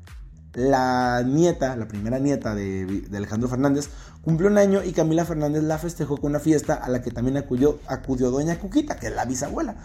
la 0.53 1.23
nieta, 1.25 1.75
la 1.75 1.87
primera 1.87 2.19
nieta 2.19 2.53
de, 2.53 3.07
Alejandro 3.15 3.49
Fernández, 3.49 3.89
cumplió 4.21 4.49
un 4.49 4.57
año 4.57 4.83
y 4.83 4.93
Camila 4.93 5.25
Fernández 5.25 5.63
la 5.63 5.77
festejó 5.77 6.17
con 6.17 6.31
una 6.31 6.39
fiesta 6.39 6.75
a 6.75 6.89
la 6.89 7.01
que 7.01 7.11
también 7.11 7.37
acudió, 7.37 7.79
acudió 7.87 8.29
Doña 8.29 8.59
Cuquita, 8.59 8.97
que 8.97 9.07
es 9.07 9.15
la 9.15 9.25
bisabuela. 9.25 9.75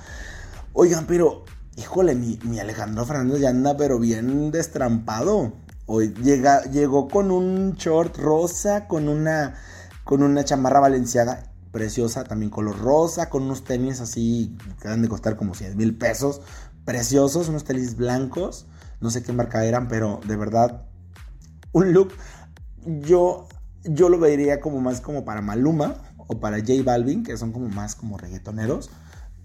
Oigan, 0.74 1.06
pero, 1.06 1.44
híjole, 1.78 2.14
mi, 2.14 2.58
Alejandro 2.58 3.06
Fernández 3.06 3.40
ya 3.40 3.50
anda, 3.50 3.76
pero 3.76 3.98
bien 3.98 4.50
destrampado. 4.50 5.52
Hoy 5.86 6.12
llega, 6.22 6.64
llegó 6.64 7.08
con 7.08 7.30
un 7.30 7.74
short 7.74 8.16
rosa, 8.18 8.86
con 8.86 9.08
una, 9.08 9.54
con 10.04 10.22
una 10.22 10.44
chamarra 10.44 10.80
valenciaga 10.80 11.44
preciosa, 11.72 12.24
también 12.24 12.50
color 12.50 12.78
rosa, 12.78 13.30
con 13.30 13.44
unos 13.44 13.64
tenis 13.64 14.00
así 14.00 14.56
que 14.80 14.88
han 14.88 15.02
de 15.02 15.08
costar 15.08 15.36
como 15.36 15.54
100 15.54 15.76
mil 15.76 15.96
pesos, 15.96 16.42
preciosos, 16.84 17.48
unos 17.48 17.64
tenis 17.64 17.96
blancos 17.96 18.66
no 19.00 19.10
sé 19.10 19.22
qué 19.22 19.32
marca 19.32 19.64
eran, 19.64 19.88
pero 19.88 20.20
de 20.26 20.36
verdad, 20.36 20.82
un 21.72 21.92
look, 21.92 22.12
yo, 22.84 23.46
yo 23.84 24.08
lo 24.08 24.18
vería 24.18 24.60
como 24.60 24.80
más 24.80 25.00
como 25.00 25.24
para 25.24 25.40
Maluma 25.40 26.02
o 26.16 26.40
para 26.40 26.58
J 26.58 26.82
Balvin, 26.84 27.22
que 27.22 27.36
son 27.36 27.52
como 27.52 27.68
más 27.68 27.94
como 27.94 28.18
reggaetoneros. 28.18 28.90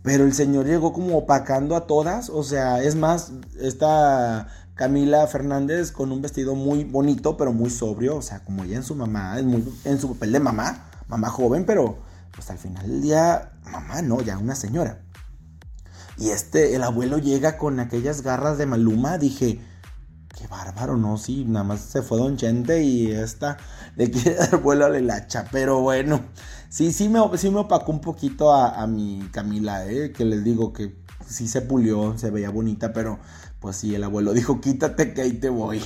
Pero 0.03 0.25
el 0.25 0.33
señor 0.33 0.65
llegó 0.65 0.93
como 0.93 1.17
opacando 1.17 1.75
a 1.75 1.87
todas. 1.87 2.29
O 2.29 2.43
sea, 2.43 2.83
es 2.83 2.95
más, 2.95 3.31
esta 3.59 4.47
Camila 4.75 5.25
Fernández 5.27 5.91
con 5.91 6.11
un 6.11 6.21
vestido 6.21 6.55
muy 6.55 6.83
bonito, 6.83 7.37
pero 7.37 7.53
muy 7.53 7.69
sobrio. 7.69 8.17
O 8.17 8.21
sea, 8.21 8.43
como 8.43 8.63
ella 8.65 8.75
en 8.75 8.83
su 8.83 8.95
mamá, 8.95 9.39
en, 9.39 9.99
su 9.99 10.13
papel 10.13 10.33
de 10.33 10.39
mamá, 10.39 10.89
mamá 11.07 11.29
joven, 11.29 11.65
pero 11.65 11.99
pues 12.35 12.49
al 12.49 12.57
final 12.57 12.87
del 12.87 13.01
día, 13.01 13.53
mamá 13.63 14.01
no, 14.01 14.21
ya 14.21 14.37
una 14.37 14.55
señora. 14.55 15.01
Y 16.17 16.29
este, 16.29 16.75
el 16.75 16.83
abuelo 16.83 17.17
llega 17.17 17.57
con 17.57 17.79
aquellas 17.79 18.21
garras 18.21 18.57
de 18.57 18.65
Maluma. 18.65 19.17
Dije, 19.17 19.61
qué 20.37 20.47
bárbaro, 20.47 20.97
¿no? 20.97 21.17
Sí, 21.17 21.45
nada 21.45 21.63
más 21.63 21.79
se 21.79 22.01
fue 22.01 22.17
Don 22.17 22.37
Chente 22.37 22.83
y 22.83 23.11
esta 23.11 23.57
le 23.95 24.11
quiere 24.11 24.35
dar 24.37 24.57
vuelo 24.57 24.85
a 24.85 24.89
la 24.89 24.99
hilacha. 24.99 25.45
Pero 25.51 25.81
bueno, 25.81 26.21
sí, 26.73 26.91
sí 26.91 27.07
me, 27.07 27.19
sí 27.37 27.51
me 27.51 27.59
opacó 27.59 27.91
un 27.91 28.01
poquito 28.01 28.51
a, 28.51 28.85
mi 28.87 29.29
Camila, 29.31 29.87
¿eh? 29.87 30.11
Que 30.11 30.25
les 30.25 30.43
digo 30.43 30.73
que 30.73 30.95
sí 31.25 31.47
se 31.47 31.61
pulió, 31.61 32.17
se 32.17 32.31
veía 32.31 32.49
bonita, 32.49 32.93
pero 32.93 33.19
pues 33.59 33.77
sí, 33.77 33.93
el 33.93 34.03
abuelo 34.03 34.33
dijo, 34.33 34.59
quítate 34.59 35.13
que 35.13 35.21
ahí 35.21 35.33
te 35.33 35.49
voy. 35.49 35.81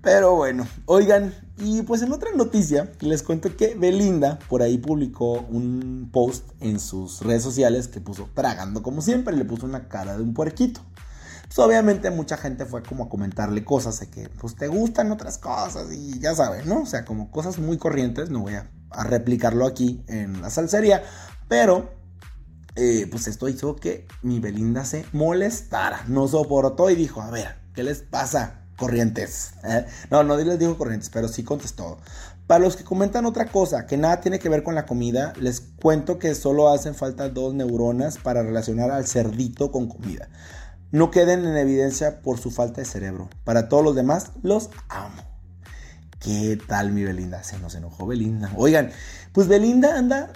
Pero 0.00 0.36
bueno, 0.36 0.66
oigan, 0.86 1.34
y 1.58 1.82
pues 1.82 2.02
en 2.02 2.12
otra 2.12 2.30
noticia 2.36 2.92
les 3.00 3.22
cuento 3.22 3.56
que 3.56 3.74
Belinda 3.74 4.38
por 4.48 4.62
ahí 4.62 4.78
publicó 4.78 5.40
un 5.50 6.08
post 6.12 6.44
en 6.60 6.78
sus 6.78 7.22
redes 7.22 7.42
sociales 7.42 7.88
que 7.88 8.00
puso 8.00 8.28
tragando 8.32 8.82
como 8.82 9.02
siempre, 9.02 9.34
le 9.34 9.44
puso 9.44 9.66
una 9.66 9.88
cara 9.88 10.16
de 10.16 10.22
un 10.22 10.34
puerquito. 10.34 10.82
Pues 11.54 11.68
obviamente 11.68 12.10
mucha 12.10 12.36
gente 12.36 12.64
fue 12.64 12.82
como 12.82 13.04
a 13.04 13.08
comentarle 13.08 13.64
cosas 13.64 14.00
de 14.00 14.08
que 14.08 14.28
pues 14.28 14.56
te 14.56 14.66
gustan 14.66 15.12
otras 15.12 15.38
cosas 15.38 15.92
y 15.92 16.18
ya 16.18 16.34
saben, 16.34 16.68
¿no? 16.68 16.80
O 16.80 16.86
sea, 16.86 17.04
como 17.04 17.30
cosas 17.30 17.60
muy 17.60 17.78
corrientes, 17.78 18.28
no 18.28 18.40
voy 18.40 18.54
a, 18.54 18.68
replicarlo 19.04 19.64
aquí 19.64 20.02
en 20.08 20.42
la 20.42 20.50
salsería, 20.50 21.04
pero 21.46 21.92
eh, 22.74 23.06
pues 23.08 23.28
esto 23.28 23.48
hizo 23.48 23.76
que 23.76 24.06
mi 24.22 24.40
Belinda 24.40 24.84
se 24.84 25.04
molestara, 25.12 26.02
no 26.08 26.26
soportó 26.26 26.90
y 26.90 26.96
dijo, 26.96 27.22
a 27.22 27.30
ver, 27.30 27.56
¿qué 27.72 27.84
les 27.84 28.02
pasa? 28.02 28.62
Corrientes. 28.76 29.52
¿eh? 29.62 29.86
No, 30.10 30.24
no 30.24 30.36
les 30.36 30.58
digo 30.58 30.76
Corrientes, 30.76 31.08
pero 31.10 31.28
sí 31.28 31.44
contestó. 31.44 31.98
Para 32.48 32.64
los 32.64 32.74
que 32.74 32.82
comentan 32.82 33.26
otra 33.26 33.46
cosa, 33.46 33.86
que 33.86 33.96
nada 33.96 34.20
tiene 34.20 34.40
que 34.40 34.48
ver 34.48 34.64
con 34.64 34.74
la 34.74 34.86
comida, 34.86 35.32
les 35.40 35.60
cuento 35.60 36.18
que 36.18 36.34
solo 36.34 36.68
hacen 36.68 36.96
falta 36.96 37.28
dos 37.28 37.54
neuronas 37.54 38.18
para 38.18 38.42
relacionar 38.42 38.90
al 38.90 39.06
cerdito 39.06 39.70
con 39.70 39.88
comida. 39.88 40.28
No 40.90 41.10
queden 41.10 41.44
en 41.44 41.56
evidencia 41.56 42.20
por 42.22 42.38
su 42.38 42.50
falta 42.50 42.80
de 42.80 42.86
cerebro. 42.86 43.28
Para 43.44 43.68
todos 43.68 43.84
los 43.84 43.94
demás, 43.94 44.32
los 44.42 44.70
amo. 44.88 45.22
¿Qué 46.20 46.58
tal 46.68 46.92
mi 46.92 47.04
Belinda? 47.04 47.42
Se 47.42 47.58
nos 47.58 47.74
enojó 47.74 48.06
Belinda. 48.06 48.50
Oigan, 48.56 48.90
pues 49.32 49.48
Belinda 49.48 49.98
anda, 49.98 50.32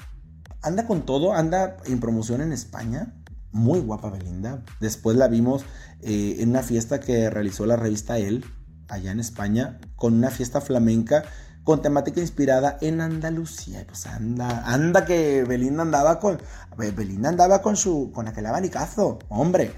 anda 0.62 0.86
con 0.86 1.06
todo, 1.06 1.32
anda 1.32 1.76
en 1.86 2.00
promoción 2.00 2.40
en 2.40 2.52
España 2.52 3.14
muy 3.52 3.80
guapa 3.80 4.10
Belinda. 4.10 4.62
Después 4.80 5.16
la 5.16 5.28
vimos 5.28 5.64
eh, 6.00 6.36
en 6.40 6.50
una 6.50 6.62
fiesta 6.62 7.00
que 7.00 7.30
realizó 7.30 7.66
la 7.66 7.76
revista 7.76 8.18
Elle, 8.18 8.44
allá 8.88 9.10
en 9.10 9.20
España, 9.20 9.78
con 9.96 10.14
una 10.14 10.30
fiesta 10.30 10.60
flamenca 10.60 11.24
con 11.64 11.82
temática 11.82 12.20
inspirada 12.22 12.78
en 12.80 13.02
Andalucía. 13.02 13.84
Pues 13.86 14.06
anda, 14.06 14.64
anda 14.64 15.04
que 15.04 15.44
Belinda 15.44 15.82
andaba 15.82 16.18
con, 16.18 16.40
Belinda 16.78 17.28
andaba 17.28 17.60
con 17.60 17.76
su, 17.76 18.10
con 18.14 18.26
aquel 18.26 18.46
abanicazo, 18.46 19.18
hombre. 19.28 19.72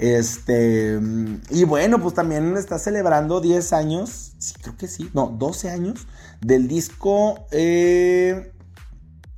Este, 0.00 0.98
y 1.50 1.64
bueno, 1.64 2.00
pues 2.00 2.14
también 2.14 2.56
está 2.56 2.78
celebrando 2.78 3.42
10 3.42 3.74
años, 3.74 4.32
sí, 4.38 4.54
creo 4.62 4.74
que 4.74 4.88
sí, 4.88 5.10
no, 5.12 5.26
12 5.38 5.68
años 5.68 6.06
del 6.40 6.68
disco 6.68 7.46
eh, 7.50 8.50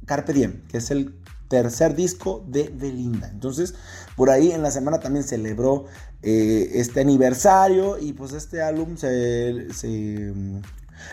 Carpe 0.07 0.33
Diem, 0.33 0.63
que 0.69 0.79
es 0.79 0.93
el 0.93 1.21
tercer 1.49 1.97
disco 1.97 2.45
de 2.47 2.73
Belinda. 2.73 3.29
Entonces, 3.33 3.75
por 4.15 4.31
ahí 4.31 4.53
en 4.53 4.63
la 4.63 4.71
semana 4.71 5.01
también 5.01 5.25
celebró 5.25 5.87
eh, 6.23 6.71
este 6.75 7.01
aniversario 7.01 7.99
y 7.99 8.13
pues 8.13 8.33
este 8.33 8.63
álbum 8.63 8.97
se, 8.97 9.67
mm, 10.33 10.61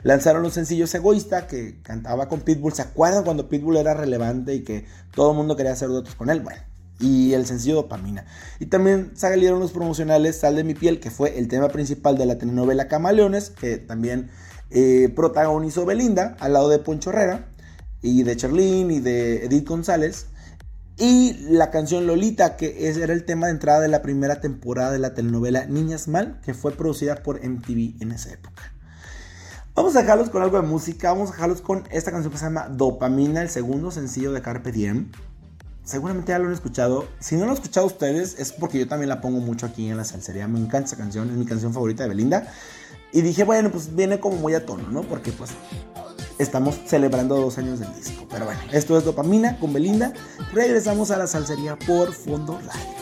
lanzaron 0.03 0.43
los 0.43 0.53
sencillos 0.53 0.93
Egoísta 0.93 1.47
que 1.47 1.81
cantaba 1.81 2.29
con 2.29 2.41
Pitbull. 2.41 2.73
¿Se 2.73 2.83
acuerdan 2.83 3.23
cuando 3.23 3.49
Pitbull 3.49 3.77
era 3.77 3.95
relevante 3.95 4.53
y 4.53 4.63
que 4.63 4.85
todo 5.15 5.31
el 5.31 5.37
mundo 5.37 5.55
quería 5.55 5.71
hacer 5.71 5.89
otros 5.89 6.13
con 6.13 6.29
él? 6.29 6.41
Bueno. 6.41 6.68
Y 6.99 7.33
el 7.33 7.45
sencillo 7.45 7.75
Dopamina. 7.75 8.25
Y 8.59 8.65
también 8.65 9.11
salieron 9.15 9.59
los 9.59 9.71
promocionales 9.71 10.37
Sal 10.37 10.55
de 10.55 10.63
mi 10.63 10.73
piel, 10.73 10.99
que 10.99 11.11
fue 11.11 11.39
el 11.39 11.47
tema 11.47 11.69
principal 11.69 12.17
de 12.17 12.25
la 12.25 12.37
telenovela 12.37 12.87
Camaleones, 12.87 13.49
que 13.51 13.77
también 13.77 14.29
eh, 14.69 15.11
protagonizó 15.15 15.85
Belinda 15.85 16.35
al 16.39 16.53
lado 16.53 16.69
de 16.69 16.79
Poncho 16.79 17.09
Herrera 17.11 17.47
y 18.01 18.23
de 18.23 18.35
Charlene 18.35 18.95
y 18.95 18.99
de 18.99 19.45
Edith 19.45 19.67
González. 19.67 20.27
Y 20.97 21.37
la 21.49 21.71
canción 21.71 22.05
Lolita, 22.05 22.57
que 22.57 22.89
era 22.89 23.13
el 23.13 23.23
tema 23.23 23.47
de 23.47 23.53
entrada 23.53 23.79
de 23.79 23.87
la 23.87 24.01
primera 24.01 24.41
temporada 24.41 24.91
de 24.91 24.99
la 24.99 25.13
telenovela 25.13 25.65
Niñas 25.65 26.09
Mal, 26.09 26.41
que 26.43 26.53
fue 26.53 26.73
producida 26.73 27.23
por 27.23 27.41
MTV 27.41 28.01
en 28.01 28.11
esa 28.11 28.33
época. 28.33 28.73
Vamos 29.75 29.95
a 29.95 30.01
dejarlos 30.01 30.29
con 30.29 30.43
algo 30.43 30.61
de 30.61 30.67
música, 30.67 31.13
vamos 31.13 31.29
a 31.29 31.33
dejarlos 31.33 31.61
con 31.61 31.85
esta 31.89 32.11
canción 32.11 32.33
que 32.33 32.37
se 32.37 32.43
llama 32.43 32.67
Dopamina, 32.67 33.41
el 33.41 33.49
segundo 33.49 33.91
sencillo 33.91 34.33
de 34.33 34.41
Carpe 34.41 34.73
Diem. 34.73 35.09
Seguramente 35.89 36.33
ya 36.33 36.37
lo 36.37 36.45
han 36.45 36.53
escuchado. 36.53 37.07
Si 37.19 37.35
no 37.35 37.45
lo 37.45 37.51
han 37.51 37.55
escuchado 37.55 37.87
ustedes, 37.87 38.37
es 38.37 38.51
porque 38.51 38.77
yo 38.77 38.87
también 38.87 39.09
la 39.09 39.21
pongo 39.21 39.39
mucho 39.39 39.65
aquí 39.65 39.89
en 39.89 39.97
la 39.97 40.05
salsería. 40.05 40.47
Me 40.47 40.59
encanta 40.59 40.85
esa 40.85 40.97
canción, 40.97 41.27
es 41.31 41.35
mi 41.35 41.45
canción 41.45 41.73
favorita 41.73 42.03
de 42.03 42.09
Belinda. 42.09 42.53
Y 43.11 43.21
dije, 43.21 43.43
bueno, 43.43 43.71
pues 43.71 43.95
viene 43.95 44.19
como 44.19 44.37
muy 44.37 44.53
a 44.53 44.67
tono, 44.67 44.87
¿no? 44.91 45.01
Porque 45.01 45.31
pues 45.31 45.49
estamos 46.37 46.79
celebrando 46.85 47.37
dos 47.37 47.57
años 47.57 47.79
del 47.79 47.91
disco. 47.95 48.27
Pero 48.29 48.45
bueno, 48.45 48.59
esto 48.71 48.99
es 48.99 49.03
Dopamina 49.03 49.57
con 49.57 49.73
Belinda. 49.73 50.13
Regresamos 50.53 51.09
a 51.09 51.17
la 51.17 51.25
salsería 51.25 51.75
por 51.75 52.13
Fondo 52.13 52.59
Radio. 52.59 52.99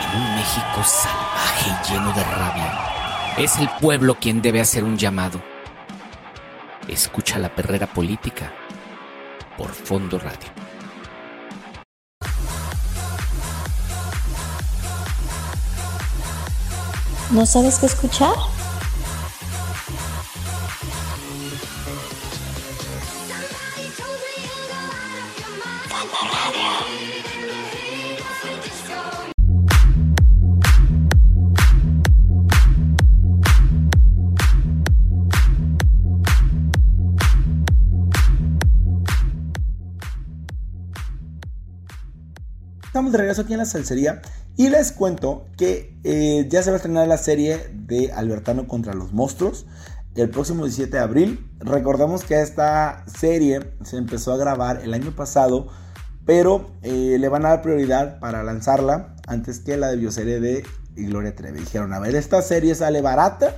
En 0.00 0.18
un 0.18 0.34
México 0.34 0.82
salvaje 0.82 1.70
y 1.70 1.92
lleno 1.92 2.10
de 2.14 2.24
rabia, 2.24 2.87
es 3.38 3.56
el 3.58 3.68
pueblo 3.80 4.16
quien 4.16 4.42
debe 4.42 4.60
hacer 4.60 4.82
un 4.82 4.98
llamado. 4.98 5.40
Escucha 6.88 7.38
la 7.38 7.54
perrera 7.54 7.86
política 7.86 8.52
por 9.56 9.70
Fondo 9.70 10.18
Radio. 10.18 10.48
¿No 17.30 17.46
sabes 17.46 17.78
qué 17.78 17.86
escuchar? 17.86 18.34
De 43.10 43.18
regreso 43.18 43.42
aquí 43.42 43.54
en 43.54 43.58
la 43.58 43.64
salsería 43.64 44.22
y 44.56 44.68
les 44.68 44.92
cuento 44.92 45.46
que 45.56 45.98
eh, 46.04 46.46
ya 46.50 46.62
se 46.62 46.70
va 46.70 46.74
a 46.74 46.78
estrenar 46.78 47.08
la 47.08 47.18
serie 47.18 47.70
de 47.72 48.12
Albertano 48.12 48.66
contra 48.66 48.94
los 48.94 49.12
monstruos 49.12 49.66
el 50.22 50.30
próximo 50.30 50.64
17 50.64 50.96
de 50.96 51.02
abril. 51.02 51.50
Recordamos 51.60 52.24
que 52.24 52.40
esta 52.40 53.04
serie 53.06 53.72
se 53.84 53.96
empezó 53.96 54.32
a 54.32 54.36
grabar 54.36 54.80
el 54.82 54.94
año 54.94 55.12
pasado, 55.12 55.68
pero 56.24 56.70
eh, 56.82 57.16
le 57.18 57.28
van 57.28 57.46
a 57.46 57.50
dar 57.50 57.62
prioridad 57.62 58.18
para 58.18 58.42
lanzarla 58.42 59.14
antes 59.26 59.60
que 59.60 59.76
la 59.76 59.88
de 59.88 59.96
bioserie 59.96 60.40
de 60.40 60.64
Gloria 60.96 61.34
Trevi. 61.34 61.60
Dijeron, 61.60 61.92
a 61.92 62.00
ver, 62.00 62.16
esta 62.16 62.42
serie 62.42 62.74
sale 62.74 63.00
barata, 63.00 63.54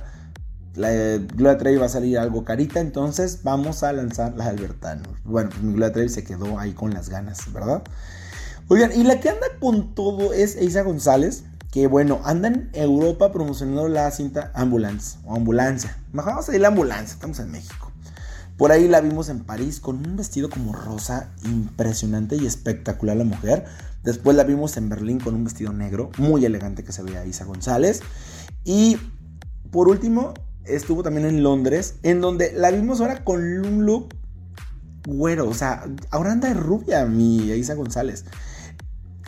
la 0.75 0.91
Gloria 1.17 1.57
Trevi 1.57 1.77
va 1.77 1.87
a 1.87 1.89
salir 1.89 2.17
algo 2.19 2.45
carita, 2.45 2.79
entonces 2.79 3.41
vamos 3.43 3.83
a 3.83 3.91
lanzar 3.91 4.33
la 4.35 4.45
de 4.45 4.49
Albertano. 4.51 5.03
Bueno, 5.23 5.49
pues 5.49 5.61
Gloria 5.61 5.91
Trevi 5.91 6.09
se 6.09 6.23
quedó 6.23 6.59
ahí 6.59 6.73
con 6.73 6.93
las 6.93 7.09
ganas, 7.09 7.51
¿verdad? 7.51 7.81
Oigan, 8.73 8.93
y 8.97 9.03
la 9.03 9.19
que 9.19 9.27
anda 9.27 9.47
con 9.59 9.93
todo 9.93 10.31
es 10.31 10.55
Isa 10.55 10.83
González, 10.83 11.43
que 11.73 11.87
bueno, 11.87 12.21
anda 12.23 12.47
en 12.47 12.69
Europa 12.71 13.29
promocionando 13.33 13.89
la 13.89 14.09
cinta 14.11 14.49
Ambulance 14.55 15.17
o 15.25 15.35
Ambulancia. 15.35 15.97
Vamos 16.13 16.47
a 16.47 16.55
ir 16.55 16.61
la 16.61 16.69
Ambulancia, 16.69 17.15
estamos 17.15 17.37
en 17.39 17.51
México. 17.51 17.91
Por 18.55 18.71
ahí 18.71 18.87
la 18.87 19.01
vimos 19.01 19.27
en 19.27 19.43
París 19.43 19.81
con 19.81 19.97
un 19.97 20.15
vestido 20.15 20.49
como 20.49 20.71
rosa 20.71 21.31
impresionante 21.43 22.37
y 22.37 22.45
espectacular 22.45 23.17
la 23.17 23.25
mujer. 23.25 23.65
Después 24.05 24.37
la 24.37 24.45
vimos 24.45 24.77
en 24.77 24.87
Berlín 24.87 25.19
con 25.19 25.35
un 25.35 25.43
vestido 25.43 25.73
negro, 25.73 26.09
muy 26.17 26.45
elegante 26.45 26.85
que 26.85 26.93
se 26.93 27.03
veía 27.03 27.25
Isa 27.25 27.43
González. 27.43 27.99
Y 28.63 28.97
por 29.69 29.89
último, 29.89 30.33
estuvo 30.63 31.03
también 31.03 31.27
en 31.27 31.43
Londres, 31.43 31.95
en 32.03 32.21
donde 32.21 32.53
la 32.53 32.71
vimos 32.71 33.01
ahora 33.01 33.25
con 33.25 33.41
un 33.41 33.85
look 33.85 34.15
güero. 35.05 35.49
O 35.49 35.53
sea, 35.53 35.83
ahora 36.09 36.31
anda 36.31 36.47
de 36.47 36.53
rubia 36.53 37.03
mi 37.03 37.51
Isa 37.51 37.73
González. 37.73 38.23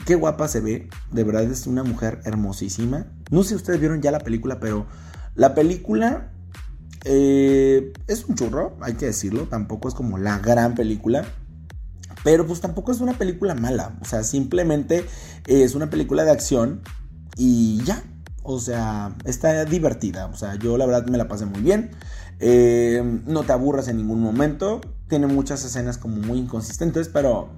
Qué 0.06 0.16
guapa 0.16 0.49
se 0.49 0.60
ve, 0.60 0.89
de 1.12 1.24
verdad 1.24 1.43
es 1.43 1.66
una 1.66 1.84
mujer 1.84 2.20
hermosísima. 2.26 3.06
No 3.32 3.43
sé 3.43 3.49
si 3.49 3.56
ustedes 3.56 3.80
vieron 3.80 4.01
ya 4.01 4.12
la 4.12 4.20
película, 4.20 4.60
pero 4.60 4.86
la 5.36 5.56
película 5.56 6.34
eh, 7.06 7.93
es 8.08 8.26
un 8.26 8.36
churro, 8.36 8.78
hay 8.82 8.95
que 8.95 9.06
decirlo. 9.06 9.47
Tampoco 9.47 9.88
es 9.88 9.93
como 9.93 10.18
la 10.18 10.39
gran 10.39 10.76
película. 10.76 11.26
Pero 12.24 12.45
pues 12.45 12.60
tampoco 12.60 12.91
es 12.91 12.99
una 12.99 13.14
película 13.14 13.56
mala. 13.56 13.97
O 14.01 14.06
sea, 14.06 14.24
simplemente 14.24 15.06
es 15.47 15.74
una 15.74 15.89
película 15.89 16.26
de 16.26 16.32
acción 16.32 16.82
y 17.38 17.82
ya. 17.84 18.04
O 18.43 18.60
sea, 18.60 19.16
está 19.24 19.64
divertida. 19.64 20.26
O 20.28 20.36
sea, 20.36 20.56
yo 20.56 20.78
la 20.78 20.86
verdad 20.86 21.08
me 21.08 21.18
la 21.18 21.30
pasé 21.30 21.45
muy 21.45 21.62
bien. 21.62 21.91
Eh, 22.39 23.22
no 23.26 23.43
te 23.43 23.54
aburras 23.54 23.88
en 23.88 23.97
ningún 23.97 24.20
momento. 24.20 24.82
Tiene 25.08 25.28
muchas 25.28 25.64
escenas 25.64 25.97
como 25.97 26.18
muy 26.18 26.39
inconsistentes, 26.39 27.08
pero 27.08 27.49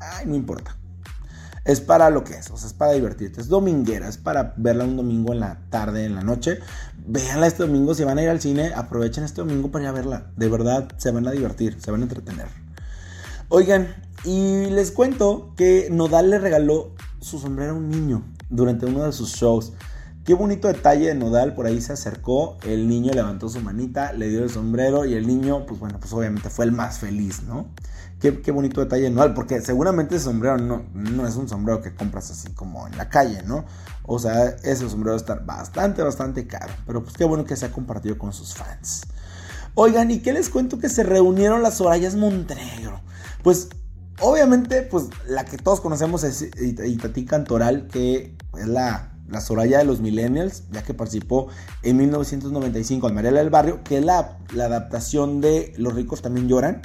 ay, 0.00 0.26
no 0.26 0.34
importa 0.34 0.76
es 1.64 1.80
para 1.80 2.10
lo 2.10 2.24
que 2.24 2.34
es, 2.34 2.50
o 2.50 2.56
sea, 2.56 2.66
es 2.66 2.74
para 2.74 2.92
divertirte, 2.92 3.40
es 3.40 3.48
dominguera, 3.48 4.08
es 4.08 4.18
para 4.18 4.54
verla 4.56 4.84
un 4.84 4.96
domingo 4.96 5.32
en 5.32 5.40
la 5.40 5.60
tarde, 5.70 6.04
en 6.04 6.14
la 6.14 6.22
noche. 6.22 6.58
Véanla 7.06 7.46
este 7.46 7.62
domingo, 7.62 7.94
si 7.94 8.04
van 8.04 8.18
a 8.18 8.22
ir 8.22 8.28
al 8.28 8.40
cine, 8.40 8.72
aprovechen 8.74 9.24
este 9.24 9.40
domingo 9.40 9.70
para 9.70 9.84
ir 9.84 9.88
a 9.88 9.92
verla. 9.92 10.26
De 10.36 10.48
verdad, 10.48 10.88
se 10.98 11.10
van 11.10 11.26
a 11.26 11.30
divertir, 11.30 11.78
se 11.80 11.90
van 11.90 12.00
a 12.00 12.04
entretener. 12.04 12.46
Oigan, 13.48 13.94
y 14.24 14.66
les 14.66 14.90
cuento 14.90 15.52
que 15.56 15.88
Nodal 15.90 16.30
le 16.30 16.38
regaló 16.38 16.92
su 17.20 17.38
sombrero 17.38 17.72
a 17.72 17.76
un 17.76 17.88
niño 17.88 18.22
durante 18.50 18.86
uno 18.86 19.04
de 19.04 19.12
sus 19.12 19.32
shows. 19.32 19.72
Qué 20.24 20.34
bonito 20.34 20.68
detalle 20.68 21.08
de 21.08 21.14
Nodal, 21.14 21.54
por 21.54 21.66
ahí 21.66 21.80
se 21.80 21.92
acercó, 21.92 22.56
el 22.62 22.88
niño 22.88 23.12
levantó 23.12 23.48
su 23.50 23.60
manita, 23.60 24.12
le 24.14 24.28
dio 24.28 24.42
el 24.42 24.50
sombrero 24.50 25.04
y 25.04 25.14
el 25.14 25.26
niño, 25.26 25.66
pues 25.66 25.78
bueno, 25.78 25.98
pues 26.00 26.12
obviamente 26.14 26.48
fue 26.48 26.64
el 26.64 26.72
más 26.72 26.98
feliz, 26.98 27.42
¿no? 27.42 27.66
Qué, 28.32 28.52
bonito 28.52 28.80
detalle 28.80 29.08
anual, 29.08 29.34
porque 29.34 29.60
seguramente 29.60 30.16
ese 30.16 30.24
sombrero 30.24 30.56
no, 30.56 30.86
no 30.94 31.28
es 31.28 31.36
un 31.36 31.46
sombrero 31.46 31.82
que 31.82 31.94
compras 31.94 32.30
así 32.30 32.54
como 32.54 32.86
en 32.86 32.96
la 32.96 33.10
calle, 33.10 33.42
¿no? 33.42 33.66
O 34.02 34.18
sea, 34.18 34.46
ese 34.62 34.88
sombrero 34.88 35.14
está 35.14 35.34
bastante, 35.34 36.02
bastante 36.02 36.46
caro, 36.46 36.72
pero 36.86 37.02
pues 37.02 37.14
qué 37.18 37.24
bueno 37.24 37.44
que 37.44 37.54
se 37.54 37.66
ha 37.66 37.70
compartido 37.70 38.16
con 38.16 38.32
sus 38.32 38.54
fans. 38.54 39.02
Oigan, 39.74 40.10
¿y 40.10 40.20
qué 40.20 40.32
les 40.32 40.48
cuento 40.48 40.78
que 40.78 40.88
se 40.88 41.02
reunieron 41.02 41.62
las 41.62 41.74
Sorayas 41.74 42.14
Montenegro? 42.14 42.98
Pues 43.42 43.68
obviamente, 44.20 44.80
pues 44.80 45.10
la 45.28 45.44
que 45.44 45.58
todos 45.58 45.82
conocemos 45.82 46.24
es 46.24 46.48
Itatí 46.58 47.26
Cantoral, 47.26 47.88
que 47.88 48.38
es 48.56 48.66
la, 48.66 49.18
la 49.28 49.42
Soraya 49.42 49.80
de 49.80 49.84
los 49.84 50.00
Millennials, 50.00 50.62
ya 50.70 50.82
que 50.82 50.94
participó 50.94 51.48
en 51.82 51.98
1995 51.98 53.06
en 53.06 53.14
Mariela 53.14 53.40
del 53.40 53.50
Barrio, 53.50 53.84
que 53.84 53.98
es 53.98 54.04
la, 54.06 54.38
la 54.54 54.64
adaptación 54.64 55.42
de 55.42 55.74
Los 55.76 55.94
ricos 55.94 56.22
también 56.22 56.48
lloran. 56.48 56.80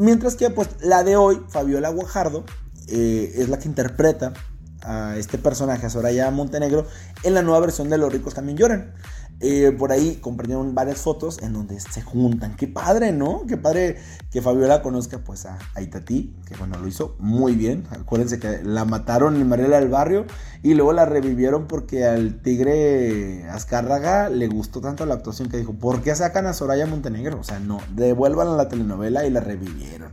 Mientras 0.00 0.34
que 0.34 0.48
pues 0.48 0.70
la 0.80 1.04
de 1.04 1.16
hoy, 1.16 1.42
Fabiola 1.50 1.90
Guajardo, 1.90 2.46
eh, 2.88 3.34
es 3.34 3.50
la 3.50 3.58
que 3.58 3.68
interpreta 3.68 4.32
a 4.80 5.18
este 5.18 5.36
personaje, 5.36 5.84
a 5.84 5.90
Soraya 5.90 6.30
Montenegro, 6.30 6.86
en 7.22 7.34
la 7.34 7.42
nueva 7.42 7.60
versión 7.60 7.90
de 7.90 7.98
Los 7.98 8.10
ricos 8.10 8.32
también 8.32 8.56
lloran. 8.56 8.94
Eh, 9.42 9.72
por 9.72 9.90
ahí 9.90 10.16
compartieron 10.16 10.74
varias 10.74 10.98
fotos 10.98 11.38
en 11.42 11.54
donde 11.54 11.80
se 11.80 12.02
juntan. 12.02 12.56
Qué 12.56 12.68
padre, 12.68 13.10
¿no? 13.12 13.46
Qué 13.48 13.56
padre 13.56 13.96
que 14.30 14.42
Fabiola 14.42 14.82
conozca 14.82 15.24
pues 15.24 15.46
a, 15.46 15.58
a 15.74 15.80
Itatí, 15.80 16.36
que 16.46 16.56
bueno, 16.56 16.78
lo 16.78 16.86
hizo 16.86 17.16
muy 17.18 17.54
bien. 17.54 17.84
Acuérdense 17.90 18.38
que 18.38 18.62
la 18.62 18.84
mataron 18.84 19.36
en 19.36 19.48
Mariela 19.48 19.80
del 19.80 19.88
Barrio 19.88 20.26
y 20.62 20.74
luego 20.74 20.92
la 20.92 21.06
revivieron 21.06 21.66
porque 21.68 22.04
al 22.04 22.42
tigre 22.42 23.48
Azcárraga 23.48 24.28
le 24.28 24.46
gustó 24.46 24.82
tanto 24.82 25.06
la 25.06 25.14
actuación 25.14 25.48
que 25.48 25.56
dijo, 25.56 25.72
¿por 25.72 26.02
qué 26.02 26.14
sacan 26.14 26.46
a 26.46 26.52
Soraya 26.52 26.86
Montenegro? 26.86 27.40
O 27.40 27.44
sea, 27.44 27.60
no, 27.60 27.78
devuelvan 27.94 28.48
a 28.48 28.56
la 28.56 28.68
telenovela 28.68 29.24
y 29.24 29.30
la 29.30 29.40
revivieron. 29.40 30.10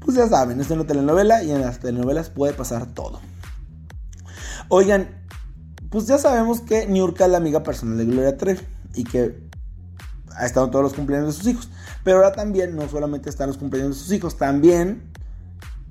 Pues 0.00 0.16
ya 0.16 0.26
saben, 0.26 0.58
esto 0.58 0.72
es 0.72 0.80
una 0.80 0.88
telenovela 0.88 1.42
y 1.42 1.50
en 1.50 1.60
las 1.60 1.80
telenovelas 1.80 2.30
puede 2.30 2.54
pasar 2.54 2.86
todo. 2.86 3.20
Oigan, 4.70 5.08
pues 5.90 6.06
ya 6.06 6.18
sabemos 6.18 6.60
que 6.60 6.86
Niurka 6.86 7.24
es 7.24 7.30
la 7.30 7.38
amiga 7.38 7.62
personal 7.62 7.98
de 7.98 8.04
Gloria 8.04 8.36
Trevi 8.36 8.60
y 8.94 9.04
que 9.04 9.38
ha 10.36 10.46
estado 10.46 10.66
en 10.66 10.72
todos 10.72 10.82
los 10.82 10.94
cumpleaños 10.94 11.28
de 11.28 11.32
sus 11.32 11.46
hijos. 11.46 11.70
Pero 12.04 12.18
ahora 12.18 12.32
también 12.32 12.76
no 12.76 12.88
solamente 12.88 13.30
están 13.30 13.48
los 13.48 13.58
cumpleaños 13.58 13.96
de 13.96 14.02
sus 14.02 14.12
hijos, 14.12 14.36
también 14.36 15.02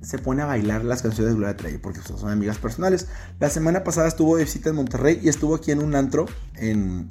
se 0.01 0.19
pone 0.19 0.43
a 0.43 0.45
bailar 0.45 0.85
las 0.85 1.01
canciones 1.01 1.33
de 1.33 1.37
Gloria 1.37 1.57
Trevi 1.57 1.79
porque 1.79 1.99
son 2.01 2.29
amigas 2.29 2.59
personales. 2.59 3.07
La 3.39 3.49
semana 3.49 3.83
pasada 3.83 4.07
estuvo 4.07 4.37
de 4.37 4.43
visita 4.43 4.69
en 4.69 4.75
Monterrey 4.75 5.19
y 5.23 5.29
estuvo 5.29 5.55
aquí 5.55 5.71
en 5.71 5.79
un 5.79 5.95
antro, 5.95 6.27
en, 6.55 7.07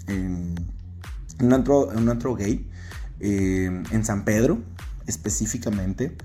un, 1.40 1.52
antro 1.52 1.92
en 1.92 1.98
un 1.98 2.08
antro 2.08 2.34
gay, 2.36 2.70
eh, 3.18 3.82
en 3.90 4.04
San 4.04 4.24
Pedro 4.24 4.60
específicamente. 5.06 6.16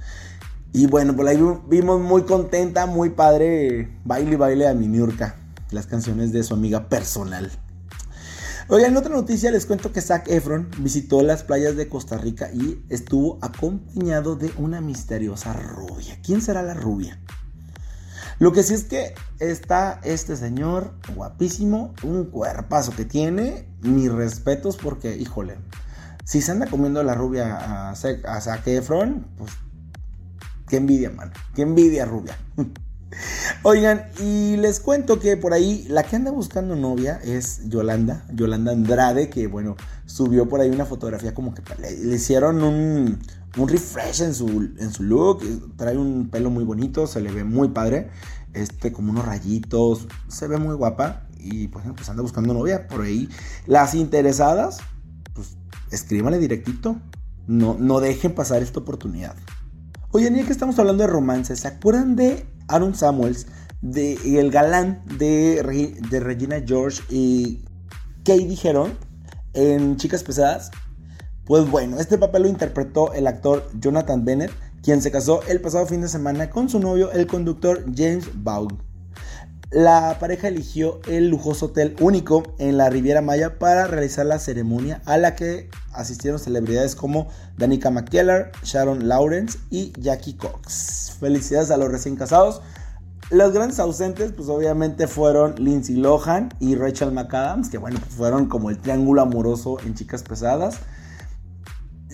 Y 0.74 0.88
bueno, 0.88 1.16
por 1.16 1.28
ahí 1.28 1.39
vimos 1.68 1.99
muy 1.99 2.24
contenta, 2.24 2.86
muy 2.86 3.09
padre, 3.09 3.89
baile 4.05 4.34
y 4.34 4.36
baile 4.38 4.68
a 4.68 4.74
mi 4.74 4.88
Niurka 4.88 5.40
las 5.72 5.88
canciones 5.88 6.32
de 6.32 6.43
su 6.43 6.53
amiga 6.53 6.89
personal. 6.89 7.51
Oigan, 8.67 8.91
en 8.91 8.97
otra 8.97 9.13
noticia 9.13 9.51
les 9.51 9.65
cuento 9.65 9.91
que 9.91 10.01
Zac 10.01 10.30
Efron 10.30 10.69
visitó 10.78 11.24
las 11.24 11.43
playas 11.43 11.76
de 11.76 11.89
Costa 11.89 12.17
Rica 12.17 12.51
y 12.53 12.86
estuvo 12.89 13.38
acompañado 13.41 14.36
de 14.36 14.51
una 14.57 14.80
misteriosa 14.80 15.51
rubia. 15.53 16.17
¿Quién 16.24 16.41
será 16.41 16.61
la 16.61 16.74
rubia? 16.74 17.19
Lo 18.39 18.53
que 18.53 18.63
sí 18.63 18.74
es 18.74 18.86
que 18.86 19.13
está 19.39 19.99
este 20.03 20.36
señor 20.36 20.93
guapísimo, 21.15 21.93
un 22.03 22.26
cuerpazo 22.26 22.91
que 22.91 23.05
tiene, 23.05 23.67
mis 23.82 24.11
respetos 24.11 24.78
porque, 24.78 25.17
híjole, 25.17 25.57
si 26.24 26.41
se 26.41 26.51
anda 26.51 26.67
comiendo 26.67 27.03
la 27.03 27.13
rubia 27.13 27.89
a, 27.91 27.95
Zac 27.95 28.67
Efron, 28.67 29.28
pues 29.38 29.51
qué 30.67 30.78
envidia, 30.78 31.09
man, 31.09 31.32
qué 31.55 31.63
envidia 31.63 32.05
rubia. 32.05 32.38
Oigan, 33.64 34.07
y 34.20 34.57
les 34.57 34.80
cuento 34.80 35.20
que 35.20 35.38
por 35.38 35.53
ahí 35.53 35.86
la 35.89 36.03
que 36.03 36.16
anda 36.16 36.32
buscando 36.32 36.76
novia 36.76 37.20
es 37.24 37.68
Yolanda, 37.70 38.26
Yolanda 38.34 38.72
Andrade, 38.72 39.30
que 39.30 39.47
bueno, 39.47 39.76
subió 40.05 40.47
por 40.47 40.62
ahí 40.62 40.70
una 40.70 40.86
fotografía 40.86 41.34
como 41.34 41.53
que 41.53 41.62
le, 41.80 42.16
hicieron 42.16 42.64
un, 42.64 43.20
un 43.57 43.68
refresh 43.68 44.22
en 44.22 44.34
su, 44.34 44.47
en 44.78 44.91
su 44.91 45.03
look, 45.03 45.43
trae 45.76 45.97
un 45.97 46.30
pelo 46.30 46.49
muy 46.49 46.64
bonito, 46.64 47.07
se 47.07 47.22
le 47.22 47.32
ve 47.32 47.43
muy 47.43 47.70
padre, 47.70 48.09
este 48.53 48.91
como 48.91 49.12
unos 49.12 49.26
rayitos, 49.26 50.07
se 50.28 50.47
ve 50.47 50.57
muy 50.57 50.76
guapa 50.76 51.28
y 51.38 51.68
pues, 51.68 51.86
pues 51.95 52.09
anda 52.09 52.22
buscando 52.22 52.53
novia 52.53 52.88
por 52.88 53.01
ahí. 53.01 53.30
Las 53.68 53.93
interesadas, 53.93 54.80
pues 55.34 55.57
escríbanle 55.91 56.39
directito, 56.39 56.97
no, 57.47 57.76
no 57.80 57.99
dejen 57.99 58.34
pasar 58.34 58.62
esta 58.62 58.80
oportunidad. 58.80 59.36
Oye, 60.14 60.30
ya 60.34 60.45
que 60.45 60.51
estamos 60.51 60.78
hablando 60.78 61.03
de 61.03 61.09
romance, 61.09 61.55
¿se 61.55 61.68
acuerdan 61.68 62.16
de 62.16 62.45
Aaron 62.68 62.95
Samuels, 62.95 63.47
de, 63.82 64.39
el 64.39 64.51
galán 64.51 65.03
de, 65.18 65.62
Regina 66.20 66.62
George 66.66 67.01
y 67.09 67.66
Katie 68.24 68.47
dijeron 68.47 68.97
en 69.53 69.97
Chicas 69.97 70.24
Pesadas? 70.24 70.72
Pues 71.45 71.70
bueno, 71.70 71.99
este 71.99 72.18
papel 72.18 72.43
lo 72.43 72.49
interpretó 72.49 73.14
el 73.14 73.28
actor 73.28 73.70
Jonathan 73.80 74.24
Bennett, 74.24 74.51
quien 74.84 75.01
se 75.01 75.12
casó 75.12 75.41
el 75.47 75.59
pasado 75.59 75.86
fin 75.86 76.01
de 76.01 76.07
semana 76.07 76.49
con 76.49 76.70
su 76.70 76.80
novio, 76.80 77.12
el 77.12 77.28
conductor 77.28 77.84
James 77.95 78.30
Baugh. 78.36 78.90
La 79.72 80.17
pareja 80.19 80.49
eligió 80.49 80.99
el 81.07 81.30
lujoso 81.30 81.67
hotel 81.67 81.95
único 82.01 82.43
en 82.57 82.76
la 82.76 82.89
Riviera 82.89 83.22
Maya 83.22 83.57
para 83.57 83.88
realizar 83.88 84.26
la 84.26 84.38
ceremonia 84.38 85.01
a 85.05 85.17
la 85.17 85.34
que 85.38 85.69
asistieron 85.93 86.39
celebridades 86.39 86.93
como 86.93 87.30
Danica 87.57 87.89
McKellar, 87.89 88.51
Sharon 88.63 89.07
Lawrence 89.07 89.57
y 89.69 89.93
Jackie 89.97 90.34
Cox. 90.34 91.15
Felicidades 91.22 91.72
a 91.72 91.78
los 91.78 91.89
recién 91.89 92.17
casados. 92.17 92.61
Los 93.30 93.53
grandes 93.53 93.80
ausentes, 93.80 94.34
pues 94.34 94.49
obviamente 94.49 95.07
fueron 95.07 95.55
Lindsay 95.55 95.95
Lohan 95.95 96.49
y 96.59 96.76
Rachel 96.76 97.13
McAdams, 97.13 97.69
que 97.69 97.78
bueno, 97.78 97.97
pues, 98.01 98.13
fueron 98.13 98.47
como 98.47 98.72
el 98.72 98.78
triángulo 98.78 99.22
amoroso 99.22 99.78
en 99.86 99.95
Chicas 99.95 100.22
Pesadas. 100.22 100.80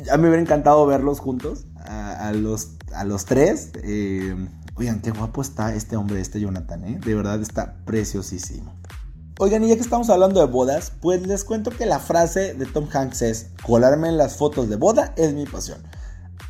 Ya 0.05 0.15
me 0.17 0.27
hubiera 0.27 0.43
encantado 0.43 0.85
verlos 0.85 1.19
juntos, 1.19 1.65
a, 1.87 2.31
los, 2.33 2.76
a 2.93 3.03
los 3.03 3.25
tres. 3.25 3.71
Eh, 3.83 4.35
Oigan, 4.79 5.01
qué 5.01 5.09
guapo 5.09 5.41
está 5.41 5.73
este 5.73 5.95
hombre, 5.95 6.21
este 6.21 6.39
Jonathan, 6.39 6.83
¿eh? 6.83 6.99
De 7.03 7.15
verdad 7.15 7.41
está 7.41 7.77
preciosísimo. 7.85 8.75
Oigan, 9.39 9.63
y 9.63 9.69
ya 9.69 9.75
que 9.75 9.81
estamos 9.81 10.11
hablando 10.11 10.39
de 10.39 10.45
bodas, 10.45 10.91
pues 11.01 11.25
les 11.25 11.43
cuento 11.43 11.71
que 11.71 11.87
la 11.87 11.99
frase 11.99 12.53
de 12.53 12.67
Tom 12.67 12.87
Hanks 12.91 13.23
es, 13.23 13.47
colarme 13.63 14.07
en 14.07 14.17
las 14.17 14.35
fotos 14.35 14.69
de 14.69 14.75
boda 14.75 15.15
es 15.17 15.33
mi 15.33 15.47
pasión. 15.47 15.79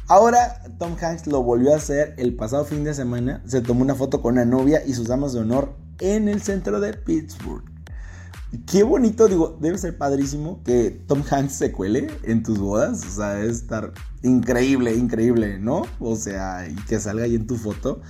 Ahora 0.09 0.61
Tom 0.77 0.97
Hanks 1.01 1.27
lo 1.27 1.41
volvió 1.41 1.73
a 1.73 1.77
hacer 1.77 2.15
el 2.17 2.35
pasado 2.35 2.65
fin 2.65 2.83
de 2.83 2.93
semana, 2.93 3.41
se 3.45 3.61
tomó 3.61 3.81
una 3.81 3.95
foto 3.95 4.21
con 4.21 4.33
una 4.33 4.45
novia 4.45 4.83
y 4.85 4.93
sus 4.93 5.07
damas 5.07 5.31
de 5.31 5.39
honor 5.39 5.77
en 5.99 6.27
el 6.27 6.41
centro 6.41 6.81
de 6.81 6.93
Pittsburgh. 6.93 7.76
Qué 8.65 8.83
bonito, 8.83 9.27
digo, 9.27 9.57
debe 9.59 9.77
ser 9.77 9.97
padrísimo 9.97 10.63
que 10.63 10.91
Tom 11.05 11.21
Hanks 11.29 11.53
se 11.53 11.73
cuele 11.73 12.07
en 12.23 12.43
tus 12.43 12.59
bodas. 12.59 13.03
O 13.05 13.09
sea, 13.09 13.33
debe 13.33 13.51
estar 13.51 13.91
increíble, 14.23 14.95
increíble, 14.95 15.59
¿no? 15.59 15.83
O 15.99 16.15
sea, 16.15 16.65
y 16.65 16.75
que 16.75 16.97
salga 16.99 17.25
ahí 17.25 17.35
en 17.35 17.45
tu 17.45 17.57
foto. 17.57 18.01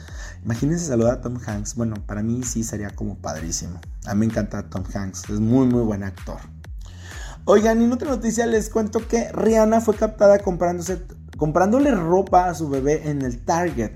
Imagínense 0.46 0.86
saludar 0.86 1.14
a 1.14 1.22
Tom 1.22 1.40
Hanks. 1.44 1.76
Bueno, 1.76 1.96
para 2.06 2.22
mí 2.22 2.44
sí 2.44 2.64
sería 2.64 2.92
como 2.92 3.18
padrísimo. 3.18 3.80
A 4.06 4.14
mí 4.14 4.20
me 4.20 4.26
encanta 4.26 4.70
Tom 4.70 4.84
Hanks, 4.94 5.30
es 5.30 5.40
muy, 5.40 5.66
muy 5.66 5.82
buen 5.82 6.04
actor. 6.04 6.38
Oigan, 7.46 7.82
y 7.82 7.86
en 7.86 7.94
otra 7.94 8.10
noticia 8.10 8.46
les 8.46 8.70
cuento 8.70 9.08
que 9.08 9.32
Rihanna 9.32 9.82
fue 9.82 9.96
captada 9.96 10.38
comprándose, 10.40 11.02
comprándole 11.38 11.92
ropa 11.92 12.50
a 12.50 12.54
su 12.54 12.70
bebé 12.70 13.10
en 13.10 13.24
el 13.24 13.44
Target. 13.44 13.94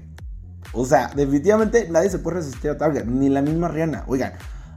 O 0.73 0.85
sea, 0.85 1.11
definitivamente 1.15 1.87
nadie 1.89 2.09
se 2.09 2.17
puede 2.17 2.37
resistir 2.37 2.71
a 2.71 2.77
Target, 2.77 3.05
ni 3.05 3.29
la 3.29 3.41
misma 3.43 3.67
Rihanna. 3.67 4.05
Oigan, 4.07 4.33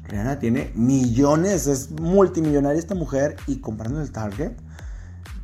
Rihanna 0.09 0.39
tiene 0.39 0.71
millones, 0.75 1.67
es 1.67 1.91
multimillonaria 1.91 2.79
esta 2.79 2.95
mujer 2.95 3.37
y 3.47 3.61
comprando 3.61 4.01
el 4.01 4.11
Target. 4.11 4.53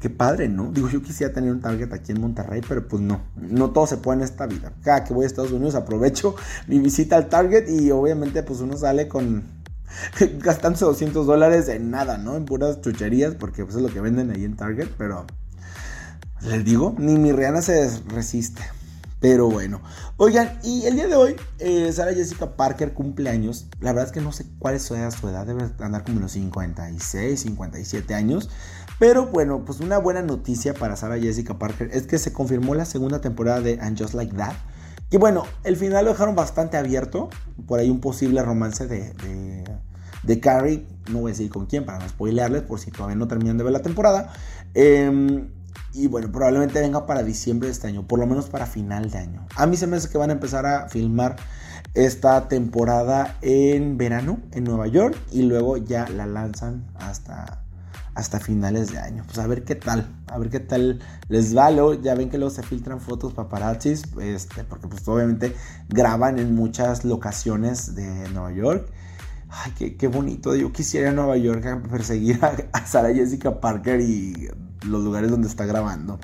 Qué 0.00 0.08
padre, 0.08 0.48
¿no? 0.48 0.72
Digo, 0.72 0.88
yo 0.88 1.02
quisiera 1.02 1.32
tener 1.32 1.52
un 1.52 1.60
Target 1.60 1.92
aquí 1.92 2.12
en 2.12 2.20
Monterrey, 2.20 2.62
pero 2.66 2.88
pues 2.88 3.02
no, 3.02 3.20
no 3.36 3.70
todo 3.70 3.86
se 3.86 3.98
puede 3.98 4.18
en 4.18 4.24
esta 4.24 4.46
vida. 4.46 4.72
Cada 4.82 5.04
que 5.04 5.12
voy 5.12 5.24
a 5.24 5.26
Estados 5.26 5.52
Unidos 5.52 5.74
aprovecho 5.74 6.34
mi 6.66 6.78
visita 6.78 7.16
al 7.16 7.28
Target 7.28 7.68
y 7.68 7.90
obviamente 7.90 8.42
pues 8.42 8.60
uno 8.60 8.76
sale 8.76 9.08
con 9.08 9.44
gastándose 10.38 10.84
200 10.84 11.26
dólares 11.26 11.68
en 11.68 11.90
nada, 11.90 12.16
¿no? 12.16 12.36
En 12.36 12.44
puras 12.44 12.80
chucherías, 12.80 13.34
porque 13.34 13.64
pues 13.64 13.76
es 13.76 13.82
lo 13.82 13.88
que 13.88 14.00
venden 14.00 14.30
ahí 14.30 14.44
en 14.44 14.56
Target, 14.56 14.88
pero 14.96 15.26
les 16.42 16.64
digo, 16.64 16.94
ni 16.98 17.18
mi 17.18 17.32
Rihanna 17.32 17.60
se 17.60 17.90
resiste. 18.08 18.62
Pero 19.20 19.50
bueno, 19.50 19.82
oigan, 20.16 20.58
y 20.64 20.86
el 20.86 20.94
día 20.94 21.06
de 21.06 21.14
hoy, 21.14 21.36
eh, 21.58 21.92
Sara 21.92 22.14
Jessica 22.14 22.56
Parker 22.56 22.94
cumple 22.94 23.28
años. 23.28 23.66
La 23.78 23.92
verdad 23.92 24.06
es 24.06 24.12
que 24.12 24.22
no 24.22 24.32
sé 24.32 24.46
cuál 24.58 24.76
es 24.76 24.82
su 24.82 24.94
edad, 24.94 25.46
debe 25.46 25.68
andar 25.80 26.04
como 26.04 26.20
los 26.20 26.32
56, 26.32 27.38
57 27.38 28.14
años. 28.14 28.48
Pero 28.98 29.26
bueno, 29.26 29.62
pues 29.66 29.80
una 29.80 29.98
buena 29.98 30.22
noticia 30.22 30.72
para 30.72 30.96
Sara 30.96 31.18
Jessica 31.18 31.58
Parker 31.58 31.90
es 31.92 32.06
que 32.06 32.18
se 32.18 32.32
confirmó 32.32 32.74
la 32.74 32.86
segunda 32.86 33.20
temporada 33.20 33.60
de 33.60 33.78
And 33.80 34.00
Just 34.00 34.14
Like 34.14 34.34
That. 34.36 34.54
Y 35.10 35.18
bueno, 35.18 35.44
el 35.64 35.76
final 35.76 36.06
lo 36.06 36.12
dejaron 36.12 36.34
bastante 36.34 36.78
abierto. 36.78 37.28
Por 37.66 37.78
ahí 37.78 37.90
un 37.90 38.00
posible 38.00 38.42
romance 38.42 38.86
de, 38.86 39.12
de, 39.14 39.64
de 40.22 40.40
Carrie. 40.40 40.86
No 41.10 41.20
voy 41.20 41.30
a 41.30 41.34
decir 41.34 41.50
con 41.50 41.66
quién 41.66 41.84
para 41.84 41.98
no 41.98 42.08
spoilearles 42.08 42.62
por 42.62 42.80
si 42.80 42.90
todavía 42.90 43.16
no 43.16 43.28
terminan 43.28 43.58
de 43.58 43.64
ver 43.64 43.72
la 43.72 43.82
temporada. 43.82 44.32
Eh, 44.72 45.44
y 45.92 46.06
bueno, 46.06 46.30
probablemente 46.30 46.80
venga 46.80 47.06
para 47.06 47.22
diciembre 47.22 47.66
de 47.66 47.72
este 47.72 47.88
año, 47.88 48.06
por 48.06 48.18
lo 48.18 48.26
menos 48.26 48.48
para 48.48 48.66
final 48.66 49.10
de 49.10 49.18
año. 49.18 49.46
A 49.56 49.66
mí 49.66 49.76
se 49.76 49.86
me 49.86 49.96
hace 49.96 50.08
que 50.08 50.18
van 50.18 50.30
a 50.30 50.34
empezar 50.34 50.66
a 50.66 50.88
filmar 50.88 51.36
esta 51.94 52.48
temporada 52.48 53.36
en 53.42 53.98
verano 53.98 54.38
en 54.52 54.64
Nueva 54.64 54.86
York 54.86 55.16
y 55.32 55.42
luego 55.42 55.76
ya 55.76 56.08
la 56.08 56.26
lanzan 56.26 56.86
hasta, 56.94 57.64
hasta 58.14 58.38
finales 58.38 58.92
de 58.92 58.98
año. 58.98 59.24
Pues 59.26 59.38
a 59.38 59.46
ver 59.46 59.64
qué 59.64 59.74
tal, 59.74 60.08
a 60.28 60.38
ver 60.38 60.50
qué 60.50 60.60
tal 60.60 61.00
les 61.28 61.56
va. 61.56 61.70
ya 62.00 62.14
ven 62.14 62.30
que 62.30 62.38
luego 62.38 62.54
se 62.54 62.62
filtran 62.62 63.00
fotos 63.00 63.32
paparazzis, 63.34 64.04
este, 64.20 64.62
porque 64.62 64.86
pues 64.86 65.06
obviamente 65.08 65.56
graban 65.88 66.38
en 66.38 66.54
muchas 66.54 67.04
locaciones 67.04 67.96
de 67.96 68.28
Nueva 68.30 68.52
York. 68.52 68.92
Ay, 69.48 69.72
qué, 69.76 69.96
qué 69.96 70.06
bonito. 70.06 70.54
Yo 70.54 70.72
quisiera 70.72 71.10
Nueva 71.10 71.36
York 71.36 71.66
a 71.66 71.82
perseguir 71.82 72.38
a, 72.44 72.54
a 72.72 73.12
Jessica 73.12 73.60
Parker 73.60 74.00
y 74.00 74.48
los 74.86 75.02
lugares 75.02 75.30
donde 75.30 75.48
está 75.48 75.66
grabando. 75.66 76.18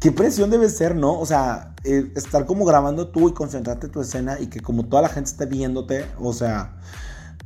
Qué 0.00 0.12
presión 0.12 0.50
debe 0.50 0.68
ser, 0.68 0.96
¿no? 0.96 1.18
O 1.18 1.26
sea, 1.26 1.74
eh, 1.84 2.12
estar 2.16 2.46
como 2.46 2.64
grabando 2.64 3.08
tú 3.08 3.28
y 3.28 3.32
concentrarte 3.32 3.86
en 3.86 3.92
tu 3.92 4.00
escena 4.00 4.40
y 4.40 4.48
que 4.48 4.60
como 4.60 4.86
toda 4.86 5.02
la 5.02 5.08
gente 5.08 5.30
esté 5.30 5.46
viéndote, 5.46 6.04
o 6.18 6.32
sea, 6.32 6.76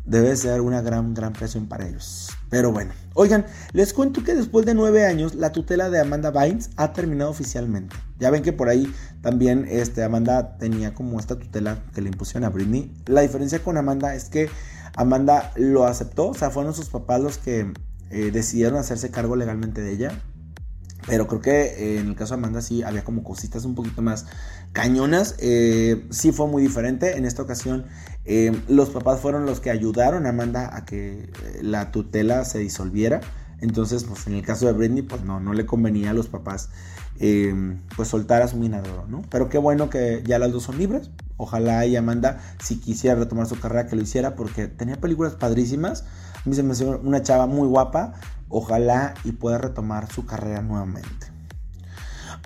debe 0.08 0.34
ser 0.36 0.62
una 0.62 0.80
gran, 0.80 1.12
gran 1.12 1.34
presión 1.34 1.66
para 1.66 1.86
ellos. 1.86 2.30
Pero 2.48 2.72
bueno, 2.72 2.92
oigan, 3.14 3.44
les 3.72 3.92
cuento 3.92 4.24
que 4.24 4.34
después 4.34 4.64
de 4.64 4.74
nueve 4.74 5.04
años, 5.04 5.34
la 5.34 5.52
tutela 5.52 5.90
de 5.90 6.00
Amanda 6.00 6.30
Bynes 6.30 6.70
ha 6.76 6.94
terminado 6.94 7.30
oficialmente. 7.30 7.94
Ya 8.18 8.30
ven 8.30 8.42
que 8.42 8.54
por 8.54 8.70
ahí 8.70 8.92
también 9.20 9.66
este, 9.68 10.02
Amanda 10.02 10.56
tenía 10.56 10.94
como 10.94 11.20
esta 11.20 11.38
tutela 11.38 11.78
que 11.94 12.00
le 12.00 12.08
impusieron 12.08 12.44
a 12.44 12.48
Britney. 12.48 12.94
La 13.06 13.20
diferencia 13.20 13.62
con 13.62 13.76
Amanda 13.76 14.14
es 14.14 14.30
que 14.30 14.48
Amanda 14.96 15.52
lo 15.56 15.84
aceptó, 15.84 16.28
o 16.28 16.34
sea, 16.34 16.50
fueron 16.50 16.72
sus 16.72 16.88
papás 16.88 17.20
los 17.20 17.36
que 17.36 17.72
eh, 18.10 18.30
decidieron 18.30 18.78
hacerse 18.78 19.10
cargo 19.10 19.36
legalmente 19.36 19.80
de 19.80 19.92
ella. 19.92 20.12
Pero 21.06 21.26
creo 21.26 21.40
que 21.40 21.62
eh, 21.62 22.00
en 22.00 22.08
el 22.08 22.16
caso 22.16 22.34
de 22.34 22.40
Amanda 22.40 22.60
sí 22.60 22.82
había 22.82 23.02
como 23.02 23.22
cositas 23.22 23.64
un 23.64 23.74
poquito 23.74 24.02
más 24.02 24.26
cañonas. 24.72 25.36
Eh, 25.38 26.06
sí 26.10 26.32
fue 26.32 26.46
muy 26.46 26.62
diferente. 26.62 27.16
En 27.16 27.24
esta 27.24 27.42
ocasión 27.42 27.86
los 28.68 28.90
papás 28.90 29.20
fueron 29.20 29.46
los 29.46 29.60
que 29.60 29.70
ayudaron 29.70 30.26
a 30.26 30.30
Amanda 30.30 30.76
a 30.76 30.84
que 30.84 31.30
la 31.62 31.92
tutela 31.92 32.44
se 32.44 32.58
disolviera. 32.58 33.20
Entonces, 33.60 34.04
pues 34.04 34.26
en 34.26 34.34
el 34.34 34.42
caso 34.42 34.66
de 34.66 34.74
Britney, 34.74 35.02
pues 35.02 35.24
no, 35.24 35.40
no 35.40 35.54
le 35.54 35.64
convenía 35.64 36.10
a 36.10 36.14
los 36.14 36.28
papás 36.28 36.68
pues 37.96 38.08
soltar 38.08 38.42
a 38.42 38.48
su 38.48 38.58
minadoro, 38.58 39.06
¿no? 39.08 39.22
Pero 39.30 39.48
qué 39.48 39.58
bueno 39.58 39.90
que 39.90 40.22
ya 40.24 40.38
las 40.38 40.52
dos 40.52 40.64
son 40.64 40.78
libres. 40.78 41.10
Ojalá 41.38 41.86
y 41.86 41.96
Amanda, 41.96 42.40
si 42.62 42.78
quisiera 42.78 43.16
retomar 43.16 43.46
su 43.46 43.58
carrera, 43.58 43.86
que 43.86 43.96
lo 43.96 44.02
hiciera, 44.02 44.34
porque 44.34 44.66
tenía 44.66 44.96
películas 44.96 45.34
padrísimas. 45.34 46.04
A 46.44 46.48
mí 46.48 46.54
se 46.54 46.62
me 46.62 46.72
hace 46.72 46.84
una 46.84 47.22
chava 47.22 47.46
muy 47.46 47.68
guapa. 47.68 48.14
Ojalá 48.48 49.14
y 49.24 49.32
pueda 49.32 49.58
retomar 49.58 50.10
su 50.10 50.24
carrera 50.24 50.62
nuevamente. 50.62 51.28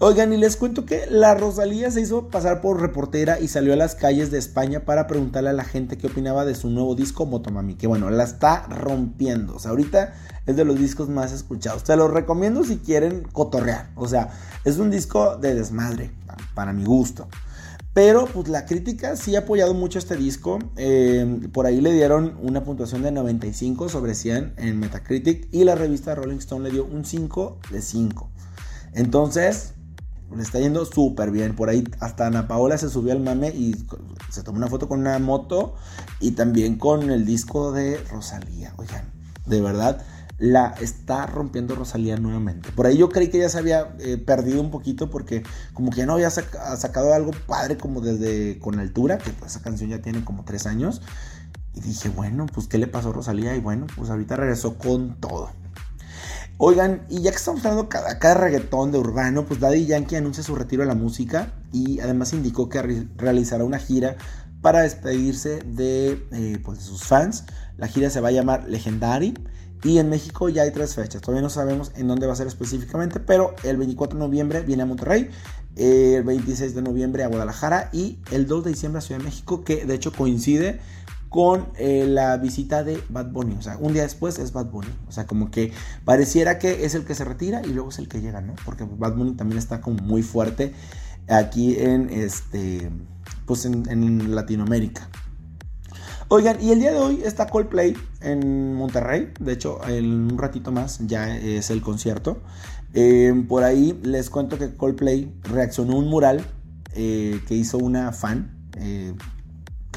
Oigan, 0.01 0.33
y 0.33 0.37
les 0.37 0.57
cuento 0.57 0.85
que 0.85 1.07
la 1.09 1.35
Rosalía 1.35 1.89
se 1.93 2.01
hizo 2.01 2.29
pasar 2.29 2.61
por 2.61 2.81
reportera 2.81 3.39
y 3.39 3.47
salió 3.47 3.73
a 3.73 3.77
las 3.77 3.95
calles 3.95 4.33
de 4.33 4.39
España 4.39 4.81
para 4.81 5.07
preguntarle 5.07 5.51
a 5.51 5.53
la 5.53 5.63
gente 5.63 5.97
qué 5.97 6.09
opinaba 6.09 6.45
de 6.45 6.57
su 6.57 6.71
nuevo 6.71 6.97
disco 6.97 7.25
Motomami, 7.25 7.75
que 7.75 7.87
bueno, 7.87 8.11
la 8.11 8.25
está 8.25 8.67
rompiendo. 8.69 9.55
O 9.55 9.61
sea, 9.61 9.71
ahorita 9.71 10.15
es 10.47 10.57
de 10.57 10.65
los 10.65 10.77
discos 10.77 11.09
más 11.09 11.31
escuchados. 11.31 11.85
Te 11.85 11.95
lo 11.95 12.09
recomiendo 12.09 12.65
si 12.65 12.79
quieren 12.79 13.23
cotorrear. 13.23 13.91
O 13.95 14.09
sea, 14.09 14.31
es 14.65 14.79
un 14.79 14.91
disco 14.91 15.37
de 15.37 15.55
desmadre, 15.55 16.11
para 16.55 16.73
mi 16.73 16.85
gusto. 16.85 17.29
Pero 17.95 18.27
pues 18.27 18.49
la 18.49 18.65
crítica 18.65 19.17
sí 19.17 19.37
ha 19.37 19.41
apoyado 19.41 19.75
mucho 19.75 19.99
este 19.99 20.17
disco. 20.17 20.59
Eh, 20.77 21.49
por 21.53 21.67
ahí 21.67 21.81
le 21.81 21.93
dieron 21.93 22.39
una 22.43 22.65
puntuación 22.65 23.03
de 23.03 23.13
95 23.13 23.91
sobre 23.91 24.15
100 24.15 24.55
en 24.57 24.81
Metacritic 24.81 25.49
y 25.53 25.65
la 25.65 25.75
revista 25.75 26.15
Rolling 26.15 26.39
Stone 26.39 26.65
le 26.65 26.71
dio 26.71 26.85
un 26.87 27.05
5 27.05 27.59
de 27.71 27.83
5. 27.83 28.31
Entonces, 28.95 29.75
le 30.35 30.43
está 30.43 30.59
yendo 30.59 30.87
súper 30.87 31.31
bien. 31.31 31.55
Por 31.55 31.69
ahí 31.69 31.85
hasta 32.01 32.27
Ana 32.27 32.49
Paola 32.49 32.79
se 32.79 32.89
subió 32.89 33.13
al 33.13 33.21
mame 33.21 33.49
y 33.49 33.75
se 34.31 34.43
tomó 34.43 34.57
una 34.57 34.69
foto 34.69 34.89
con 34.89 35.01
una 35.01 35.19
moto 35.19 35.75
y 36.19 36.33
también 36.33 36.77
con 36.77 37.11
el 37.11 37.27
disco 37.27 37.73
de 37.73 37.99
Rosalía. 38.11 38.73
Oigan, 38.79 39.05
de 39.45 39.61
verdad, 39.61 40.03
la 40.39 40.75
está 40.81 41.27
rompiendo 41.27 41.75
Rosalía 41.75 42.17
nuevamente. 42.17 42.71
Por 42.73 42.87
ahí 42.87 42.97
yo 42.97 43.09
creí 43.09 43.29
que 43.29 43.39
ya 43.39 43.49
se 43.49 43.59
había 43.59 43.95
eh, 44.01 44.19
perdido 44.19 44.61
un 44.61 44.71
poquito 44.71 45.11
porque 45.11 45.43
como 45.73 45.91
que 45.91 45.99
ya 45.99 46.07
no 46.07 46.15
había 46.15 46.31
sacado 46.31 47.15
algo 47.15 47.31
padre 47.47 47.77
como 47.77 48.01
desde 48.01 48.59
con 48.59 48.79
altura, 48.79 49.19
que 49.19 49.31
pues 49.31 49.53
esa 49.53 49.63
canción 49.63 49.91
ya 49.91 50.03
tiene 50.03 50.25
como 50.25 50.45
tres 50.45 50.67
años. 50.67 51.03
Y 51.75 51.81
dije, 51.81 52.09
bueno, 52.09 52.47
pues 52.53 52.67
¿qué 52.67 52.79
le 52.79 52.87
pasó 52.87 53.11
a 53.11 53.13
Rosalía? 53.13 53.55
Y 53.57 53.61
bueno, 53.61 53.87
pues 53.97 54.11
ahorita 54.11 54.37
regresó 54.37 54.77
con 54.77 55.19
todo. 55.21 55.51
Oigan, 56.59 57.07
y 57.09 57.23
ya 57.23 57.31
que 57.31 57.39
estamos 57.39 57.65
hablando 57.65 57.89
acá 57.91 58.29
de 58.29 58.35
reggaetón, 58.35 58.93
de 58.93 58.99
urbano, 58.99 59.47
pues 59.47 59.59
Daddy 59.59 59.87
Yankee 59.87 60.17
anuncia 60.17 60.43
su 60.43 60.55
retiro 60.55 60.83
de 60.83 60.89
la 60.89 60.95
música 60.95 61.55
y 61.73 62.01
además 62.01 62.33
indicó 62.33 62.69
que 62.69 63.07
realizará 63.17 63.65
una 63.65 63.79
gira 63.79 64.17
para 64.61 64.83
despedirse 64.83 65.61
de, 65.67 66.25
eh, 66.31 66.59
pues, 66.65 66.79
de 66.79 66.85
sus 66.85 67.05
fans. 67.05 67.45
La 67.77 67.89
gira 67.89 68.11
se 68.11 68.21
va 68.21 68.29
a 68.29 68.33
llamar 68.33 68.69
Legendary 68.69 69.35
y 69.85 69.99
en 69.99 70.09
México 70.09 70.49
ya 70.49 70.63
hay 70.63 70.71
tres 70.71 70.95
fechas. 70.95 71.21
Todavía 71.21 71.43
no 71.43 71.51
sabemos 71.51 71.93
en 71.97 72.09
dónde 72.09 72.27
va 72.27 72.33
a 72.33 72.37
ser 72.37 72.47
específicamente, 72.47 73.21
pero 73.21 73.55
el 73.65 73.77
24 73.77 74.19
de 74.19 74.25
noviembre 74.25 74.63
viene 74.63 74.83
a 74.83 74.87
Monterrey, 74.87 75.31
el 75.77 76.23
26 76.23 76.75
de 76.75 76.83
noviembre 76.83 77.25
a 77.25 77.29
Guadalajara 77.29 77.91
y 77.93 78.19
el 78.31 78.47
2 78.47 78.65
de 78.65 78.71
diciembre 78.71 78.99
a 78.99 79.03
Ciudad 79.03 79.21
de 79.21 79.25
México, 79.25 79.65
que 79.65 79.85
de 79.85 79.95
hecho 79.95 80.13
coincide 80.13 80.81
con 81.33 81.69
eh, 81.79 82.05
la 82.07 82.37
visita 82.37 82.85
de 82.85 83.03
Bad 83.09 83.33
Bunny. 83.33 83.57
O 83.59 83.63
sea, 83.63 83.79
un 83.79 83.95
día 83.95 84.03
después 84.03 84.39
es 84.39 84.53
Bad 84.53 84.67
Bunny. 84.67 84.95
O 85.09 85.13
sea, 85.13 85.27
como 85.27 85.51
que 85.51 85.73
pareciera 86.05 86.59
que 86.59 86.85
es 86.85 86.95
el 86.95 87.05
que 87.07 87.15
se 87.15 87.25
retira 87.25 87.63
y 87.65 87.69
luego 87.69 87.89
es 87.89 87.99
el 87.99 88.07
que 88.07 88.21
llega, 88.21 88.43
¿no? 88.43 88.55
Porque 88.67 88.85
Bad 88.85 89.15
Bunny 89.15 89.33
también 89.33 89.59
está 89.59 89.81
como 89.81 90.03
muy 90.03 90.23
fuerte 90.23 90.75
aquí 91.29 91.77
en 91.79 92.11
este. 92.11 92.91
Pues 93.47 93.65
en, 93.65 94.35
Latinoamérica. 94.35 95.09
Oigan, 96.35 96.57
y 96.63 96.71
el 96.71 96.81
día 96.81 96.93
de 96.93 96.99
hoy 96.99 97.21
está 97.27 97.47
Coldplay 97.47 97.95
en 98.23 98.73
Monterrey. 98.73 99.35
De 99.39 99.53
hecho, 99.53 99.87
en 99.87 100.33
un 100.33 100.39
ratito 100.39 100.73
más 100.73 100.99
ya 101.07 101.37
es 101.37 101.69
el 101.69 101.83
concierto. 101.83 102.41
Eh, 102.95 103.35
por 103.47 103.65
ahí 103.65 104.01
les 104.03 104.31
cuento 104.31 104.57
que 104.57 104.75
Coldplay 104.75 105.31
reaccionó 105.43 105.93
a 105.93 105.97
un 105.97 106.09
mural 106.09 106.43
eh, 106.95 107.39
que 107.47 107.55
hizo 107.55 107.77
una 107.77 108.13
fan 108.13 108.51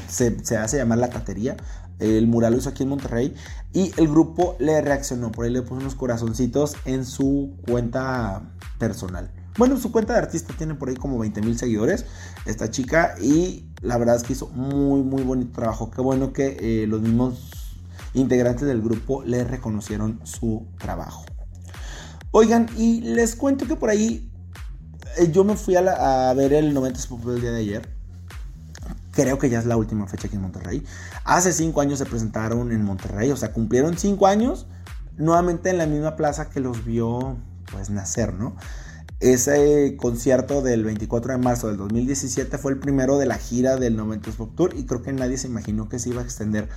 se, 0.08 0.58
hace 0.58 0.76
llamar 0.76 0.98
La 0.98 1.08
Catería. 1.08 1.56
El 2.00 2.26
mural 2.26 2.52
lo 2.52 2.58
hizo 2.58 2.68
aquí 2.68 2.82
en 2.82 2.90
Monterrey 2.90 3.34
y 3.72 3.92
el 3.96 4.06
grupo 4.06 4.56
le 4.58 4.78
reaccionó. 4.82 5.32
Por 5.32 5.46
ahí 5.46 5.50
le 5.50 5.62
puso 5.62 5.76
unos 5.76 5.94
corazoncitos 5.94 6.76
en 6.84 7.06
su 7.06 7.56
cuenta 7.66 8.42
personal. 8.78 9.30
Bueno, 9.56 9.78
su 9.78 9.90
cuenta 9.90 10.12
de 10.12 10.18
artista 10.18 10.54
tiene 10.56 10.74
por 10.74 10.88
ahí 10.88 10.96
como 10.96 11.18
20 11.18 11.40
mil 11.40 11.58
seguidores. 11.58 12.04
Esta 12.44 12.70
chica 12.70 13.14
y 13.20 13.70
la 13.80 13.96
verdad 13.96 14.16
es 14.16 14.22
que 14.22 14.34
hizo 14.34 14.48
muy, 14.48 15.02
muy 15.02 15.22
bonito 15.22 15.52
trabajo. 15.52 15.90
Qué 15.90 16.00
bueno 16.02 16.32
que 16.32 16.56
eh, 16.60 16.86
los 16.86 17.00
mismos 17.00 17.74
integrantes 18.12 18.66
del 18.66 18.82
grupo 18.82 19.22
le 19.22 19.44
reconocieron 19.44 20.20
su 20.24 20.66
trabajo. 20.78 21.24
Oigan, 22.32 22.66
y 22.76 23.00
les 23.00 23.34
cuento 23.34 23.66
que 23.66 23.76
por 23.76 23.88
ahí 23.88 24.30
eh, 25.16 25.30
yo 25.32 25.44
me 25.44 25.56
fui 25.56 25.74
a, 25.76 26.32
ver 26.34 26.52
el 26.52 26.74
90 26.74 27.00
Pop 27.08 27.24
día 27.24 27.50
de 27.50 27.60
ayer. 27.60 27.88
Creo 29.12 29.38
que 29.38 29.48
ya 29.48 29.58
es 29.58 29.64
la 29.64 29.78
última 29.78 30.06
fecha 30.06 30.26
aquí 30.26 30.36
en 30.36 30.42
Monterrey. 30.42 30.84
Hace 31.24 31.52
cinco 31.52 31.80
años 31.80 31.98
se 31.98 32.04
presentaron 32.04 32.72
en 32.72 32.84
Monterrey, 32.84 33.30
o 33.30 33.36
sea, 33.36 33.52
cumplieron 33.52 33.96
cinco 33.96 34.26
años 34.26 34.66
nuevamente 35.16 35.70
en 35.70 35.78
la 35.78 35.86
misma 35.86 36.16
plaza 36.16 36.50
que 36.50 36.60
los 36.60 36.84
vio 36.84 37.38
pues 37.72 37.88
nacer, 37.88 38.34
¿no? 38.34 38.56
Ese 39.26 39.96
concierto 39.96 40.62
del 40.62 40.84
24 40.84 41.32
de 41.32 41.38
marzo 41.38 41.66
del 41.66 41.78
2017 41.78 42.58
fue 42.58 42.70
el 42.70 42.78
primero 42.78 43.18
de 43.18 43.26
la 43.26 43.36
gira 43.38 43.76
del 43.76 43.96
90 43.96 44.30
Pop 44.30 44.54
Tour 44.54 44.74
y 44.76 44.84
creo 44.84 45.02
que 45.02 45.12
nadie 45.12 45.36
se 45.36 45.48
imaginó 45.48 45.88
que 45.88 45.98
se 45.98 46.10
iba 46.10 46.20
a 46.20 46.24
extender 46.24 46.68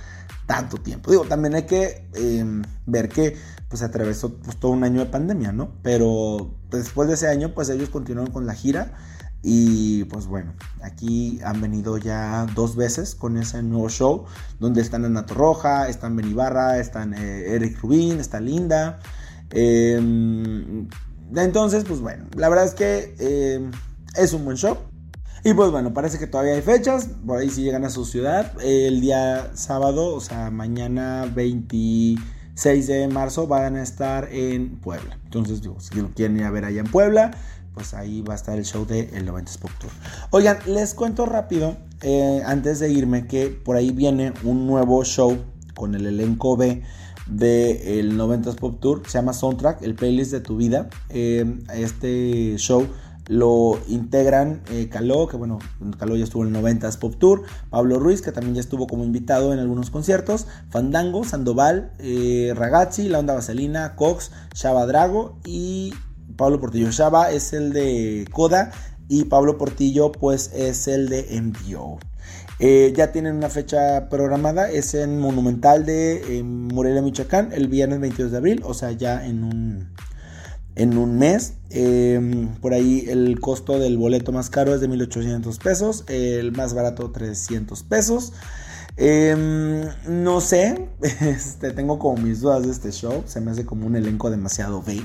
tanto 0.46 0.78
tiempo. 0.78 1.12
Digo, 1.12 1.22
también 1.26 1.54
hay 1.54 1.62
que 1.62 2.08
em, 2.14 2.64
ver 2.86 3.08
que 3.08 3.36
pues 3.68 3.82
atravesó 3.82 4.34
pues, 4.34 4.56
todo 4.56 4.72
un 4.72 4.82
año 4.82 4.98
de 4.98 5.06
pandemia, 5.06 5.52
¿no? 5.52 5.74
Pero 5.84 6.52
después 6.72 7.06
de 7.06 7.14
ese 7.14 7.28
año 7.28 7.54
pues 7.54 7.68
ellos 7.68 7.88
continuaron 7.88 8.32
con 8.32 8.46
la 8.46 8.54
gira 8.54 8.94
y 9.44 10.02
pues 10.06 10.26
bueno, 10.26 10.52
aquí 10.82 11.38
han 11.44 11.60
venido 11.60 11.98
ya 11.98 12.46
dos 12.56 12.74
veces 12.74 13.14
con 13.14 13.36
ese 13.36 13.62
nuevo 13.62 13.88
show, 13.88 14.24
donde 14.58 14.80
están 14.80 15.04
Ana 15.04 15.22
Roja, 15.22 15.88
están 15.88 16.16
Benibarra, 16.16 16.80
están 16.80 17.14
eh, 17.14 17.54
Eric 17.54 17.80
Rubin, 17.80 18.18
está 18.18 18.40
Linda. 18.40 18.98
Em, 19.50 20.88
entonces, 21.36 21.84
pues 21.84 22.00
bueno, 22.00 22.24
la 22.36 22.48
verdad 22.48 22.64
es 22.66 22.74
que 22.74 23.14
em, 23.18 23.70
es 24.16 24.32
un 24.32 24.44
buen 24.44 24.56
show. 24.56 24.76
Y 25.42 25.54
pues 25.54 25.70
bueno, 25.70 25.94
parece 25.94 26.18
que 26.18 26.26
todavía 26.26 26.52
hay 26.52 26.60
fechas, 26.60 27.08
por 27.26 27.38
ahí 27.38 27.48
si 27.48 27.62
llegan 27.62 27.84
a 27.84 27.90
su 27.90 28.04
ciudad, 28.04 28.52
el 28.62 29.00
día 29.00 29.50
sábado, 29.54 30.14
o 30.14 30.20
sea, 30.20 30.50
mañana 30.50 31.26
26 31.34 32.86
de 32.86 33.08
marzo 33.08 33.46
van 33.46 33.76
a 33.76 33.82
estar 33.82 34.28
en 34.32 34.78
Puebla. 34.80 35.18
Entonces, 35.24 35.62
digo, 35.62 35.80
si 35.80 35.94
lo 35.94 36.10
quieren 36.10 36.36
ir 36.36 36.44
a 36.44 36.50
ver 36.50 36.66
allá 36.66 36.80
en 36.80 36.90
Puebla, 36.90 37.30
pues 37.72 37.94
ahí 37.94 38.20
va 38.20 38.34
a 38.34 38.36
estar 38.36 38.58
el 38.58 38.66
show 38.66 38.84
de 38.84 39.08
El 39.14 39.24
90 39.24 39.52
Pop 39.62 39.70
Tour. 39.78 39.90
Oigan, 40.30 40.58
les 40.66 40.92
cuento 40.92 41.24
rápido, 41.24 41.74
eh, 42.02 42.42
antes 42.44 42.78
de 42.78 42.90
irme, 42.90 43.26
que 43.26 43.46
por 43.48 43.76
ahí 43.76 43.92
viene 43.92 44.34
un 44.44 44.66
nuevo 44.66 45.02
show 45.04 45.38
con 45.74 45.94
el 45.94 46.04
elenco 46.06 46.58
B 46.58 46.82
de 47.30 48.00
el 48.00 48.16
90 48.16 48.52
Pop 48.52 48.80
Tour, 48.80 49.02
se 49.06 49.18
llama 49.18 49.32
Soundtrack, 49.32 49.82
el 49.82 49.94
playlist 49.94 50.32
de 50.32 50.40
tu 50.40 50.56
vida. 50.56 50.88
Eh, 51.08 51.58
este 51.74 52.56
show 52.56 52.86
lo 53.26 53.78
integran 53.86 54.62
eh, 54.70 54.88
Caló, 54.88 55.28
que 55.28 55.36
bueno, 55.36 55.58
Caló 55.98 56.16
ya 56.16 56.24
estuvo 56.24 56.44
en 56.44 56.54
el 56.54 56.62
90s 56.62 56.98
Pop 56.98 57.14
Tour, 57.18 57.42
Pablo 57.70 57.98
Ruiz, 57.98 58.22
que 58.22 58.32
también 58.32 58.54
ya 58.56 58.60
estuvo 58.60 58.86
como 58.86 59.04
invitado 59.04 59.52
en 59.52 59.60
algunos 59.60 59.90
conciertos, 59.90 60.46
Fandango, 60.68 61.24
Sandoval, 61.24 61.92
Ragazzi, 62.54 63.08
La 63.08 63.20
Onda 63.20 63.34
Vaselina, 63.34 63.94
Cox, 63.94 64.32
Shaba 64.54 64.86
Drago 64.86 65.38
y 65.44 65.94
Pablo 66.36 66.60
Portillo 66.60 66.90
Shaba 66.90 67.30
es 67.30 67.52
el 67.52 67.72
de 67.72 68.26
Coda 68.32 68.72
y 69.08 69.24
Pablo 69.24 69.58
Portillo 69.58 70.12
pues 70.12 70.50
es 70.54 70.88
el 70.88 71.08
de 71.08 71.40
MDO. 71.40 71.98
Eh, 72.62 72.92
ya 72.94 73.10
tienen 73.10 73.36
una 73.36 73.48
fecha 73.48 74.10
programada, 74.10 74.70
es 74.70 74.92
en 74.92 75.18
Monumental 75.18 75.86
de 75.86 76.42
Morelia, 76.44 77.00
Michoacán, 77.00 77.52
el 77.54 77.68
viernes 77.68 78.00
22 78.00 78.32
de 78.32 78.36
abril, 78.36 78.60
o 78.66 78.74
sea, 78.74 78.92
ya 78.92 79.24
en 79.24 79.44
un, 79.44 79.88
en 80.74 80.98
un 80.98 81.18
mes. 81.18 81.54
Em, 81.70 82.48
por 82.56 82.74
ahí 82.74 83.06
el 83.08 83.40
costo 83.40 83.78
del 83.78 83.96
boleto 83.96 84.30
más 84.30 84.50
caro 84.50 84.74
es 84.74 84.82
de 84.82 84.88
1800 84.88 85.58
pesos, 85.58 86.04
el 86.08 86.52
más 86.52 86.74
barato 86.74 87.10
300 87.10 87.82
pesos. 87.84 88.34
Em, 88.98 89.88
no 90.06 90.42
sé, 90.42 90.90
este, 91.00 91.70
tengo 91.70 91.98
como 91.98 92.20
mis 92.22 92.42
dudas 92.42 92.62
de 92.64 92.72
este 92.72 92.92
show, 92.92 93.22
se 93.26 93.40
me 93.40 93.52
hace 93.52 93.64
como 93.64 93.86
un 93.86 93.96
elenco 93.96 94.30
demasiado 94.30 94.82
gay. 94.82 95.02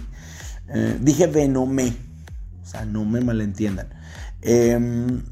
Eh, 0.73 0.97
dije 0.99 1.27
Venome. 1.27 1.95
O 2.63 2.67
sea, 2.67 2.83
no 2.83 3.05
me 3.05 3.21
malentiendan. 3.21 3.87
Em, 4.41 5.23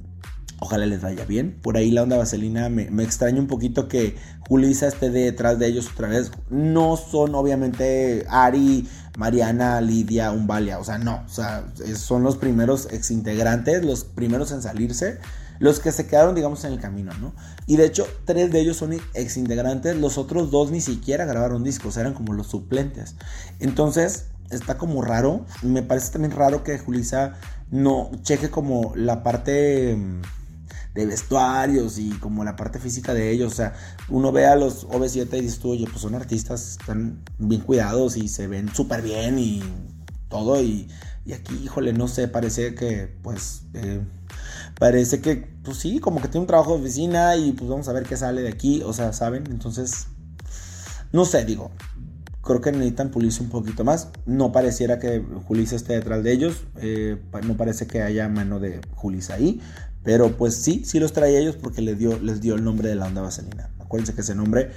ojalá 0.64 0.86
les 0.86 1.02
vaya 1.02 1.26
bien. 1.26 1.60
Por 1.62 1.78
ahí 1.78 1.92
la 1.92 2.04
onda 2.04 2.18
vaselina 2.18 2.70
me, 2.70 3.04
extraña 3.04 3.40
un 3.40 3.48
poquito 3.48 3.88
que 3.88 4.16
Julissa 4.48 4.88
esté 4.88 5.10
detrás 5.10 5.60
de 5.60 5.68
ellos 5.68 5.90
otra 5.92 6.08
vez. 6.08 6.32
No 6.50 6.98
son 6.98 7.36
obviamente 7.36 8.26
Ari, 8.30 8.88
Mariana, 9.18 9.82
Lidia, 9.82 10.32
Umbalia. 10.32 10.80
O 10.80 10.84
sea, 10.84 10.98
no. 10.98 11.24
O 11.26 11.30
sea, 11.30 11.66
son 11.96 12.24
los 12.24 12.38
primeros 12.38 12.88
exintegrantes, 12.92 13.84
los 13.84 14.04
primeros 14.04 14.52
en 14.52 14.62
salirse. 14.62 15.20
Los 15.60 15.80
que 15.80 15.92
se 15.92 16.08
quedaron, 16.08 16.34
digamos, 16.34 16.64
en 16.66 16.74
el 16.74 16.80
camino, 16.80 17.14
¿no? 17.22 17.34
Y 17.68 17.78
de 17.78 17.86
hecho, 17.86 18.08
tres 18.26 18.52
de 18.52 18.60
ellos 18.60 18.78
son 18.78 18.94
exintegrantes. 19.14 19.96
Los 19.96 20.18
otros 20.18 20.50
dos 20.50 20.72
ni 20.72 20.82
siquiera 20.82 21.26
grabaron 21.26 21.64
discos. 21.64 21.96
Eran 21.98 22.14
como 22.14 22.34
los 22.34 22.48
suplentes. 22.48 23.16
Entonces, 23.60 24.26
está 24.50 24.78
como 24.78 25.02
raro. 25.02 25.46
Me 25.62 25.84
parece 25.84 26.12
también 26.12 26.32
raro 26.32 26.64
que 26.64 26.80
Julisa 26.80 27.36
no 27.72 28.12
cheque 28.22 28.50
como 28.50 28.94
la 28.96 29.24
parte 29.24 29.96
mm, 29.96 30.22
de 30.94 31.06
vestuarios 31.06 31.98
y 31.98 32.10
como 32.12 32.44
la 32.44 32.56
parte 32.56 32.80
física 32.80 33.14
de 33.14 33.32
ellos. 33.32 33.54
O 33.54 33.56
sea, 33.56 33.74
uno 34.10 34.32
ve 34.32 34.46
a 34.46 34.56
los 34.56 34.88
OV7 34.88 35.38
y 35.38 35.42
dice 35.42 35.60
tú, 35.60 35.72
oye, 35.72 35.86
pues 35.90 36.02
son 36.02 36.16
artistas, 36.16 36.78
están 36.80 37.24
bien 37.38 37.62
cuidados 37.62 38.18
y 38.18 38.28
se 38.28 38.48
ven 38.48 38.74
súper 38.74 39.02
bien 39.02 39.40
y 39.40 39.64
todo. 40.30 40.62
Y 40.62 40.88
Y 41.26 41.32
aquí, 41.34 41.56
híjole, 41.64 41.94
no 41.94 42.08
sé, 42.10 42.28
parece 42.28 42.76
que, 42.76 43.08
pues, 43.24 43.64
eh, 43.74 44.02
parece 44.78 45.22
que, 45.22 45.38
pues 45.64 45.78
sí, 45.78 46.00
como 46.00 46.22
que 46.22 46.28
tiene 46.28 46.42
un 46.42 46.48
trabajo 46.48 46.74
de 46.76 46.82
oficina 46.82 47.38
y 47.38 47.54
pues 47.54 47.70
vamos 47.70 47.88
a 47.88 47.94
ver 47.94 48.04
qué 48.04 48.18
sale 48.18 48.42
de 48.42 48.50
aquí, 48.50 48.82
o 48.84 48.92
sea, 48.92 49.14
¿saben? 49.14 49.46
Entonces, 49.50 50.08
no 51.14 51.24
sé, 51.24 51.46
digo, 51.46 51.72
creo 52.42 52.60
que 52.60 52.72
necesitan 52.74 53.10
pulirse 53.10 53.42
un 53.42 53.50
poquito 53.50 53.86
más. 53.86 54.10
No 54.26 54.52
pareciera 54.52 55.00
que 55.00 55.24
Julissa 55.48 55.78
esté 55.78 55.94
detrás 55.94 56.24
de 56.24 56.34
ellos, 56.34 56.66
eh, 56.76 57.22
no 57.48 57.56
parece 57.56 57.88
que 57.88 58.02
haya 58.02 58.28
mano 58.28 58.60
de 58.60 58.82
Julissa 58.96 59.36
ahí, 59.36 59.62
pero 60.04 60.38
pues 60.38 60.56
sí, 60.56 60.84
sí 60.86 61.00
los 61.00 61.14
trae 61.14 61.38
ellos 61.38 61.56
porque 61.56 61.82
les 61.82 61.98
dio, 61.98 62.20
les 62.20 62.42
dio 62.42 62.56
el 62.56 62.64
nombre 62.64 62.90
de 62.90 62.96
la 62.96 63.08
onda 63.08 63.22
vaselina. 63.22 63.70
Acuérdense 63.80 64.14
que 64.14 64.22
ese 64.22 64.36
nombre 64.36 64.72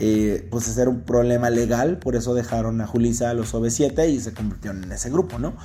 eh, 0.00 0.46
pues 0.50 0.76
era 0.78 0.88
un 0.88 1.00
problema 1.00 1.50
legal, 1.50 1.98
por 1.98 2.14
eso 2.14 2.32
dejaron 2.32 2.80
a 2.80 2.86
Julissa 2.86 3.30
a 3.30 3.34
los 3.34 3.52
OV7 3.52 4.08
y 4.08 4.20
se 4.20 4.32
convirtieron 4.32 4.84
en 4.84 4.92
ese 4.92 5.10
grupo, 5.10 5.40
¿no? 5.40 5.56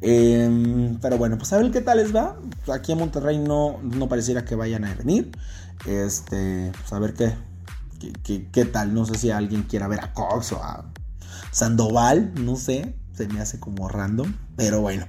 Em, 0.00 0.98
pero 1.00 1.18
bueno, 1.18 1.36
pues 1.36 1.52
a 1.52 1.58
ver 1.58 1.70
qué 1.70 1.82
tal 1.82 1.98
les 1.98 2.14
va. 2.14 2.36
Aquí 2.72 2.92
en 2.92 2.98
Monterrey 2.98 3.38
no, 3.38 3.78
no 3.82 4.08
pareciera 4.08 4.44
que 4.44 4.54
vayan 4.54 4.84
a 4.84 4.94
venir. 4.94 5.30
Este, 5.86 6.72
pues 6.74 6.92
a 6.92 6.98
ver 6.98 7.12
qué, 7.12 7.34
qué, 8.24 8.48
qué, 8.50 8.64
tal. 8.64 8.94
No 8.94 9.04
sé 9.04 9.18
si 9.18 9.30
alguien 9.30 9.64
quiera 9.64 9.88
ver 9.88 10.00
a 10.00 10.14
Cox 10.14 10.52
o 10.52 10.62
a 10.62 10.90
Sandoval, 11.50 12.32
no 12.34 12.56
sé. 12.56 12.96
Se 13.12 13.28
me 13.28 13.40
hace 13.40 13.60
como 13.60 13.88
random, 13.88 14.34
pero 14.56 14.80
bueno. 14.80 15.06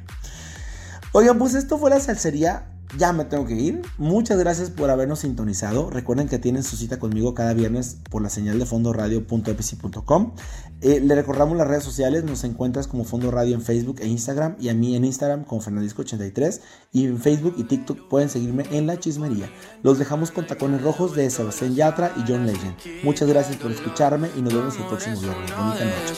Oigan, 1.13 1.39
pues 1.39 1.53
esto 1.53 1.77
fue 1.77 1.89
la 1.89 2.01
salsería 2.01 2.72
ya 2.97 3.13
me 3.13 3.25
tengo 3.25 3.45
que 3.45 3.55
ir. 3.55 3.81
Muchas 3.97 4.37
gracias 4.37 4.69
por 4.69 4.89
habernos 4.89 5.19
sintonizado. 5.19 5.89
Recuerden 5.89 6.27
que 6.27 6.39
tienen 6.39 6.63
su 6.63 6.75
cita 6.77 6.99
conmigo 6.99 7.33
cada 7.33 7.53
viernes 7.53 7.97
por 8.09 8.21
la 8.21 8.29
señal 8.29 8.59
de 8.59 8.65
fondo 8.65 8.93
radio.epc.com. 8.93 10.33
Eh, 10.81 10.99
le 10.99 11.15
recordamos 11.15 11.57
las 11.57 11.67
redes 11.67 11.83
sociales. 11.83 12.23
Nos 12.23 12.43
encuentras 12.43 12.87
como 12.87 13.03
Fondo 13.05 13.31
Radio 13.31 13.55
en 13.55 13.61
Facebook 13.61 13.97
e 14.01 14.07
Instagram. 14.07 14.55
Y 14.59 14.69
a 14.69 14.73
mí 14.73 14.95
en 14.95 15.05
Instagram 15.05 15.43
como 15.45 15.61
Fernandisco83. 15.61 16.61
Y 16.91 17.05
en 17.05 17.19
Facebook 17.19 17.55
y 17.57 17.63
TikTok 17.63 18.07
pueden 18.09 18.29
seguirme 18.29 18.63
en 18.71 18.87
La 18.87 18.99
Chismería. 18.99 19.49
Los 19.81 19.97
dejamos 19.99 20.31
con 20.31 20.45
tacones 20.45 20.81
rojos 20.81 21.15
de 21.15 21.29
Sebastián 21.29 21.75
Yatra 21.75 22.13
y 22.17 22.23
John 22.27 22.45
Legend. 22.45 22.75
Muchas 23.03 23.27
gracias 23.27 23.57
por 23.57 23.71
escucharme 23.71 24.29
y 24.37 24.41
nos 24.41 24.53
vemos 24.53 24.75
el 24.77 24.85
próximo 24.85 25.19
viernes. 25.19 25.51
Bonita 25.55 25.85
noche. 25.85 26.13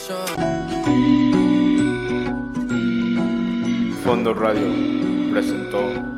Fondo 4.04 4.34
Radio 4.36 4.68
presentó 5.32 6.14